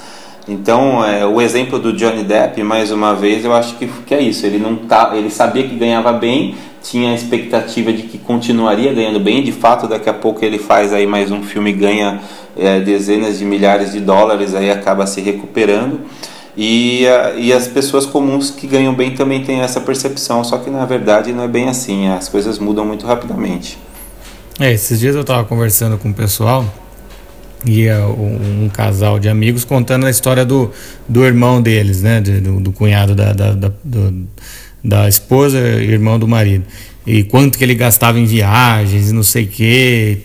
Então, 0.48 1.04
é, 1.04 1.26
o 1.26 1.42
exemplo 1.42 1.78
do 1.78 1.92
Johnny 1.92 2.24
Depp, 2.24 2.64
mais 2.64 2.90
uma 2.90 3.14
vez, 3.14 3.44
eu 3.44 3.54
acho 3.54 3.76
que, 3.76 3.86
que 4.06 4.14
é 4.14 4.22
isso. 4.22 4.46
Ele 4.46 4.58
não 4.58 4.78
tá, 4.78 5.12
ele 5.14 5.30
sabia 5.30 5.68
que 5.68 5.76
ganhava 5.76 6.14
bem, 6.14 6.56
tinha 6.82 7.12
a 7.12 7.14
expectativa 7.16 7.92
de 7.92 8.04
que 8.04 8.18
continuaria 8.18 8.94
ganhando 8.94 9.20
bem. 9.20 9.44
De 9.44 9.52
fato, 9.52 9.88
daqui 9.88 10.10
a 10.10 10.14
pouco 10.14 10.46
ele 10.46 10.58
faz 10.58 10.94
aí 10.94 11.06
mais 11.06 11.32
um 11.32 11.44
filme, 11.44 11.74
ganha 11.74 12.22
é, 12.56 12.80
dezenas 12.80 13.40
de 13.40 13.46
milhares 13.46 13.92
de 13.92 14.00
dólares, 14.00 14.56
aí 14.56 14.72
acaba 14.72 15.06
se 15.06 15.20
recuperando. 15.20 16.00
E, 16.56 17.06
a, 17.06 17.34
e 17.36 17.52
as 17.52 17.68
pessoas 17.68 18.06
comuns 18.06 18.50
que 18.50 18.66
ganham 18.66 18.94
bem 18.94 19.14
também 19.14 19.44
têm 19.44 19.60
essa 19.60 19.82
percepção, 19.82 20.44
só 20.46 20.58
que 20.58 20.70
na 20.70 20.86
verdade 20.86 21.34
não 21.34 21.44
é 21.44 21.48
bem 21.48 21.68
assim. 21.68 22.08
As 22.08 22.30
coisas 22.30 22.58
mudam 22.58 22.86
muito 22.86 23.06
rapidamente. 23.06 23.78
É, 24.60 24.72
esses 24.72 25.00
dias 25.00 25.14
eu 25.14 25.22
estava 25.22 25.44
conversando 25.44 25.98
com 25.98 26.10
o 26.10 26.14
pessoal 26.14 26.66
ia 27.70 28.06
um, 28.08 28.70
casal 28.70 29.20
de 29.20 29.30
amigos 29.30 29.64
contando 29.64 30.06
a 30.06 30.10
história 30.10 30.46
do, 30.46 30.72
do 31.08 31.26
irmão 31.26 31.62
deles, 31.62 32.02
né? 32.02 32.22
Do, 32.22 32.60
do, 32.60 32.72
cunhado 32.72 33.16
da, 33.16 33.34
da, 33.34 33.54
da, 33.54 33.72
do, 33.84 34.28
da 34.84 35.08
esposa 35.08 35.60
e 35.60 35.92
irmão 35.92 36.18
do 36.18 36.28
marido. 36.28 36.66
E 37.06 37.24
quanto 37.24 37.58
que 37.58 37.64
ele 37.64 37.76
gastava 37.76 38.20
em 38.20 38.26
viagens 38.26 39.12
não 39.12 39.24
sei 39.24 39.46
o 39.46 39.48
quê. 39.48 40.18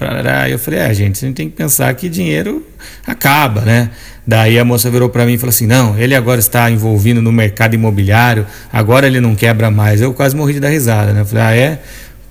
E 0.49 0.51
eu 0.51 0.59
falei, 0.59 0.81
é, 0.81 0.93
gente, 0.93 1.25
a 1.25 1.29
gente 1.29 1.37
tem 1.37 1.49
que 1.49 1.57
pensar 1.57 1.95
que 1.95 2.09
dinheiro 2.09 2.67
acaba, 3.07 3.61
né? 3.61 3.91
Daí 4.27 4.59
a 4.59 4.65
moça 4.65 4.89
virou 4.89 5.09
para 5.09 5.27
mim 5.27 5.35
e 5.35 5.39
falou 5.39 5.51
assim: 5.51 5.67
não, 5.67 5.99
ele 5.99 6.15
agora 6.15 6.39
está 6.39 6.71
envolvido 6.71 7.21
no 7.21 7.33
mercado 7.33 7.75
imobiliário, 7.75 8.47
agora 8.73 9.07
ele 9.07 9.21
não 9.21 9.35
quebra 9.35 9.71
mais. 9.71 10.01
Eu 10.01 10.13
quase 10.15 10.37
morri 10.37 10.55
de 10.55 10.61
dar 10.61 10.69
risada, 10.69 11.13
né? 11.13 11.21
Eu 11.23 11.27
falei, 11.27 11.45
ah, 11.45 11.55
é? 11.57 11.83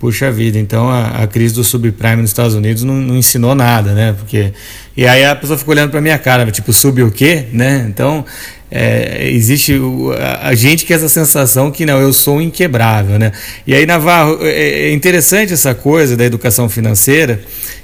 Puxa 0.02 0.32
vida, 0.32 0.58
então 0.58 0.90
a, 0.90 1.22
a 1.22 1.26
crise 1.28 1.54
do 1.54 1.62
subprime 1.62 2.22
nos 2.22 2.30
Estados 2.30 2.56
Unidos 2.56 2.82
não, 2.82 2.94
não, 2.94 3.16
ensinou 3.16 3.54
nada, 3.54 3.92
né? 3.92 4.12
Porque 4.18 4.52
e 4.96 5.06
aí 5.06 5.24
a 5.24 5.36
pessoa 5.36 5.56
ficou 5.56 5.72
olhando 5.72 5.92
para 5.92 6.00
minha 6.00 6.18
cara, 6.18 6.50
tipo 6.50 6.72
sub 6.72 7.00
o 7.04 7.08
quê, 7.12 7.46
né? 7.52 7.86
Então 7.88 8.24
é, 8.68 9.28
existe 9.30 9.80
a, 10.18 10.48
a, 10.48 10.54
gente 10.56 10.84
que 10.84 10.92
essa 10.92 11.08
sensação 11.08 11.70
que 11.70 11.86
não, 11.86 12.00
eu 12.00 12.12
sou 12.12 12.42
inquebrável, 12.42 13.16
né? 13.16 13.30
E 13.64 13.72
aí 13.76 13.86
Navarro 13.86 14.40
é, 14.42 14.88
é 14.88 14.92
interessante 14.92 15.52
essa 15.52 15.72
coisa 15.72 16.16
da 16.16 16.24
educação 16.24 16.68
financeira 16.68 17.40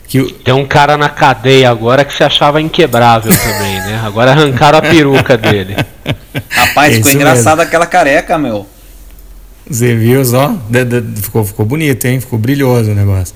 que 0.09 0.21
tem 0.43 0.53
um 0.53 0.66
cara 0.66 0.97
na 0.97 1.09
cadeia 1.09 1.71
agora 1.71 2.05
que 2.05 2.12
se 2.12 2.25
achava 2.25 2.61
inquebrável 2.61 3.31
também, 3.31 3.77
né? 3.77 4.03
Agora 4.05 4.33
arrancaram 4.33 4.79
a 4.79 4.83
peruca 4.83 5.37
dele. 5.37 5.77
Rapaz, 6.51 6.97
ficou 6.97 7.12
engraçado 7.12 7.61
aquela 7.61 7.87
careca, 7.87 8.37
meu. 8.37 8.66
Você 9.71 9.95
viu 9.95 10.25
só? 10.25 10.57
Ficou, 11.16 11.45
ficou 11.45 11.66
bonito, 11.66 12.05
hein? 12.07 12.21
Ficou 12.21 12.39
brilhoso 12.39 12.91
o 12.91 12.95
negócio. 12.95 13.35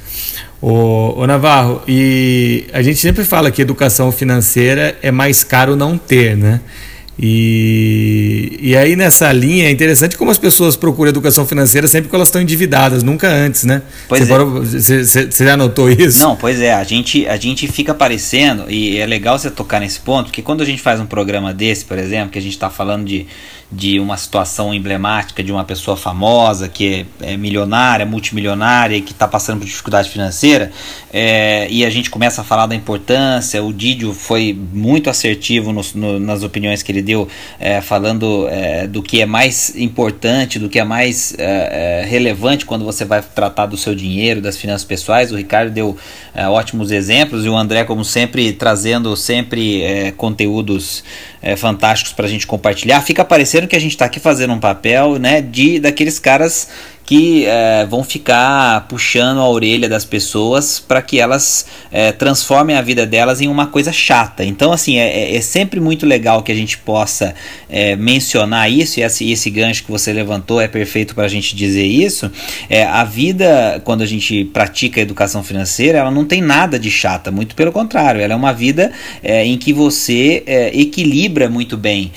Ô, 0.61 1.21
ô, 1.21 1.27
Navarro, 1.27 1.83
e 1.87 2.67
a 2.73 2.81
gente 2.83 2.99
sempre 2.99 3.25
fala 3.25 3.51
que 3.51 3.61
educação 3.61 4.11
financeira 4.13 4.97
é 5.03 5.11
mais 5.11 5.45
caro 5.45 5.77
não 5.77 5.99
ter, 5.99 6.37
né? 6.37 6.61
E, 7.19 8.59
e 8.61 8.77
aí 8.77 8.97
nessa 8.97 9.31
linha 9.33 9.67
é 9.67 9.71
interessante 9.71 10.17
como 10.17 10.31
as 10.31 10.39
pessoas 10.39 10.77
procuram 10.77 11.11
educação 11.11 11.47
financeira 11.47 11.87
sempre 11.87 12.09
que 12.09 12.17
elas 12.17 12.29
estão 12.29 12.41
endividadas, 12.41 13.03
nunca 13.03 13.29
antes, 13.29 13.65
né? 13.65 13.83
Pois 14.09 14.23
você, 14.23 14.27
é. 14.27 14.31
parou, 14.31 14.65
você, 14.65 15.05
você, 15.05 15.45
já 15.45 15.57
notou 15.57 15.91
isso? 15.91 16.19
Não, 16.19 16.37
pois 16.37 16.61
é, 16.61 16.73
a 16.73 16.83
gente, 16.85 17.27
a 17.27 17.37
gente 17.37 17.69
fica 17.69 17.93
parecendo, 17.93 18.65
e 18.71 18.99
é 18.99 19.05
legal 19.05 19.39
você 19.39 19.51
tocar 19.51 19.79
nesse 19.79 20.01
ponto, 20.01 20.27
porque 20.27 20.41
quando 20.41 20.63
a 20.63 20.65
gente 20.65 20.81
faz 20.81 21.01
um 21.01 21.07
programa 21.07 21.53
desse, 21.53 21.85
por 21.85 21.99
exemplo, 21.99 22.31
que 22.31 22.39
a 22.39 22.43
gente 22.43 22.53
está 22.53 22.71
falando 22.71 23.05
de, 23.05 23.27
de 23.71 24.01
uma 24.01 24.17
situação 24.17 24.73
emblemática 24.73 25.43
de 25.43 25.53
uma 25.53 25.65
pessoa 25.65 25.97
famosa 25.97 26.69
que 26.69 27.07
é, 27.21 27.33
é 27.33 27.37
milionária, 27.37 28.07
multimilionária 28.07 28.97
e 28.97 29.03
que 29.03 29.13
está 29.13 29.29
passando 29.29 29.59
por 29.59 29.67
dificuldade 29.67 30.09
financeira, 30.09 30.73
é, 31.13 31.67
e 31.71 31.85
a 31.85 31.91
gente 31.91 32.09
começa 32.09 32.41
a 32.41 32.45
falar 32.45 32.67
da 32.67 32.75
importância. 32.75 33.63
O 33.63 33.73
Didio 33.73 34.15
foi 34.15 34.59
muito 34.73 35.11
assertivo 35.11 35.73
no, 35.73 35.83
no, 35.95 36.19
nas 36.19 36.43
opiniões 36.43 36.83
que 36.83 36.91
ele 36.91 37.03
deu, 37.03 37.12
é, 37.59 37.81
falando 37.81 38.47
é, 38.49 38.87
do 38.87 39.03
que 39.03 39.21
é 39.21 39.27
mais 39.27 39.75
importante, 39.77 40.59
do 40.59 40.69
que 40.69 40.79
é 40.79 40.85
mais 40.85 41.35
é, 41.39 42.03
é, 42.03 42.07
relevante 42.07 42.67
quando 42.67 42.85
você 42.85 43.05
vai 43.05 43.23
tratar 43.23 43.67
do 43.67 43.77
seu 43.77 43.95
dinheiro, 43.95 44.41
das 44.41 44.57
finanças 44.57 44.85
pessoais. 44.85 45.33
O 45.33 45.37
Ricardo 45.37 45.71
deu 45.71 45.97
ótimos 46.51 46.91
exemplos 46.91 47.45
e 47.45 47.49
o 47.49 47.57
André, 47.57 47.85
como 47.85 48.05
sempre, 48.05 48.53
trazendo 48.53 49.15
sempre 49.17 50.13
conteúdos 50.17 51.05
fantásticos 51.59 52.13
para 52.13 52.25
a 52.25 52.29
gente 52.29 52.47
compartilhar. 52.47 53.01
Fica 53.03 53.25
parecendo 53.25 53.69
que 53.69 53.77
a 53.77 53.79
gente 53.79 53.93
está 53.93 54.07
aqui 54.07 54.19
fazendo 54.19 54.55
um 54.55 54.61
papel 54.61 55.19
né, 55.19 55.43
de 55.43 55.79
daqueles 55.79 56.19
caras 56.19 56.69
que 57.05 57.45
é, 57.47 57.85
vão 57.87 58.05
ficar 58.05 58.87
puxando 58.89 59.39
a 59.39 59.49
orelha 59.49 59.89
das 59.89 60.05
pessoas 60.05 60.79
para 60.79 61.03
que 61.03 61.19
elas 61.19 61.67
é, 61.91 62.13
transformem 62.13 62.77
a 62.77 62.83
vida 62.83 63.05
delas 63.05 63.41
em 63.41 63.49
uma 63.49 63.67
coisa 63.67 63.93
chata. 63.93 64.45
Então, 64.45 64.73
assim, 64.73 64.99
é, 64.99 65.33
é, 65.33 65.37
é 65.37 65.41
sempre 65.41 65.81
muito 65.81 66.07
legal 66.07 66.43
que 66.43 66.53
a 66.53 66.55
gente 66.55 66.79
possa 66.79 67.35
é, 67.69 67.97
mencionar 67.97 68.71
isso, 68.71 69.01
e 69.01 69.03
esse, 69.03 69.31
esse 69.31 69.51
gancho 69.51 69.85
que 69.85 69.91
você 69.91 70.13
levantou 70.13 70.61
é 70.61 70.69
perfeito 70.69 71.15
para 71.15 71.25
a 71.25 71.29
gente 71.29 71.57
dizer 71.57 71.85
isso. 71.85 72.31
É, 72.69 72.85
a 72.85 73.05
vida, 73.05 73.81
quando 73.85 74.03
a 74.03 74.07
gente 74.07 74.45
pratica 74.45 75.01
a 75.01 75.03
educação 75.03 75.43
financeira, 75.43 75.99
ela 75.99 76.11
não 76.11 76.25
tem 76.25 76.41
nada 76.41 76.79
de 76.79 76.91
chata, 76.91 77.31
muito 77.31 77.57
pelo 77.57 77.73
contrário, 77.73 78.21
ela 78.21 78.33
é 78.33 78.37
uma 78.37 78.53
vida 78.53 78.93
em 79.23 79.57
que 79.59 79.73
você 79.73 80.45
equilibra 80.73 81.49
muito 81.49 81.77
bem 81.77 82.13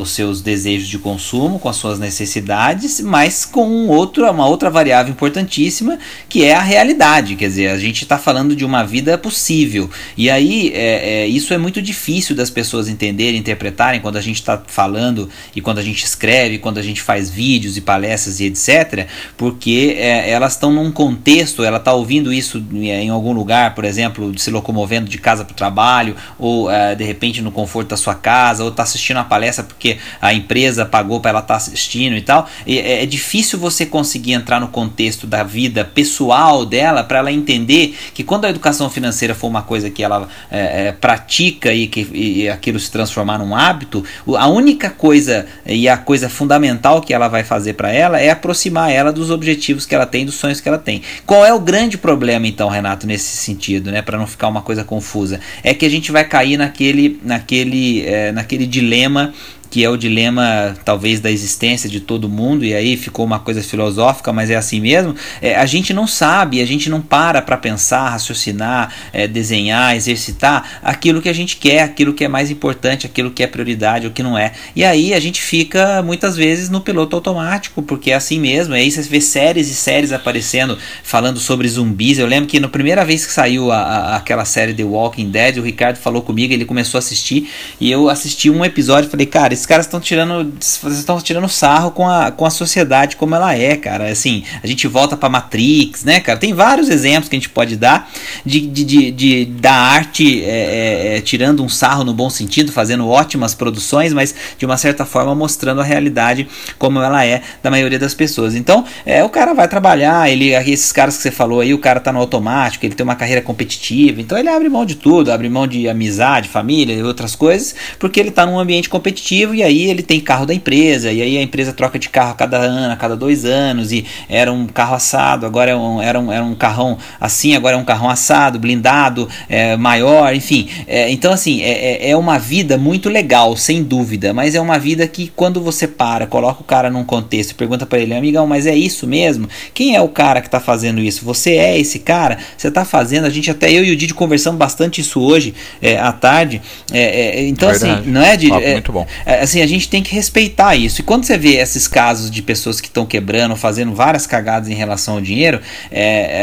os 0.00 0.10
seus 0.10 0.40
desejos 0.40 0.88
de 0.88 0.98
consumo 0.98 1.58
com 1.58 1.68
as 1.68 1.76
suas 1.76 1.98
necessidades, 1.98 3.00
mas 3.00 3.44
com 3.44 3.66
um 3.66 3.88
outro 3.88 4.19
outra, 4.20 4.30
uma 4.30 4.46
outra 4.46 4.70
variável 4.70 5.12
importantíssima 5.12 5.98
que 6.28 6.44
é 6.44 6.54
a 6.54 6.60
realidade. 6.60 7.36
Quer 7.36 7.48
dizer, 7.48 7.68
a 7.68 7.78
gente 7.78 8.02
está 8.02 8.18
falando 8.18 8.54
de 8.54 8.64
uma 8.64 8.84
vida 8.84 9.16
possível. 9.16 9.90
E 10.16 10.28
aí 10.30 10.72
é, 10.74 11.22
é, 11.22 11.26
isso 11.26 11.54
é 11.54 11.58
muito 11.58 11.80
difícil 11.80 12.36
das 12.36 12.50
pessoas 12.50 12.88
entenderem, 12.88 13.40
interpretarem 13.40 14.00
quando 14.00 14.16
a 14.16 14.20
gente 14.20 14.36
está 14.36 14.62
falando 14.66 15.28
e 15.54 15.60
quando 15.60 15.78
a 15.78 15.82
gente 15.82 16.04
escreve, 16.04 16.58
quando 16.58 16.78
a 16.78 16.82
gente 16.82 17.00
faz 17.00 17.30
vídeos 17.30 17.76
e 17.76 17.80
palestras 17.80 18.40
e 18.40 18.44
etc. 18.44 19.08
Porque 19.36 19.96
é, 19.98 20.30
elas 20.30 20.52
estão 20.52 20.72
num 20.72 20.92
contexto, 20.92 21.64
ela 21.64 21.78
está 21.78 21.92
ouvindo 21.92 22.32
isso 22.32 22.62
em 22.72 23.08
algum 23.08 23.32
lugar, 23.32 23.74
por 23.74 23.84
exemplo, 23.84 24.36
se 24.38 24.50
locomovendo 24.50 25.08
de 25.08 25.18
casa 25.18 25.44
para 25.44 25.52
o 25.52 25.56
trabalho, 25.56 26.16
ou 26.38 26.70
é, 26.70 26.94
de 26.94 27.04
repente 27.04 27.40
no 27.40 27.50
conforto 27.50 27.88
da 27.88 27.96
sua 27.96 28.14
casa, 28.14 28.62
ou 28.62 28.70
está 28.70 28.82
assistindo 28.82 29.18
a 29.18 29.24
palestra 29.24 29.64
porque 29.64 29.98
a 30.20 30.32
empresa 30.32 30.84
pagou 30.84 31.20
para 31.20 31.30
ela 31.30 31.40
estar 31.40 31.54
tá 31.54 31.56
assistindo 31.56 32.16
e 32.16 32.22
tal. 32.22 32.48
E 32.66 32.78
é, 32.78 33.02
é 33.02 33.06
difícil 33.06 33.58
você 33.58 33.86
conseguir 33.86 34.09
conseguir 34.10 34.32
entrar 34.32 34.58
no 34.60 34.66
contexto 34.66 35.24
da 35.24 35.44
vida 35.44 35.84
pessoal 35.84 36.66
dela 36.66 37.04
para 37.04 37.20
ela 37.20 37.30
entender 37.30 37.96
que 38.12 38.24
quando 38.24 38.44
a 38.44 38.50
educação 38.50 38.90
financeira 38.90 39.36
for 39.36 39.46
uma 39.46 39.62
coisa 39.62 39.88
que 39.88 40.02
ela 40.02 40.28
é, 40.50 40.88
é, 40.88 40.92
pratica 40.92 41.72
e 41.72 41.86
que 41.86 42.08
e 42.12 42.48
aquilo 42.48 42.80
se 42.80 42.90
transformar 42.90 43.38
num 43.38 43.54
hábito, 43.54 44.04
a 44.36 44.48
única 44.48 44.90
coisa 44.90 45.46
e 45.64 45.88
a 45.88 45.96
coisa 45.96 46.28
fundamental 46.28 47.00
que 47.00 47.14
ela 47.14 47.28
vai 47.28 47.44
fazer 47.44 47.74
para 47.74 47.92
ela 47.92 48.18
é 48.20 48.30
aproximar 48.30 48.90
ela 48.90 49.12
dos 49.12 49.30
objetivos 49.30 49.86
que 49.86 49.94
ela 49.94 50.06
tem, 50.06 50.26
dos 50.26 50.34
sonhos 50.34 50.60
que 50.60 50.68
ela 50.68 50.78
tem. 50.78 51.02
Qual 51.24 51.46
é 51.46 51.54
o 51.54 51.60
grande 51.60 51.96
problema 51.96 52.48
então, 52.48 52.68
Renato, 52.68 53.06
nesse 53.06 53.36
sentido, 53.36 53.92
né, 53.92 54.02
para 54.02 54.18
não 54.18 54.26
ficar 54.26 54.48
uma 54.48 54.62
coisa 54.62 54.82
confusa? 54.82 55.38
É 55.62 55.72
que 55.72 55.86
a 55.86 55.90
gente 55.90 56.10
vai 56.10 56.24
cair 56.24 56.56
naquele 56.56 57.20
naquele 57.22 58.04
é, 58.04 58.32
naquele 58.32 58.66
dilema 58.66 59.32
que 59.70 59.84
é 59.84 59.88
o 59.88 59.96
dilema 59.96 60.76
talvez 60.84 61.20
da 61.20 61.30
existência 61.30 61.88
de 61.88 62.00
todo 62.00 62.28
mundo, 62.28 62.64
e 62.64 62.74
aí 62.74 62.96
ficou 62.96 63.24
uma 63.24 63.38
coisa 63.38 63.62
filosófica, 63.62 64.32
mas 64.32 64.50
é 64.50 64.56
assim 64.56 64.80
mesmo. 64.80 65.14
É, 65.40 65.54
a 65.54 65.64
gente 65.64 65.94
não 65.94 66.06
sabe, 66.06 66.60
a 66.60 66.66
gente 66.66 66.90
não 66.90 67.00
para 67.00 67.40
para 67.40 67.56
pensar, 67.56 68.10
raciocinar, 68.10 68.92
é, 69.12 69.28
desenhar, 69.28 69.94
exercitar 69.94 70.80
aquilo 70.82 71.22
que 71.22 71.28
a 71.28 71.32
gente 71.32 71.56
quer, 71.56 71.82
aquilo 71.82 72.12
que 72.12 72.24
é 72.24 72.28
mais 72.28 72.50
importante, 72.50 73.06
aquilo 73.06 73.30
que 73.30 73.42
é 73.42 73.46
prioridade, 73.46 74.08
o 74.08 74.10
que 74.10 74.22
não 74.22 74.36
é. 74.36 74.52
E 74.74 74.84
aí 74.84 75.14
a 75.14 75.20
gente 75.20 75.40
fica 75.40 76.02
muitas 76.02 76.36
vezes 76.36 76.68
no 76.68 76.80
piloto 76.80 77.14
automático, 77.14 77.80
porque 77.82 78.10
é 78.10 78.14
assim 78.14 78.40
mesmo. 78.40 78.74
Aí 78.74 78.90
você 78.90 79.02
vê 79.02 79.20
séries 79.20 79.70
e 79.70 79.74
séries 79.74 80.12
aparecendo 80.12 80.76
falando 81.04 81.38
sobre 81.38 81.68
zumbis. 81.68 82.18
Eu 82.18 82.26
lembro 82.26 82.48
que 82.48 82.58
na 82.58 82.68
primeira 82.68 83.04
vez 83.04 83.24
que 83.24 83.32
saiu 83.32 83.70
a, 83.70 83.78
a, 83.78 84.16
aquela 84.16 84.44
série 84.44 84.74
The 84.74 84.84
Walking 84.84 85.30
Dead, 85.30 85.58
o 85.58 85.62
Ricardo 85.62 85.96
falou 85.96 86.22
comigo, 86.22 86.52
ele 86.52 86.64
começou 86.64 86.98
a 86.98 87.00
assistir 87.00 87.48
e 87.80 87.90
eu 87.90 88.08
assisti 88.08 88.50
um 88.50 88.64
episódio 88.64 89.06
e 89.08 89.10
falei, 89.10 89.26
cara, 89.26 89.54
esses 89.60 89.66
caras 89.66 89.84
estão 89.84 90.00
tirando, 90.00 90.54
estão 90.58 91.20
tirando 91.20 91.48
sarro 91.48 91.90
com 91.90 92.08
a, 92.08 92.30
com 92.30 92.46
a 92.46 92.50
sociedade 92.50 93.16
como 93.16 93.34
ela 93.34 93.54
é, 93.54 93.76
cara. 93.76 94.10
Assim, 94.10 94.42
a 94.62 94.66
gente 94.66 94.88
volta 94.88 95.18
para 95.18 95.28
Matrix, 95.28 96.02
né, 96.02 96.18
cara? 96.18 96.38
Tem 96.38 96.54
vários 96.54 96.88
exemplos 96.88 97.28
que 97.28 97.36
a 97.36 97.38
gente 97.38 97.50
pode 97.50 97.76
dar 97.76 98.10
de, 98.44 98.60
de, 98.60 98.84
de, 98.84 99.10
de 99.10 99.44
da 99.44 99.72
arte 99.72 100.42
é, 100.42 100.46
é, 100.46 101.16
é, 101.16 101.20
tirando 101.20 101.62
um 101.62 101.68
sarro 101.68 102.04
no 102.04 102.14
bom 102.14 102.30
sentido, 102.30 102.72
fazendo 102.72 103.06
ótimas 103.06 103.54
produções, 103.54 104.14
mas 104.14 104.34
de 104.56 104.64
uma 104.64 104.78
certa 104.78 105.04
forma 105.04 105.34
mostrando 105.34 105.82
a 105.82 105.84
realidade 105.84 106.48
como 106.78 107.00
ela 107.00 107.24
é 107.24 107.42
da 107.62 107.70
maioria 107.70 107.98
das 107.98 108.14
pessoas. 108.14 108.54
Então, 108.54 108.84
é, 109.04 109.22
o 109.22 109.28
cara 109.28 109.52
vai 109.52 109.68
trabalhar, 109.68 110.30
ele, 110.30 110.54
esses 110.54 110.90
caras 110.90 111.18
que 111.18 111.22
você 111.22 111.30
falou 111.30 111.60
aí, 111.60 111.74
o 111.74 111.78
cara 111.78 112.00
tá 112.00 112.10
no 112.10 112.18
automático, 112.18 112.86
ele 112.86 112.94
tem 112.94 113.04
uma 113.04 113.16
carreira 113.16 113.42
competitiva, 113.42 114.22
então 114.22 114.38
ele 114.38 114.48
abre 114.48 114.70
mão 114.70 114.86
de 114.86 114.94
tudo, 114.94 115.30
abre 115.30 115.50
mão 115.50 115.66
de 115.66 115.86
amizade, 115.86 116.48
família 116.48 116.94
e 116.94 117.02
outras 117.02 117.36
coisas, 117.36 117.74
porque 117.98 118.18
ele 118.18 118.30
tá 118.30 118.46
num 118.46 118.58
ambiente 118.58 118.88
competitivo 118.88 119.49
e 119.54 119.62
aí 119.62 119.90
ele 119.90 120.02
tem 120.02 120.20
carro 120.20 120.46
da 120.46 120.54
empresa, 120.54 121.10
e 121.12 121.22
aí 121.22 121.38
a 121.38 121.42
empresa 121.42 121.72
troca 121.72 121.98
de 121.98 122.08
carro 122.08 122.32
a 122.32 122.34
cada 122.34 122.58
ano, 122.58 122.92
a 122.92 122.96
cada 122.96 123.16
dois 123.16 123.44
anos, 123.44 123.92
e 123.92 124.04
era 124.28 124.52
um 124.52 124.66
carro 124.66 124.94
assado, 124.94 125.46
agora 125.46 125.70
é 125.70 125.76
um, 125.76 126.00
era, 126.00 126.18
um, 126.18 126.32
era 126.32 126.44
um 126.44 126.54
carrão 126.54 126.98
assim, 127.20 127.54
agora 127.54 127.76
é 127.76 127.78
um 127.78 127.84
carrão 127.84 128.08
assado, 128.08 128.58
blindado, 128.58 129.28
é, 129.48 129.76
maior, 129.76 130.34
enfim. 130.34 130.68
É, 130.86 131.10
então, 131.10 131.32
assim, 131.32 131.62
é, 131.62 132.06
é, 132.06 132.10
é 132.10 132.16
uma 132.16 132.38
vida 132.38 132.78
muito 132.78 133.08
legal, 133.08 133.56
sem 133.56 133.82
dúvida, 133.82 134.32
mas 134.32 134.54
é 134.54 134.60
uma 134.60 134.78
vida 134.78 135.06
que 135.06 135.30
quando 135.34 135.60
você 135.60 135.86
para, 135.86 136.26
coloca 136.26 136.60
o 136.60 136.64
cara 136.64 136.90
num 136.90 137.04
contexto 137.04 137.50
e 137.50 137.54
pergunta 137.54 137.86
para 137.86 137.98
ele, 137.98 138.14
amigão, 138.14 138.46
mas 138.46 138.66
é 138.66 138.74
isso 138.74 139.06
mesmo? 139.06 139.48
Quem 139.74 139.96
é 139.96 140.00
o 140.00 140.08
cara 140.08 140.40
que 140.40 140.48
está 140.48 140.60
fazendo 140.60 141.00
isso? 141.00 141.24
Você 141.24 141.52
é 141.52 141.78
esse 141.78 141.98
cara? 141.98 142.38
Você 142.56 142.68
está 142.68 142.84
fazendo? 142.84 143.24
A 143.24 143.30
gente, 143.30 143.50
até 143.50 143.70
eu 143.70 143.84
e 143.84 143.90
o 143.90 143.96
Didi 143.96 144.14
conversamos 144.14 144.58
bastante 144.58 145.00
isso 145.00 145.20
hoje 145.20 145.54
é, 145.80 145.98
à 145.98 146.12
tarde. 146.12 146.60
É, 146.92 147.40
é, 147.40 147.48
então, 147.48 147.68
assim, 147.68 148.02
não 148.06 148.22
é, 148.22 148.36
Didi? 148.36 148.52
É, 148.52 148.72
muito 148.72 148.92
bom. 148.92 149.06
É, 149.40 149.44
assim, 149.44 149.62
a 149.62 149.66
gente 149.66 149.88
tem 149.88 150.02
que 150.02 150.14
respeitar 150.14 150.76
isso. 150.76 151.00
E 151.00 151.04
quando 151.04 151.24
você 151.24 151.38
vê 151.38 151.54
esses 151.54 151.88
casos 151.88 152.30
de 152.30 152.42
pessoas 152.42 152.80
que 152.80 152.88
estão 152.88 153.06
quebrando, 153.06 153.56
fazendo 153.56 153.94
várias 153.94 154.26
cagadas 154.26 154.68
em 154.68 154.74
relação 154.74 155.14
ao 155.14 155.20
dinheiro, 155.20 155.60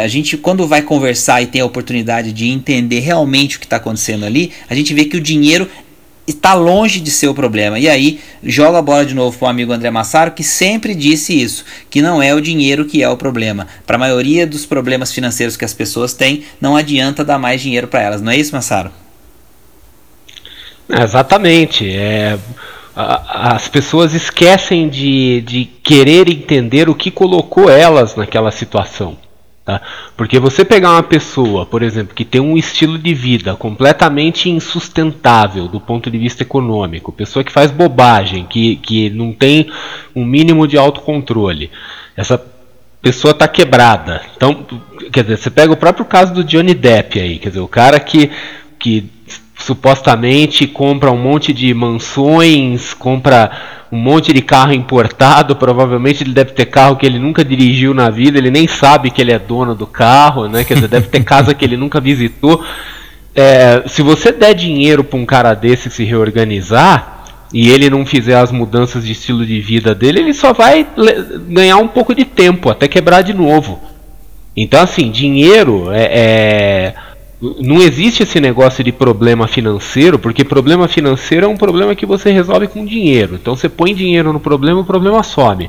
a 0.04 0.08
gente, 0.08 0.36
quando 0.36 0.68
vai 0.68 0.82
conversar 0.82 1.42
e 1.42 1.46
tem 1.46 1.62
a 1.62 1.66
oportunidade 1.66 2.32
de 2.34 2.48
entender 2.48 3.00
realmente 3.00 3.58
o 3.58 3.60
que 3.60 3.66
está 3.66 3.76
acontecendo 3.76 4.26
ali, 4.26 4.52
a 4.70 4.74
gente 4.74 4.94
vê 4.94 5.06
que 5.06 5.16
o 5.16 5.22
dinheiro 5.22 5.70
está 6.28 6.56
longe 6.56 7.00
de 7.00 7.12
ser 7.12 7.28
o 7.28 7.34
problema. 7.34 7.80
E 7.80 7.88
aí, 7.88 8.20
joga 8.44 8.80
a 8.80 8.82
bola 8.82 9.06
de 9.06 9.14
novo 9.14 9.38
para 9.38 9.46
o 9.46 9.50
amigo 9.50 9.72
André 9.72 9.92
Massaro, 9.92 10.32
que 10.32 10.44
sempre 10.44 10.96
disse 10.96 11.40
isso, 11.40 11.64
que 11.90 12.02
não 12.02 12.22
é 12.22 12.34
o 12.34 12.42
dinheiro 12.42 12.86
que 12.86 13.04
é 13.04 13.10
o 13.10 13.16
problema. 13.16 13.68
Para 13.86 13.96
a 13.96 14.00
maioria 14.00 14.46
dos 14.48 14.66
problemas 14.66 15.14
financeiros 15.14 15.56
que 15.56 15.64
as 15.64 15.74
pessoas 15.74 16.14
têm, 16.14 16.44
não 16.60 16.76
adianta 16.76 17.24
dar 17.24 17.38
mais 17.38 17.62
dinheiro 17.62 17.88
para 17.88 18.02
elas. 18.02 18.22
Não 18.22 18.32
é 18.32 18.38
isso, 18.38 18.54
Massaro? 18.54 18.92
É, 20.90 21.04
exatamente. 21.04 21.90
É, 21.90 22.38
as 22.98 23.68
pessoas 23.68 24.16
esquecem 24.16 24.90
de, 24.90 25.42
de 25.42 25.66
querer 25.66 26.28
entender 26.30 26.90
o 26.90 26.96
que 26.96 27.12
colocou 27.12 27.70
elas 27.70 28.16
naquela 28.16 28.50
situação. 28.50 29.16
Tá? 29.64 29.82
Porque 30.16 30.40
você 30.40 30.66
pegar 30.66 30.92
uma 30.92 31.04
pessoa, 31.04 31.66
por 31.66 31.84
exemplo, 31.84 32.16
que 32.16 32.26
tem 32.26 32.42
um 32.42 32.58
estilo 32.58 32.98
de 32.98 33.14
vida 33.14 33.56
completamente 33.56 34.50
insustentável 34.50 35.68
do 35.68 35.80
ponto 35.80 36.10
de 36.10 36.18
vista 36.18 36.42
econômico, 36.42 37.12
pessoa 37.12 37.44
que 37.44 37.52
faz 37.52 37.70
bobagem, 37.70 38.46
que, 38.46 38.78
que 38.78 39.10
não 39.12 39.32
tem 39.32 39.70
um 40.16 40.26
mínimo 40.26 40.68
de 40.68 40.78
autocontrole, 40.78 41.70
essa 42.16 42.44
pessoa 43.00 43.32
está 43.32 43.48
quebrada. 43.48 44.22
Então, 44.36 44.66
quer 45.12 45.24
dizer, 45.24 45.38
você 45.38 45.52
pega 45.52 45.72
o 45.72 45.78
próprio 45.78 46.06
caso 46.06 46.34
do 46.34 46.44
Johnny 46.44 46.74
Depp 46.74 47.20
aí, 47.20 47.38
quer 47.38 47.50
dizer, 47.50 47.60
o 47.60 47.68
cara 47.68 48.00
que, 48.00 48.32
que 48.88 49.10
supostamente 49.60 50.66
compra 50.66 51.12
um 51.12 51.18
monte 51.18 51.52
de 51.52 51.74
mansões, 51.74 52.94
compra 52.94 53.52
um 53.92 53.98
monte 53.98 54.32
de 54.32 54.42
carro 54.42 54.74
importado, 54.74 55.58
provavelmente 55.58 56.24
ele 56.24 56.32
deve 56.32 56.52
ter 56.52 56.68
carro 56.68 56.96
que 56.96 57.06
ele 57.06 57.20
nunca 57.20 57.44
dirigiu 57.44 57.94
na 57.94 58.10
vida, 58.10 58.38
ele 58.38 58.50
nem 58.50 58.66
sabe 58.66 59.12
que 59.12 59.22
ele 59.22 59.34
é 59.34 59.40
dono 59.40 59.76
do 59.76 59.86
carro, 59.86 60.48
né? 60.48 60.64
Quer 60.64 60.76
dizer, 60.76 60.88
deve 60.88 61.08
ter 61.08 61.22
casa 61.24 61.54
que 61.54 61.66
ele 61.66 61.76
nunca 61.76 62.00
visitou. 62.00 62.64
É, 63.36 63.84
se 63.88 64.02
você 64.02 64.32
der 64.32 64.54
dinheiro 64.54 65.04
para 65.04 65.20
um 65.20 65.26
cara 65.26 65.54
desse 65.54 65.90
se 65.90 66.06
reorganizar 66.06 67.26
e 67.54 67.70
ele 67.70 67.90
não 67.90 68.06
fizer 68.06 68.38
as 68.38 68.52
mudanças 68.52 69.06
de 69.06 69.12
estilo 69.12 69.46
de 69.46 69.60
vida 69.60 69.94
dele, 69.94 70.20
ele 70.20 70.34
só 70.34 70.54
vai 70.54 70.88
ganhar 71.50 71.78
um 71.78 71.88
pouco 71.90 72.16
de 72.16 72.24
tempo 72.24 72.70
até 72.70 72.88
quebrar 72.88 73.22
de 73.22 73.34
novo. 73.34 73.82
Então, 74.56 74.82
assim, 74.82 75.12
dinheiro 75.12 75.92
é, 75.92 76.04
é 76.04 76.96
não 77.42 77.82
existe 77.82 78.24
esse 78.24 78.40
negócio 78.40 78.84
de 78.84 78.92
problema 78.92 79.48
financeiro, 79.48 80.18
porque 80.18 80.44
problema 80.44 80.88
financeiro 80.88 81.46
é 81.46 81.50
um 81.50 81.58
problema 81.58 81.94
que 81.96 82.06
você 82.06 82.32
resolve 82.32 82.68
com 82.68 82.84
dinheiro. 82.84 83.36
Então 83.36 83.56
você 83.56 83.70
põe 83.70 83.94
dinheiro 83.94 84.34
no 84.34 84.40
problema, 84.40 84.82
o 84.82 84.86
problema 84.86 85.22
some. 85.22 85.68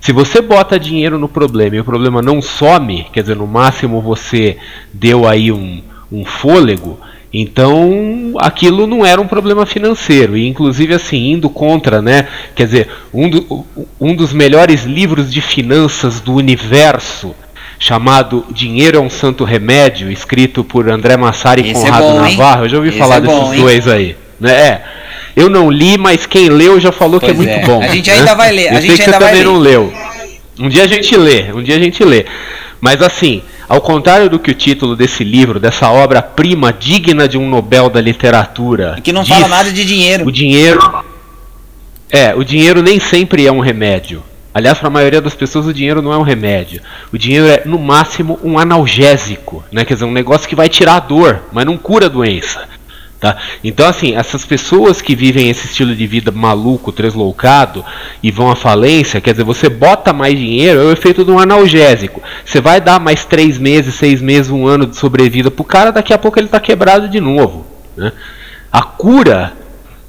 Se 0.00 0.12
você 0.12 0.40
bota 0.40 0.80
dinheiro 0.80 1.18
no 1.18 1.28
problema 1.28 1.76
e 1.76 1.80
o 1.80 1.84
problema 1.84 2.22
não 2.22 2.40
some, 2.40 3.06
quer 3.12 3.20
dizer, 3.20 3.36
no 3.36 3.46
máximo 3.46 4.00
você 4.00 4.56
deu 4.92 5.28
aí 5.28 5.52
um, 5.52 5.82
um 6.10 6.24
fôlego, 6.24 6.98
então 7.32 8.34
aquilo 8.38 8.86
não 8.86 9.06
era 9.06 9.20
um 9.20 9.28
problema 9.28 9.66
financeiro. 9.66 10.36
E 10.36 10.48
inclusive 10.48 10.94
assim, 10.94 11.32
indo 11.32 11.48
contra, 11.50 12.00
né? 12.00 12.26
Quer 12.54 12.64
dizer, 12.64 12.88
um, 13.12 13.28
do, 13.28 13.66
um 14.00 14.14
dos 14.14 14.32
melhores 14.32 14.84
livros 14.84 15.30
de 15.30 15.40
finanças 15.40 16.20
do 16.20 16.34
universo 16.34 17.34
chamado 17.82 18.46
Dinheiro 18.48 18.96
é 18.96 19.00
um 19.00 19.10
Santo 19.10 19.42
Remédio, 19.42 20.08
escrito 20.08 20.62
por 20.62 20.88
André 20.88 21.16
Massari 21.16 21.68
e 21.68 21.72
Conrado 21.72 22.04
é 22.04 22.12
bom, 22.12 22.20
Navarro. 22.20 22.64
Eu 22.64 22.68
já 22.68 22.76
ouvi 22.76 22.90
Esse 22.90 22.98
falar 22.98 23.16
é 23.16 23.20
bom, 23.22 23.40
desses 23.40 23.54
hein? 23.54 23.60
dois 23.60 23.88
aí. 23.88 24.16
Né? 24.38 24.52
É. 24.52 24.82
Eu 25.34 25.48
não 25.48 25.68
li, 25.68 25.98
mas 25.98 26.24
quem 26.24 26.48
leu 26.48 26.78
já 26.78 26.92
falou 26.92 27.18
pois 27.18 27.32
que 27.32 27.40
é, 27.40 27.44
é 27.44 27.54
muito 27.56 27.66
bom. 27.66 27.82
A 27.82 27.88
gente 27.88 28.08
ainda 28.08 28.24
né? 28.26 28.34
vai 28.36 28.52
ler. 28.52 28.70
Eu 28.70 28.78
a 28.78 28.80
gente 28.80 28.86
sei 28.86 28.96
que 28.96 29.02
ainda 29.02 29.18
você 29.18 29.24
também 29.24 29.42
ler. 29.42 29.44
não 29.44 29.58
leu. 29.58 29.92
Um 30.60 30.68
dia 30.68 30.84
a 30.84 30.86
gente 30.86 31.16
lê, 31.16 31.52
um 31.52 31.60
dia 31.60 31.74
a 31.74 31.80
gente 31.80 32.04
lê. 32.04 32.24
Mas 32.80 33.02
assim, 33.02 33.42
ao 33.68 33.80
contrário 33.80 34.30
do 34.30 34.38
que 34.38 34.52
o 34.52 34.54
título 34.54 34.94
desse 34.94 35.24
livro, 35.24 35.58
dessa 35.58 35.90
obra-prima 35.90 36.72
digna 36.72 37.26
de 37.26 37.36
um 37.36 37.48
Nobel 37.48 37.90
da 37.90 38.00
literatura. 38.00 38.96
Que 39.02 39.12
não 39.12 39.24
diz, 39.24 39.34
fala 39.34 39.48
nada 39.48 39.72
de 39.72 39.84
dinheiro. 39.84 40.24
O 40.24 40.30
dinheiro. 40.30 41.02
É, 42.08 42.32
o 42.32 42.44
dinheiro 42.44 42.80
nem 42.80 43.00
sempre 43.00 43.44
é 43.44 43.50
um 43.50 43.58
remédio. 43.58 44.22
Aliás, 44.54 44.78
para 44.78 44.88
a 44.88 44.90
maioria 44.90 45.20
das 45.20 45.34
pessoas, 45.34 45.66
o 45.66 45.72
dinheiro 45.72 46.02
não 46.02 46.12
é 46.12 46.18
um 46.18 46.22
remédio. 46.22 46.82
O 47.12 47.16
dinheiro 47.16 47.46
é, 47.46 47.62
no 47.64 47.78
máximo, 47.78 48.38
um 48.42 48.58
analgésico. 48.58 49.64
Né? 49.72 49.84
Quer 49.84 49.94
dizer, 49.94 50.04
um 50.04 50.12
negócio 50.12 50.48
que 50.48 50.54
vai 50.54 50.68
tirar 50.68 50.96
a 50.96 51.00
dor, 51.00 51.40
mas 51.52 51.64
não 51.64 51.78
cura 51.78 52.06
a 52.06 52.08
doença. 52.08 52.68
Tá? 53.22 53.36
Então, 53.62 53.86
assim, 53.86 54.16
essas 54.16 54.44
pessoas 54.44 55.00
que 55.00 55.14
vivem 55.14 55.48
esse 55.48 55.66
estilo 55.66 55.94
de 55.94 56.06
vida 56.08 56.32
maluco, 56.32 56.90
tresloucado 56.90 57.84
e 58.20 58.32
vão 58.32 58.50
à 58.50 58.56
falência, 58.56 59.20
quer 59.20 59.30
dizer, 59.30 59.44
você 59.44 59.68
bota 59.68 60.12
mais 60.12 60.36
dinheiro, 60.36 60.80
é 60.80 60.84
o 60.86 60.92
efeito 60.92 61.24
de 61.24 61.30
um 61.30 61.38
analgésico. 61.38 62.20
Você 62.44 62.60
vai 62.60 62.80
dar 62.80 62.98
mais 62.98 63.24
três 63.24 63.58
meses, 63.58 63.94
seis 63.94 64.20
meses, 64.20 64.50
um 64.50 64.66
ano 64.66 64.86
de 64.86 64.96
sobrevida 64.96 65.52
pro 65.52 65.62
cara, 65.62 65.92
daqui 65.92 66.12
a 66.12 66.18
pouco 66.18 66.36
ele 66.38 66.46
está 66.46 66.58
quebrado 66.58 67.08
de 67.08 67.20
novo. 67.20 67.64
Né? 67.96 68.12
A 68.72 68.82
cura 68.82 69.52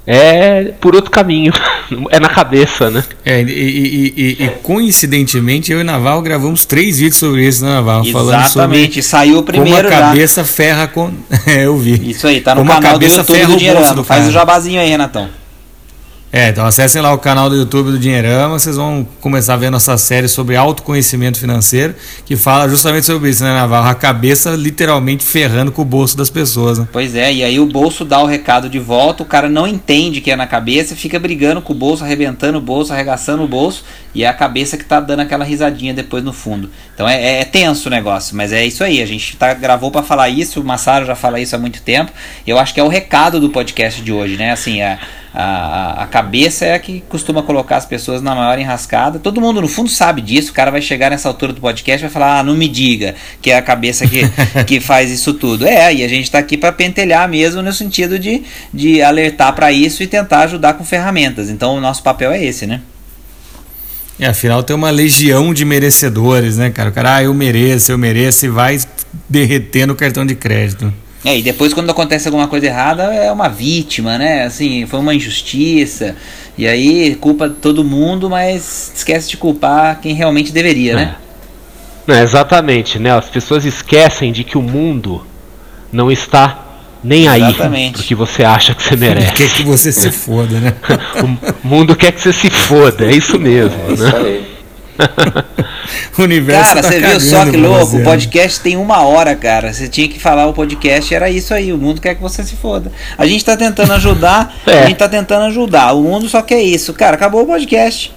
é 0.06 0.72
por 0.80 0.94
outro 0.94 1.10
caminho, 1.10 1.52
é 2.10 2.20
na 2.20 2.28
cabeça, 2.28 2.90
né? 2.90 3.02
É, 3.24 3.40
e, 3.40 3.44
e, 3.44 4.14
e, 4.16 4.44
e, 4.44 4.48
coincidentemente 4.62 5.72
eu 5.72 5.80
e 5.80 5.84
Naval 5.84 6.20
gravamos 6.20 6.64
três 6.64 6.98
vídeos 6.98 7.16
sobre 7.16 7.46
isso, 7.46 7.64
né, 7.64 7.70
Naval? 7.70 8.04
Exatamente, 8.04 8.12
falando 8.12 8.48
sobre 8.48 9.02
saiu 9.02 9.38
o 9.38 9.42
primeiro 9.42 9.88
como 9.88 9.94
a 9.94 10.00
cabeça 10.08 10.42
já. 10.42 10.48
ferra 10.48 10.86
com. 10.86 11.12
é, 11.46 11.66
eu 11.66 11.76
vi. 11.78 12.10
Isso 12.10 12.26
aí, 12.26 12.40
tá 12.40 12.54
no 12.54 12.60
como 12.60 12.72
canal 12.72 12.98
do 12.98 13.04
YouTube 13.04 13.46
do 13.46 13.56
Dinheiro. 13.56 14.04
Faz 14.04 14.28
o 14.28 14.30
jabazinho 14.30 14.80
aí, 14.80 14.88
Renatão. 14.88 15.43
É, 16.36 16.48
então 16.48 16.66
acessem 16.66 17.00
lá 17.00 17.12
o 17.12 17.18
canal 17.18 17.48
do 17.48 17.54
YouTube 17.54 17.92
do 17.92 17.98
Dinheirama, 17.98 18.58
vocês 18.58 18.74
vão 18.74 19.06
começar 19.20 19.54
a 19.54 19.56
ver 19.56 19.70
nossa 19.70 19.96
série 19.96 20.26
sobre 20.26 20.56
autoconhecimento 20.56 21.38
financeiro, 21.38 21.94
que 22.26 22.34
fala 22.34 22.68
justamente 22.68 23.06
sobre 23.06 23.30
isso, 23.30 23.44
né, 23.44 23.52
Navarro? 23.52 23.88
A 23.88 23.94
cabeça 23.94 24.50
literalmente 24.56 25.24
ferrando 25.24 25.70
com 25.70 25.82
o 25.82 25.84
bolso 25.84 26.16
das 26.16 26.30
pessoas. 26.30 26.76
Né? 26.76 26.88
Pois 26.92 27.14
é, 27.14 27.32
e 27.32 27.44
aí 27.44 27.60
o 27.60 27.66
bolso 27.66 28.04
dá 28.04 28.20
o 28.20 28.26
recado 28.26 28.68
de 28.68 28.80
volta, 28.80 29.22
o 29.22 29.26
cara 29.26 29.48
não 29.48 29.64
entende 29.64 30.20
que 30.20 30.28
é 30.28 30.34
na 30.34 30.44
cabeça, 30.44 30.96
fica 30.96 31.20
brigando 31.20 31.62
com 31.62 31.72
o 31.72 31.76
bolso, 31.76 32.02
arrebentando 32.02 32.58
o 32.58 32.60
bolso, 32.60 32.92
arregaçando 32.92 33.44
o 33.44 33.46
bolso, 33.46 33.84
e 34.12 34.24
é 34.24 34.26
a 34.26 34.34
cabeça 34.34 34.76
que 34.76 34.84
tá 34.84 34.98
dando 34.98 35.20
aquela 35.20 35.44
risadinha 35.44 35.94
depois 35.94 36.24
no 36.24 36.32
fundo. 36.32 36.68
Então 36.96 37.08
é, 37.08 37.14
é, 37.14 37.40
é 37.42 37.44
tenso 37.44 37.86
o 37.86 37.90
negócio, 37.92 38.36
mas 38.36 38.52
é 38.52 38.66
isso 38.66 38.82
aí, 38.82 39.00
a 39.00 39.06
gente 39.06 39.36
tá, 39.36 39.54
gravou 39.54 39.92
para 39.92 40.02
falar 40.02 40.28
isso, 40.30 40.60
o 40.60 40.64
Massaro 40.64 41.06
já 41.06 41.14
fala 41.14 41.38
isso 41.38 41.54
há 41.54 41.60
muito 41.60 41.80
tempo, 41.80 42.10
eu 42.44 42.58
acho 42.58 42.74
que 42.74 42.80
é 42.80 42.82
o 42.82 42.88
recado 42.88 43.38
do 43.38 43.50
podcast 43.50 44.02
de 44.02 44.10
hoje, 44.10 44.36
né? 44.36 44.50
Assim, 44.50 44.80
é 44.82 44.98
a, 45.34 46.04
a 46.04 46.06
cabeça 46.06 46.64
é 46.64 46.74
a 46.74 46.78
que 46.78 47.02
costuma 47.08 47.42
colocar 47.42 47.76
as 47.76 47.84
pessoas 47.84 48.22
na 48.22 48.36
maior 48.36 48.56
enrascada. 48.56 49.18
Todo 49.18 49.40
mundo 49.40 49.60
no 49.60 49.66
fundo 49.66 49.90
sabe 49.90 50.22
disso. 50.22 50.52
O 50.52 50.54
cara 50.54 50.70
vai 50.70 50.80
chegar 50.80 51.10
nessa 51.10 51.28
altura 51.28 51.52
do 51.52 51.60
podcast 51.60 52.04
e 52.04 52.06
vai 52.06 52.12
falar: 52.12 52.38
ah, 52.38 52.42
não 52.44 52.54
me 52.54 52.68
diga 52.68 53.16
que 53.42 53.50
é 53.50 53.56
a 53.56 53.62
cabeça 53.62 54.06
que, 54.06 54.22
que 54.64 54.78
faz 54.78 55.10
isso 55.10 55.34
tudo. 55.34 55.66
É, 55.66 55.92
e 55.92 56.04
a 56.04 56.08
gente 56.08 56.24
está 56.24 56.38
aqui 56.38 56.56
para 56.56 56.70
pentelhar 56.70 57.28
mesmo 57.28 57.60
no 57.62 57.72
sentido 57.72 58.16
de, 58.16 58.44
de 58.72 59.02
alertar 59.02 59.52
para 59.54 59.72
isso 59.72 60.04
e 60.04 60.06
tentar 60.06 60.42
ajudar 60.42 60.74
com 60.74 60.84
ferramentas. 60.84 61.50
Então 61.50 61.74
o 61.74 61.80
nosso 61.80 62.02
papel 62.04 62.30
é 62.30 62.44
esse, 62.44 62.64
né? 62.64 62.80
E 64.16 64.24
afinal 64.24 64.62
tem 64.62 64.76
uma 64.76 64.90
legião 64.90 65.52
de 65.52 65.64
merecedores, 65.64 66.56
né, 66.56 66.70
cara? 66.70 66.90
O 66.90 66.92
cara, 66.92 67.16
ah, 67.16 67.24
eu 67.24 67.34
mereço, 67.34 67.90
eu 67.90 67.98
mereço, 67.98 68.46
e 68.46 68.48
vai 68.48 68.78
derretendo 69.28 69.92
o 69.92 69.96
cartão 69.96 70.24
de 70.24 70.36
crédito. 70.36 70.92
É, 71.24 71.38
e 71.38 71.42
depois 71.42 71.72
quando 71.72 71.90
acontece 71.90 72.28
alguma 72.28 72.46
coisa 72.46 72.66
errada 72.66 73.04
é 73.04 73.32
uma 73.32 73.48
vítima, 73.48 74.18
né? 74.18 74.44
Assim, 74.44 74.86
foi 74.86 75.00
uma 75.00 75.14
injustiça. 75.14 76.14
E 76.56 76.66
aí 76.66 77.14
culpa 77.16 77.48
todo 77.48 77.82
mundo, 77.82 78.28
mas 78.28 78.92
esquece 78.94 79.30
de 79.30 79.36
culpar 79.36 80.00
quem 80.00 80.14
realmente 80.14 80.52
deveria, 80.52 80.92
é. 80.92 80.96
né? 80.96 81.14
É, 82.06 82.22
exatamente, 82.22 82.98
né? 82.98 83.12
As 83.12 83.30
pessoas 83.30 83.64
esquecem 83.64 84.30
de 84.30 84.44
que 84.44 84.58
o 84.58 84.62
mundo 84.62 85.24
não 85.90 86.12
está 86.12 86.64
nem 87.02 87.28
aí 87.28 87.42
porque 87.92 88.14
você 88.14 88.44
acha 88.44 88.74
que 88.74 88.82
você 88.82 88.96
merece. 88.96 89.32
Quer 89.32 89.50
que 89.50 89.62
você 89.62 89.92
se 89.92 90.10
foda, 90.10 90.60
né? 90.60 90.74
o 91.64 91.66
mundo 91.66 91.96
quer 91.96 92.12
que 92.12 92.20
você 92.20 92.32
se 92.32 92.50
foda, 92.50 93.06
é 93.06 93.14
isso 93.14 93.38
mesmo. 93.38 93.78
É 93.88 93.92
isso 93.92 94.02
né? 94.04 94.12
aí. 94.16 94.53
o 96.18 96.22
universo 96.22 96.68
cara, 96.68 96.82
tá 96.82 96.88
você 96.88 97.00
viu 97.00 97.20
só 97.20 97.44
que 97.44 97.56
louco? 97.56 97.96
O 97.96 98.04
podcast 98.04 98.60
tem 98.60 98.76
uma 98.76 99.02
hora, 99.02 99.34
cara. 99.34 99.72
Você 99.72 99.88
tinha 99.88 100.08
que 100.08 100.18
falar 100.18 100.46
o 100.46 100.52
podcast, 100.52 101.14
era 101.14 101.28
isso 101.28 101.52
aí. 101.52 101.72
O 101.72 101.78
mundo 101.78 102.00
quer 102.00 102.14
que 102.14 102.22
você 102.22 102.42
se 102.42 102.56
foda. 102.56 102.92
A 103.18 103.26
gente 103.26 103.44
tá 103.44 103.56
tentando 103.56 103.92
ajudar, 103.92 104.54
é. 104.66 104.82
a 104.82 104.86
gente 104.86 104.96
tá 104.96 105.08
tentando 105.08 105.46
ajudar. 105.46 105.92
O 105.92 106.02
mundo 106.02 106.28
só 106.28 106.42
quer 106.42 106.62
isso. 106.62 106.92
Cara, 106.94 107.14
acabou 107.16 107.42
o 107.42 107.46
podcast. 107.46 108.12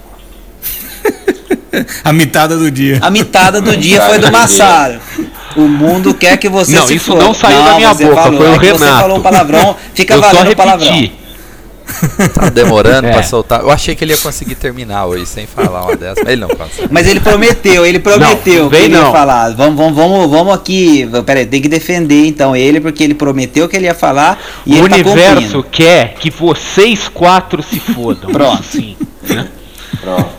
a 2.04 2.14
mitada 2.14 2.58
do 2.58 2.70
dia. 2.70 3.00
A 3.02 3.10
mitada 3.10 3.62
do 3.62 3.76
dia 3.76 4.02
foi 4.02 4.20
do 4.20 4.32
Massaro. 4.32 5.00
O 5.56 5.62
mundo 5.62 6.14
quer 6.14 6.38
que 6.38 6.48
você 6.48 6.76
não, 6.76 6.86
se 6.86 6.96
isso 6.96 7.12
foda. 7.12 7.24
não 7.24 7.34
saiu 7.34 7.58
não, 7.58 7.66
da 7.66 7.76
minha 7.76 7.94
boca, 7.94 8.16
falou, 8.16 8.38
foi 8.38 8.48
o 8.48 8.54
é 8.54 8.58
Renato. 8.58 8.78
Você 8.78 9.02
falou 9.02 9.20
palavrão, 9.22 9.76
fica 9.96 10.14
Eu 10.14 10.22
valendo 10.22 10.56
palavrão. 10.56 11.10
Tá 12.34 12.50
demorando 12.50 13.08
é. 13.08 13.12
pra 13.12 13.24
soltar. 13.24 13.62
Eu 13.62 13.72
achei 13.72 13.96
que 13.96 14.04
ele 14.04 14.14
ia 14.14 14.18
conseguir 14.18 14.56
terminar 14.56 15.06
hoje 15.06 15.26
sem 15.26 15.48
falar 15.48 15.84
uma 15.84 15.96
dessas, 15.96 16.24
mas 16.24 16.34
ele 16.34 16.42
não 16.42 16.50
consegue. 16.50 16.88
Mas 16.92 17.08
ele 17.08 17.20
prometeu, 17.20 17.86
ele 17.86 18.00
prometeu 18.00 18.64
não, 18.64 18.70
que 18.70 18.76
ele 18.76 18.90
não. 18.90 19.06
ia 19.08 19.12
falar. 19.12 19.50
Vamos, 19.56 19.76
vamos, 19.76 19.96
vamos, 19.96 20.30
vamos 20.30 20.54
aqui. 20.54 21.10
Peraí, 21.26 21.46
tem 21.46 21.62
que 21.62 21.70
defender 21.70 22.28
então 22.28 22.56
ele, 22.56 22.80
porque 22.80 23.04
ele 23.04 23.14
prometeu 23.14 23.68
que 23.68 23.76
ele 23.76 23.86
ia 23.86 23.96
falar. 23.96 24.40
E 24.66 24.74
o 24.74 24.90
tá 24.90 24.96
universo 24.96 25.64
tá 25.64 25.70
quer 25.72 26.14
que 26.16 26.30
vocês 26.30 27.08
quatro 27.08 27.64
se 27.64 27.80
fodam. 27.80 28.32
Pronto. 28.32 28.64
Sim, 28.64 28.96
né? 29.24 29.48
Pronto. 30.02 30.30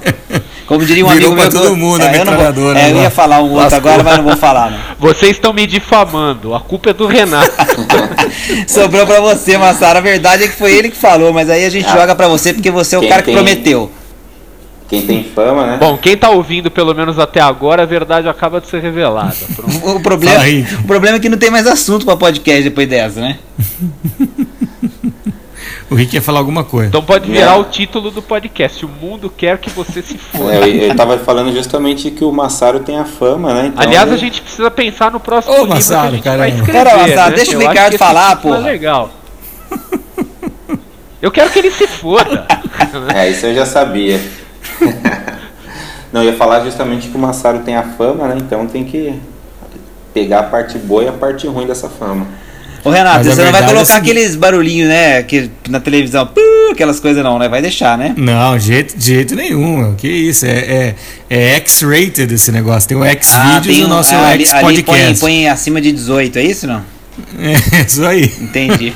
Como 0.69 0.85
diria 0.85 1.03
um 1.03 1.09
Virou 1.09 1.33
amigo 1.33 1.51
meu. 1.51 1.51
todo 1.51 1.75
mundo, 1.75 2.03
é, 2.03 2.21
eu, 2.21 2.25
não 2.27 2.53
vou, 2.53 2.77
é, 2.77 2.91
eu 2.91 2.97
ia 2.97 3.11
falar 3.11 3.43
um 3.43 3.53
outro 3.53 3.75
agora, 3.75 4.03
mas 4.03 4.19
não 4.19 4.25
vou 4.25 4.37
falar. 4.37 4.71
Não. 4.71 4.79
Vocês 5.01 5.33
estão 5.33 5.51
me 5.51 5.66
difamando. 5.66 6.55
A 6.55 6.61
culpa 6.61 6.91
é 6.91 6.93
do 6.93 7.07
Renato. 7.07 7.51
Sobrou 8.69 9.07
pra 9.07 9.19
você, 9.19 9.57
Massara. 9.57 9.99
A 9.99 10.03
verdade 10.03 10.45
é 10.45 10.49
que 10.49 10.55
foi 10.55 10.75
ele 10.75 10.91
que 10.91 10.97
falou, 10.97 11.33
mas 11.33 11.49
aí 11.49 11.64
a 11.64 11.71
gente 11.71 11.87
ah, 11.87 11.93
joga 11.93 12.14
pra 12.14 12.29
você 12.29 12.53
porque 12.53 12.71
você 12.71 12.97
é 12.97 12.99
o 12.99 13.09
cara 13.09 13.23
que 13.23 13.33
prometeu. 13.33 13.91
Quem 14.89 15.03
tem 15.07 15.25
fama, 15.25 15.66
né? 15.66 15.77
Bom, 15.79 15.97
quem 15.97 16.16
tá 16.16 16.29
ouvindo 16.29 16.71
pelo 16.71 16.95
menos 16.95 17.19
até 17.19 17.41
agora, 17.41 17.83
a 17.85 17.87
verdade 17.87 18.29
acaba 18.29 18.61
de 18.61 18.69
ser 18.69 18.83
revelada. 18.83 19.37
o, 19.85 20.01
problema, 20.01 20.43
o 20.83 20.87
problema 20.87 21.16
é 21.16 21.21
que 21.21 21.31
não 21.31 21.39
tem 21.39 21.51
mais 21.51 21.66
assunto 21.66 22.05
pra 22.05 22.16
podcast 22.16 22.62
depois 22.62 22.87
dessa, 22.87 23.21
né? 23.23 23.39
O 25.91 25.95
Rick 25.95 26.14
ia 26.14 26.22
falar 26.22 26.41
alguma 26.41 26.64
coisa. 26.64 26.89
Então 26.89 27.03
pode 27.03 27.30
virar 27.30 27.57
é. 27.57 27.59
o 27.59 27.64
título 27.64 28.11
do 28.11 28.20
podcast. 28.20 28.84
O 28.84 28.89
mundo 28.89 29.32
quer 29.34 29.59
que 29.59 29.70
você 29.70 30.03
se 30.03 30.18
foda. 30.18 30.53
É, 30.53 30.68
eu, 30.68 30.91
estava 30.91 31.16
falando 31.18 31.53
justamente 31.53 32.11
que 32.11 32.24
o 32.24 32.30
Massaro 32.30 32.80
tem 32.80 32.99
a 32.99 33.07
fama, 33.07 33.55
né? 33.55 33.66
Então 33.68 33.82
Aliás, 33.82 34.07
ele... 34.07 34.16
a 34.16 34.18
gente 34.18 34.43
precisa 34.43 34.70
pensar 34.70 35.11
no 35.11 35.18
próximo 35.18 35.55
Ô, 35.55 35.59
livro 35.59 35.74
Massaro, 35.74 36.01
que 36.03 36.07
a 36.07 36.11
gente 36.11 36.24
caramba. 36.24 36.43
vai 36.43 36.51
escrever. 36.51 36.84
Cara, 36.84 36.97
Massaro, 36.99 37.30
né? 37.30 37.36
deixa 37.36 37.57
o 37.57 37.61
Ricardo 37.61 37.99
falar, 37.99 38.36
pô. 38.36 38.55
É 38.55 38.59
legal. 38.59 39.11
Eu 41.20 41.30
quero 41.30 41.51
que 41.51 41.59
ele 41.59 41.70
se 41.70 41.86
foda. 41.86 42.47
é, 43.14 43.30
isso 43.30 43.47
eu 43.47 43.55
já 43.55 43.66
sabia. 43.66 44.20
Não, 46.12 46.22
eu 46.22 46.30
ia 46.30 46.36
falar 46.36 46.64
justamente 46.64 47.09
que 47.09 47.16
o 47.16 47.18
Massaro 47.18 47.61
tem 47.61 47.76
a 47.76 47.82
fama, 47.82 48.28
né? 48.28 48.36
Então 48.39 48.66
tem 48.66 48.84
que 48.84 49.18
pegar 50.14 50.41
a 50.41 50.43
parte 50.45 50.78
boa 50.78 51.05
e 51.05 51.09
a 51.09 51.12
parte 51.12 51.47
ruim 51.47 51.66
dessa 51.66 51.89
fama. 51.89 52.26
Ô 52.89 52.91
Renato, 52.91 53.24
você 53.24 53.45
não 53.45 53.53
vai 53.53 53.66
colocar 53.66 53.95
é 53.95 53.97
aqueles 53.97 54.34
barulhinhos, 54.34 54.89
né? 54.89 55.22
Que 55.22 55.51
na 55.68 55.78
televisão, 55.78 56.28
aquelas 56.72 56.99
coisas 56.99 57.22
não, 57.22 57.39
né? 57.39 57.49
Vai 57.49 57.61
deixar, 57.61 57.99
né? 57.99 58.14
Não, 58.16 58.57
de 58.57 58.64
jeito, 58.64 58.97
de 58.97 59.05
jeito 59.05 59.34
nenhum. 59.34 59.95
Que 59.95 60.09
isso? 60.09 60.47
É, 60.47 60.51
é, 60.51 60.95
é 61.28 61.55
X-rated 61.57 62.32
esse 62.32 62.51
negócio. 62.51 62.89
Tem 62.89 62.97
o 62.97 63.05
X-Videos 63.05 63.78
ah, 63.78 63.82
no 63.82 63.89
nosso 63.89 64.14
ah, 64.14 64.32
X-Podcast. 64.34 64.64
Ali 64.64 64.82
põe, 64.82 65.14
põe 65.16 65.49
acima 65.49 65.80
de 65.80 65.93
18, 65.93 66.39
é 66.39 66.43
isso 66.43 66.66
não? 66.66 66.82
É 67.39 67.82
isso 67.82 68.07
aí. 68.07 68.32
Entendi. 68.41 68.95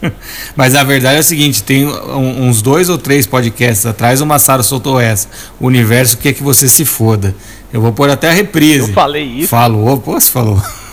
Mas 0.54 0.74
a 0.74 0.84
verdade 0.84 1.16
é 1.16 1.20
o 1.20 1.24
seguinte: 1.24 1.62
tem 1.62 1.84
uns 1.84 2.62
dois 2.62 2.88
ou 2.88 2.96
três 2.96 3.26
podcasts 3.26 3.84
atrás, 3.84 4.20
o 4.20 4.26
Massaro 4.26 4.62
soltou 4.62 5.00
essa. 5.00 5.28
O 5.58 5.66
universo 5.66 6.16
quer 6.16 6.32
que 6.32 6.44
você 6.44 6.68
se 6.68 6.84
foda. 6.84 7.34
Eu 7.72 7.80
vou 7.80 7.92
pôr 7.92 8.08
até 8.08 8.30
a 8.30 8.32
reprise. 8.32 8.88
Eu 8.88 8.94
falei 8.94 9.24
isso. 9.24 9.48
Falou, 9.48 9.98
pô, 9.98 10.12
você 10.12 10.30
falou. 10.30 10.62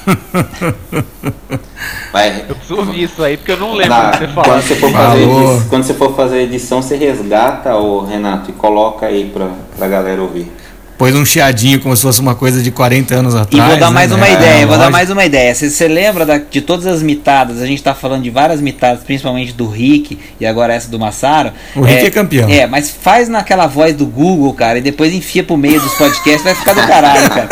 Mas, 2.12 2.50
eu 2.50 2.56
preciso 2.56 2.80
ouvir 2.80 3.04
isso 3.04 3.24
aí 3.24 3.38
porque 3.38 3.52
eu 3.52 3.58
não 3.58 3.74
lembro 3.74 3.96
na, 3.96 4.12
você 4.14 4.28
falou. 4.28 4.44
Quando 4.44 4.62
você, 4.62 4.76
for 4.76 4.92
fazer 4.92 5.22
edição, 5.22 5.66
quando 5.70 5.84
você 5.84 5.94
for 5.94 6.16
fazer 6.16 6.42
edição, 6.42 6.82
você 6.82 6.96
resgata 6.96 7.76
o 7.76 8.06
Renato 8.06 8.50
e 8.52 8.54
coloca 8.54 9.06
aí 9.06 9.26
pra, 9.34 9.50
pra 9.78 9.88
galera 9.88 10.22
ouvir. 10.22 10.52
Pôs 10.98 11.16
um 11.16 11.26
chiadinho 11.26 11.82
como 11.82 11.96
se 11.96 12.04
fosse 12.04 12.22
uma 12.22 12.36
coisa 12.36 12.62
de 12.62 12.70
40 12.70 13.16
anos 13.16 13.36
atrás. 13.36 13.66
E 13.66 13.68
vou 13.68 13.80
dar 13.80 13.90
mais 13.90 14.12
né? 14.12 14.16
uma 14.16 14.28
é, 14.28 14.34
ideia, 14.34 14.68
vou 14.68 14.78
dar 14.78 14.92
mais 14.92 15.10
uma 15.10 15.26
ideia. 15.26 15.54
Você, 15.54 15.70
você 15.70 15.88
lembra 15.88 16.26
da, 16.26 16.38
de 16.38 16.62
todas 16.62 16.86
as 16.86 17.02
mitadas? 17.02 17.62
A 17.62 17.66
gente 17.66 17.82
tá 17.82 17.96
falando 17.96 18.22
de 18.22 18.30
várias 18.30 18.62
mitadas, 18.62 19.04
principalmente 19.04 19.54
do 19.54 19.68
Rick 19.68 20.20
e 20.40 20.46
agora 20.46 20.74
essa 20.74 20.90
do 20.90 21.00
Massaro. 21.00 21.52
O 21.76 21.84
é, 21.86 21.90
Rick 21.90 22.06
é 22.06 22.12
campeão. 22.12 22.48
É, 22.48 22.68
mas 22.68 22.92
faz 22.92 23.28
naquela 23.28 23.66
voz 23.66 23.96
do 23.96 24.06
Google, 24.06 24.54
cara, 24.54 24.78
e 24.78 24.82
depois 24.82 25.14
enfia 25.14 25.44
pro 25.44 25.58
meio 25.58 25.82
dos 25.82 25.94
podcasts, 25.96 26.44
vai 26.44 26.54
ficar 26.54 26.74
do 26.74 26.88
caralho, 26.88 27.30
cara. 27.30 27.50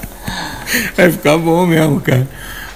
Vai 0.96 1.10
ficar 1.10 1.38
bom 1.38 1.66
mesmo, 1.66 2.00
cara. 2.00 2.28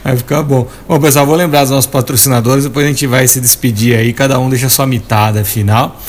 Vai 0.03 0.17
ficar 0.17 0.43
bom. 0.43 0.67
Bom, 0.89 0.99
pessoal, 0.99 1.27
vou 1.27 1.37
lembrar 1.37 1.65
os 1.65 1.71
nossos 1.71 1.91
patrocinadores, 1.91 2.65
depois 2.65 2.87
a 2.87 2.89
gente 2.89 3.07
vai 3.07 3.29
se 3.29 3.41
despedir 3.41 3.97
aí, 3.97 4.13
cada 4.13 4.39
um 4.39 4.49
deixa 4.49 4.69
sua 4.69 4.87
mitada 4.87 5.45
final. 5.45 6.01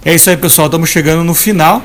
É 0.04 0.14
isso 0.14 0.30
aí, 0.30 0.36
pessoal, 0.36 0.66
estamos 0.66 0.88
chegando 0.88 1.24
no 1.24 1.34
final. 1.34 1.82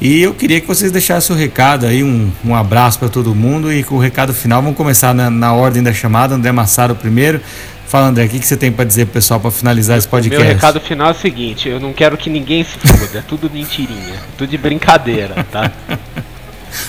E 0.00 0.22
eu 0.22 0.32
queria 0.32 0.60
que 0.60 0.66
vocês 0.66 0.92
deixassem 0.92 1.34
o 1.34 1.38
recado 1.38 1.84
aí, 1.84 2.04
um, 2.04 2.30
um 2.44 2.54
abraço 2.54 2.98
para 2.98 3.08
todo 3.08 3.34
mundo 3.34 3.72
e 3.72 3.82
com 3.82 3.96
o 3.96 3.98
recado 3.98 4.32
final, 4.32 4.62
vamos 4.62 4.76
começar 4.76 5.12
na, 5.12 5.28
na 5.28 5.52
ordem 5.52 5.82
da 5.82 5.92
chamada, 5.92 6.34
André 6.34 6.52
Massaro 6.52 6.94
primeiro. 6.94 7.40
Fala 7.88 8.06
André, 8.06 8.26
o 8.26 8.28
que, 8.28 8.38
que 8.38 8.46
você 8.46 8.56
tem 8.56 8.70
para 8.70 8.84
dizer 8.84 9.06
pro 9.06 9.14
pessoal 9.14 9.40
para 9.40 9.50
finalizar 9.50 9.98
esse 9.98 10.06
podcast? 10.06 10.44
Meu 10.44 10.54
recado 10.54 10.78
final 10.78 11.08
é 11.08 11.10
o 11.10 11.14
seguinte, 11.14 11.68
eu 11.68 11.80
não 11.80 11.92
quero 11.92 12.16
que 12.16 12.30
ninguém 12.30 12.62
se 12.62 12.78
foda, 12.78 13.18
é 13.18 13.22
tudo 13.22 13.50
mentirinha, 13.52 14.14
tudo 14.36 14.48
de 14.48 14.58
brincadeira, 14.58 15.44
tá? 15.50 15.72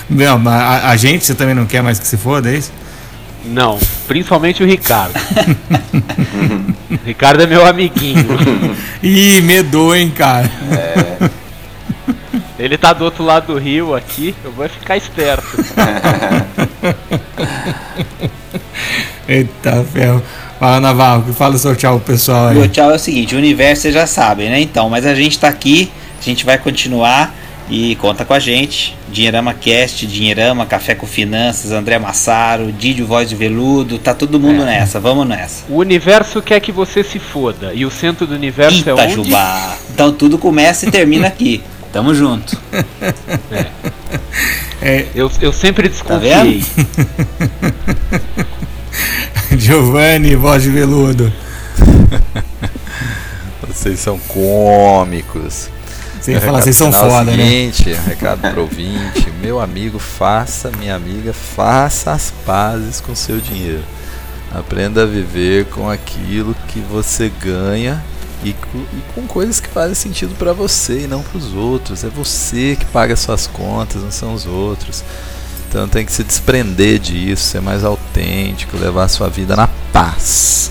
Não, 0.08 0.46
a, 0.46 0.90
a 0.90 0.96
gente, 0.96 1.24
você 1.24 1.34
também 1.34 1.54
não 1.54 1.64
quer 1.64 1.82
mais 1.82 1.98
que 1.98 2.06
se 2.06 2.18
foda, 2.18 2.50
é 2.50 2.58
isso? 2.58 2.70
Não, 3.46 3.78
principalmente 4.06 4.62
o 4.62 4.66
Ricardo. 4.66 5.14
Ricardo 7.04 7.42
é 7.42 7.46
meu 7.46 7.66
amiguinho. 7.66 8.26
Ih, 9.02 9.40
medou, 9.40 9.96
hein, 9.96 10.10
cara. 10.10 10.50
É. 10.70 11.30
Ele 12.60 12.76
tá 12.76 12.92
do 12.92 13.04
outro 13.04 13.24
lado 13.24 13.54
do 13.54 13.58
rio 13.58 13.94
aqui, 13.94 14.34
eu 14.44 14.52
vou 14.52 14.68
ficar 14.68 14.94
esperto. 14.96 15.48
Eita 19.26 19.82
ferro. 19.90 20.22
Fala 20.58 20.78
Navarro, 20.78 21.22
que 21.22 21.32
fala 21.32 21.54
o 21.54 21.58
seu 21.58 21.74
tchau 21.74 21.98
pro 21.98 22.12
pessoal 22.12 22.48
aí. 22.48 22.58
O 22.58 22.68
tchau 22.68 22.90
é 22.90 22.96
o 22.96 22.98
seguinte, 22.98 23.34
o 23.34 23.38
universo 23.38 23.82
vocês 23.82 23.94
já 23.94 24.06
sabem, 24.06 24.50
né? 24.50 24.60
Então, 24.60 24.90
mas 24.90 25.06
a 25.06 25.14
gente 25.14 25.38
tá 25.38 25.48
aqui, 25.48 25.90
a 26.20 26.22
gente 26.22 26.44
vai 26.44 26.58
continuar 26.58 27.34
E 27.70 27.94
conta 27.96 28.24
com 28.24 28.34
a 28.34 28.38
gente. 28.38 28.96
Dinheirama 29.10 29.54
Cast, 29.54 30.06
Dinheirama, 30.06 30.66
Café 30.66 30.94
com 30.94 31.06
Finanças, 31.06 31.70
André 31.72 31.98
Massaro, 31.98 32.72
Didio 32.72 33.06
Voz 33.06 33.28
de 33.28 33.36
Veludo, 33.36 33.96
tá 33.98 34.12
todo 34.12 34.38
mundo 34.38 34.62
é. 34.62 34.66
nessa, 34.66 35.00
vamos 35.00 35.26
nessa. 35.26 35.64
O 35.68 35.76
universo 35.76 36.42
quer 36.42 36.60
que 36.60 36.72
você 36.72 37.02
se 37.02 37.18
foda. 37.18 37.72
E 37.72 37.86
o 37.86 37.90
centro 37.90 38.26
do 38.26 38.34
universo 38.34 38.78
Eita, 38.78 38.90
é 38.90 38.94
onde? 38.94 39.14
Jubá. 39.14 39.78
Então 39.94 40.12
tudo 40.12 40.36
começa 40.36 40.86
e 40.86 40.90
termina 40.90 41.28
aqui. 41.28 41.62
Tamo 41.92 42.14
junto. 42.14 42.58
É. 43.50 43.66
É. 44.82 45.08
Eu, 45.14 45.30
eu 45.42 45.52
sempre 45.52 45.90
desconfiei. 45.90 46.64
Tá 46.64 46.76
Giovanni, 49.56 50.34
voz 50.34 50.62
de 50.62 50.70
veludo. 50.70 51.30
Vocês 53.68 54.00
são 54.00 54.18
cômicos. 54.18 55.68
Você 56.20 56.38
fala, 56.38 56.60
vocês 56.60 56.76
são 56.76 56.92
foda, 56.92 57.30
seguinte, 57.30 57.90
né? 57.90 58.02
Recado 58.06 58.40
pro 58.52 58.62
ouvinte, 58.62 59.30
meu 59.40 59.58
amigo, 59.58 59.98
faça, 59.98 60.70
minha 60.78 60.94
amiga, 60.94 61.32
faça 61.32 62.12
as 62.12 62.30
pazes 62.44 63.00
com 63.00 63.14
seu 63.14 63.38
dinheiro. 63.38 63.82
Aprenda 64.52 65.04
a 65.04 65.06
viver 65.06 65.66
com 65.66 65.88
aquilo 65.88 66.54
que 66.68 66.80
você 66.80 67.30
ganha 67.42 68.02
e 68.42 68.52
com, 68.52 68.78
e 68.78 69.02
com 69.14 69.26
coisas 69.26 69.60
que 69.60 69.68
fazem 69.68 69.94
sentido 69.94 70.34
para 70.36 70.52
você 70.52 71.04
e 71.04 71.06
não 71.06 71.22
para 71.22 71.38
os 71.38 71.52
outros. 71.54 72.04
É 72.04 72.08
você 72.08 72.76
que 72.78 72.84
paga 72.86 73.16
suas 73.16 73.46
contas, 73.46 74.02
não 74.02 74.10
são 74.10 74.34
os 74.34 74.46
outros. 74.46 75.04
Então 75.68 75.88
tem 75.88 76.04
que 76.04 76.12
se 76.12 76.24
desprender 76.24 76.98
disso, 76.98 77.44
ser 77.44 77.60
mais 77.60 77.84
autêntico, 77.84 78.76
levar 78.76 79.04
a 79.04 79.08
sua 79.08 79.28
vida 79.28 79.54
na 79.54 79.68
paz. 79.92 80.70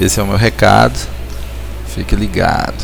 Esse 0.00 0.20
é 0.20 0.22
o 0.22 0.26
meu 0.26 0.36
recado. 0.36 0.98
Fique 1.94 2.14
ligado. 2.14 2.82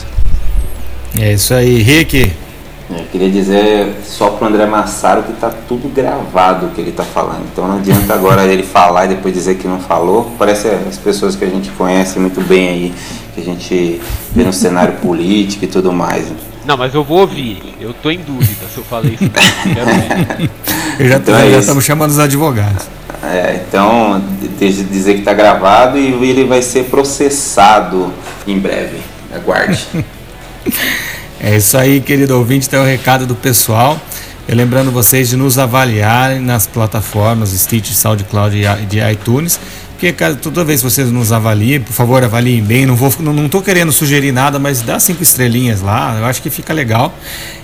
É 1.16 1.32
isso 1.32 1.54
aí, 1.54 1.80
Rick. 1.80 2.43
Eu 2.90 3.04
queria 3.10 3.30
dizer 3.30 3.94
só 4.04 4.30
pro 4.30 4.46
André 4.46 4.66
Massaro 4.66 5.22
que 5.22 5.32
tá 5.32 5.50
tudo 5.66 5.88
gravado 5.88 6.66
o 6.66 6.70
que 6.70 6.80
ele 6.80 6.92
tá 6.92 7.02
falando. 7.02 7.44
Então 7.50 7.66
não 7.66 7.78
adianta 7.78 8.12
agora 8.12 8.44
ele 8.46 8.62
falar 8.62 9.06
e 9.06 9.08
depois 9.08 9.32
dizer 9.32 9.56
que 9.56 9.66
não 9.66 9.80
falou. 9.80 10.32
Parece 10.38 10.68
as 10.68 10.98
pessoas 10.98 11.34
que 11.34 11.44
a 11.44 11.48
gente 11.48 11.70
conhece 11.70 12.18
muito 12.18 12.40
bem 12.42 12.68
aí, 12.68 12.94
que 13.34 13.40
a 13.40 13.44
gente 13.44 14.00
vê 14.32 14.44
no 14.44 14.52
cenário 14.52 14.94
político 14.98 15.64
e 15.64 15.68
tudo 15.68 15.92
mais. 15.92 16.30
Não, 16.66 16.76
mas 16.76 16.94
eu 16.94 17.02
vou 17.02 17.20
ouvir. 17.20 17.74
Eu 17.80 17.94
tô 17.94 18.10
em 18.10 18.18
dúvida 18.18 18.66
se 18.72 18.78
eu 18.78 18.84
falei 18.84 19.14
isso. 19.14 19.24
eu 20.98 21.08
já 21.08 21.16
então 21.16 21.36
é 21.36 21.58
estamos 21.58 21.84
chamando 21.84 22.10
os 22.10 22.18
advogados. 22.18 22.86
É, 23.22 23.64
então, 23.66 24.22
dizer 24.58 25.14
que 25.14 25.20
está 25.20 25.32
gravado 25.32 25.98
e 25.98 26.12
ele 26.28 26.44
vai 26.44 26.60
ser 26.60 26.84
processado 26.84 28.12
em 28.46 28.58
breve. 28.58 28.98
Aguarde. 29.34 29.86
É 31.46 31.58
isso 31.58 31.76
aí, 31.76 32.00
querido 32.00 32.38
ouvinte, 32.38 32.70
tem 32.70 32.80
o 32.80 32.84
recado 32.84 33.26
do 33.26 33.34
pessoal. 33.34 34.00
Lembrando 34.48 34.90
vocês 34.90 35.28
de 35.28 35.36
nos 35.36 35.58
avaliarem 35.58 36.40
nas 36.40 36.66
plataformas 36.66 37.50
Stitch, 37.50 37.90
SoundCloud 37.90 38.56
e 38.56 38.86
de 38.86 38.98
iTunes. 39.12 39.60
Porque 39.90 40.10
cara, 40.10 40.36
toda 40.36 40.64
vez 40.64 40.80
que 40.80 40.88
vocês 40.88 41.10
nos 41.10 41.32
avaliem, 41.32 41.82
por 41.82 41.92
favor, 41.92 42.24
avaliem 42.24 42.62
bem. 42.62 42.86
Não 42.86 42.96
vou, 42.96 43.12
não, 43.20 43.34
não 43.34 43.48
querendo 43.60 43.92
sugerir 43.92 44.32
nada, 44.32 44.58
mas 44.58 44.80
dá 44.80 44.98
cinco 44.98 45.22
estrelinhas 45.22 45.82
lá. 45.82 46.16
Eu 46.18 46.24
acho 46.24 46.40
que 46.40 46.48
fica 46.48 46.72
legal. 46.72 47.14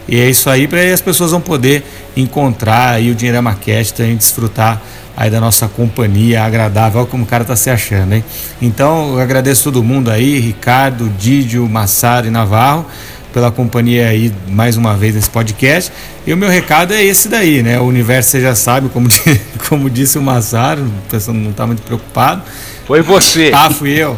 E 0.07 0.21
é 0.21 0.29
isso 0.29 0.51
aí, 0.51 0.69
para 0.69 0.83
as 0.83 1.01
pessoas 1.01 1.31
vão 1.31 1.41
poder 1.41 1.83
encontrar 2.15 2.91
aí 2.91 3.11
o 3.11 3.15
Dinheirama 3.15 3.55
Cast, 3.55 4.03
e 4.03 4.15
desfrutar 4.15 4.79
aí 5.17 5.31
da 5.31 5.41
nossa 5.41 5.69
companhia 5.69 6.45
agradável, 6.45 7.07
como 7.07 7.25
o 7.25 7.27
cara 7.27 7.45
tá 7.45 7.57
se 7.57 7.71
achando, 7.71 8.15
hein? 8.15 8.25
Então, 8.61 9.15
eu 9.15 9.21
agradeço 9.21 9.65
todo 9.65 9.83
mundo 9.83 10.11
aí, 10.11 10.39
Ricardo, 10.39 11.11
Didio, 11.19 11.67
Massaro 11.69 12.27
e 12.27 12.31
Navarro, 12.31 12.87
pela 13.33 13.51
companhia 13.51 14.09
aí 14.09 14.33
mais 14.49 14.77
uma 14.77 14.97
vez 14.97 15.15
nesse 15.15 15.31
podcast. 15.31 15.93
E 16.27 16.33
o 16.33 16.37
meu 16.37 16.49
recado 16.49 16.93
é 16.93 17.03
esse 17.03 17.29
daí, 17.29 17.63
né? 17.63 17.79
O 17.81 17.85
universo 17.85 18.31
você 18.31 18.41
já 18.41 18.55
sabe, 18.55 18.89
como, 18.89 19.09
como 19.69 19.89
disse 19.89 20.19
o 20.19 20.23
Massaro, 20.23 20.83
o 20.83 21.11
pessoal 21.11 21.37
não 21.37 21.53
tá 21.53 21.67
muito 21.67 21.83
preocupado. 21.83 22.43
Foi 22.87 23.03
você. 23.03 23.51
Ah, 23.55 23.71
fui 23.71 23.91
eu. 23.91 24.17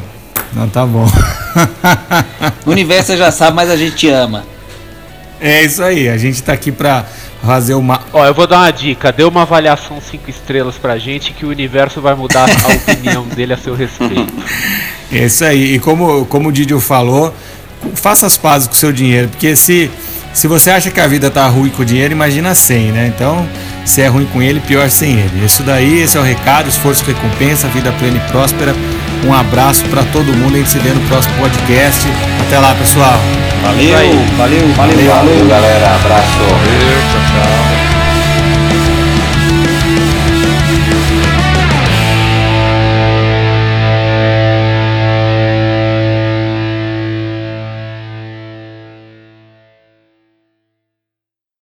Não, 0.53 0.69
tá 0.69 0.85
bom. 0.85 1.07
o 2.67 2.71
universo 2.71 3.09
você 3.09 3.17
já 3.17 3.31
sabe, 3.31 3.57
mas 3.57 3.71
a 3.71 3.77
gente 3.77 4.09
ama. 4.09 4.45
É 5.41 5.63
isso 5.63 5.83
aí, 5.83 6.09
a 6.09 6.17
gente 6.17 6.41
tá 6.43 6.53
aqui 6.53 6.71
para 6.71 7.05
fazer 7.45 7.75
uma. 7.75 8.01
Ó, 8.13 8.25
eu 8.25 8.33
vou 8.33 8.47
dar 8.47 8.59
uma 8.59 8.71
dica. 8.71 9.11
Dê 9.11 9.25
uma 9.25 9.43
avaliação 9.43 10.01
5 10.01 10.31
estrelas 10.31 10.77
pra 10.77 10.97
gente 10.99 11.33
que 11.33 11.45
o 11.45 11.49
universo 11.49 12.01
vai 12.01 12.15
mudar 12.15 12.49
a 12.49 12.69
opinião 12.73 13.27
dele 13.35 13.53
a 13.53 13.57
seu 13.57 13.75
respeito. 13.75 14.33
É 15.11 15.25
isso 15.25 15.45
aí. 15.45 15.75
E 15.75 15.79
como, 15.79 16.25
como 16.27 16.49
o 16.49 16.53
Didio 16.53 16.81
falou, 16.81 17.35
faça 17.95 18.27
as 18.27 18.37
pazes 18.37 18.69
com 18.69 18.75
o 18.75 18.77
seu 18.77 18.93
dinheiro, 18.93 19.29
porque 19.29 19.55
se, 19.57 19.91
se 20.33 20.47
você 20.47 20.71
acha 20.71 20.91
que 20.91 21.01
a 21.01 21.07
vida 21.07 21.31
tá 21.31 21.47
ruim 21.47 21.71
com 21.71 21.83
o 21.83 21.85
dinheiro, 21.85 22.13
imagina 22.13 22.55
sem, 22.55 22.93
né? 22.93 23.13
Então, 23.15 23.47
se 23.85 24.01
é 24.01 24.09
ruim 24.09 24.27
com 24.33 24.41
ele, 24.41 24.61
pior 24.61 24.89
sem 24.91 25.13
ele. 25.13 25.45
Isso 25.45 25.63
daí, 25.63 26.03
esse 26.03 26.17
é 26.17 26.21
o 26.21 26.23
recado, 26.23 26.69
esforço 26.69 27.05
recompensa, 27.05 27.69
vida 27.69 27.93
plena 27.99 28.17
e 28.17 28.31
próspera. 28.31 28.75
Um 29.25 29.33
abraço 29.33 29.85
para 29.85 30.03
todo 30.05 30.33
mundo, 30.35 30.55
a 30.55 30.59
gente 30.59 30.71
se 30.71 30.79
vê 30.79 30.91
no 30.91 31.01
próximo 31.09 31.35
podcast. 31.37 32.07
Até 32.47 32.59
lá, 32.59 32.75
pessoal. 32.75 33.21
Valeu, 33.63 33.93
valeu, 33.93 34.29
valeu, 34.37 34.69
valeu, 34.75 35.07
valeu 35.07 35.47
galera. 35.47 35.95
Abraço. 35.95 36.39
Valeu, 36.39 36.99
tchau, 37.11 37.21
tchau. 37.29 37.62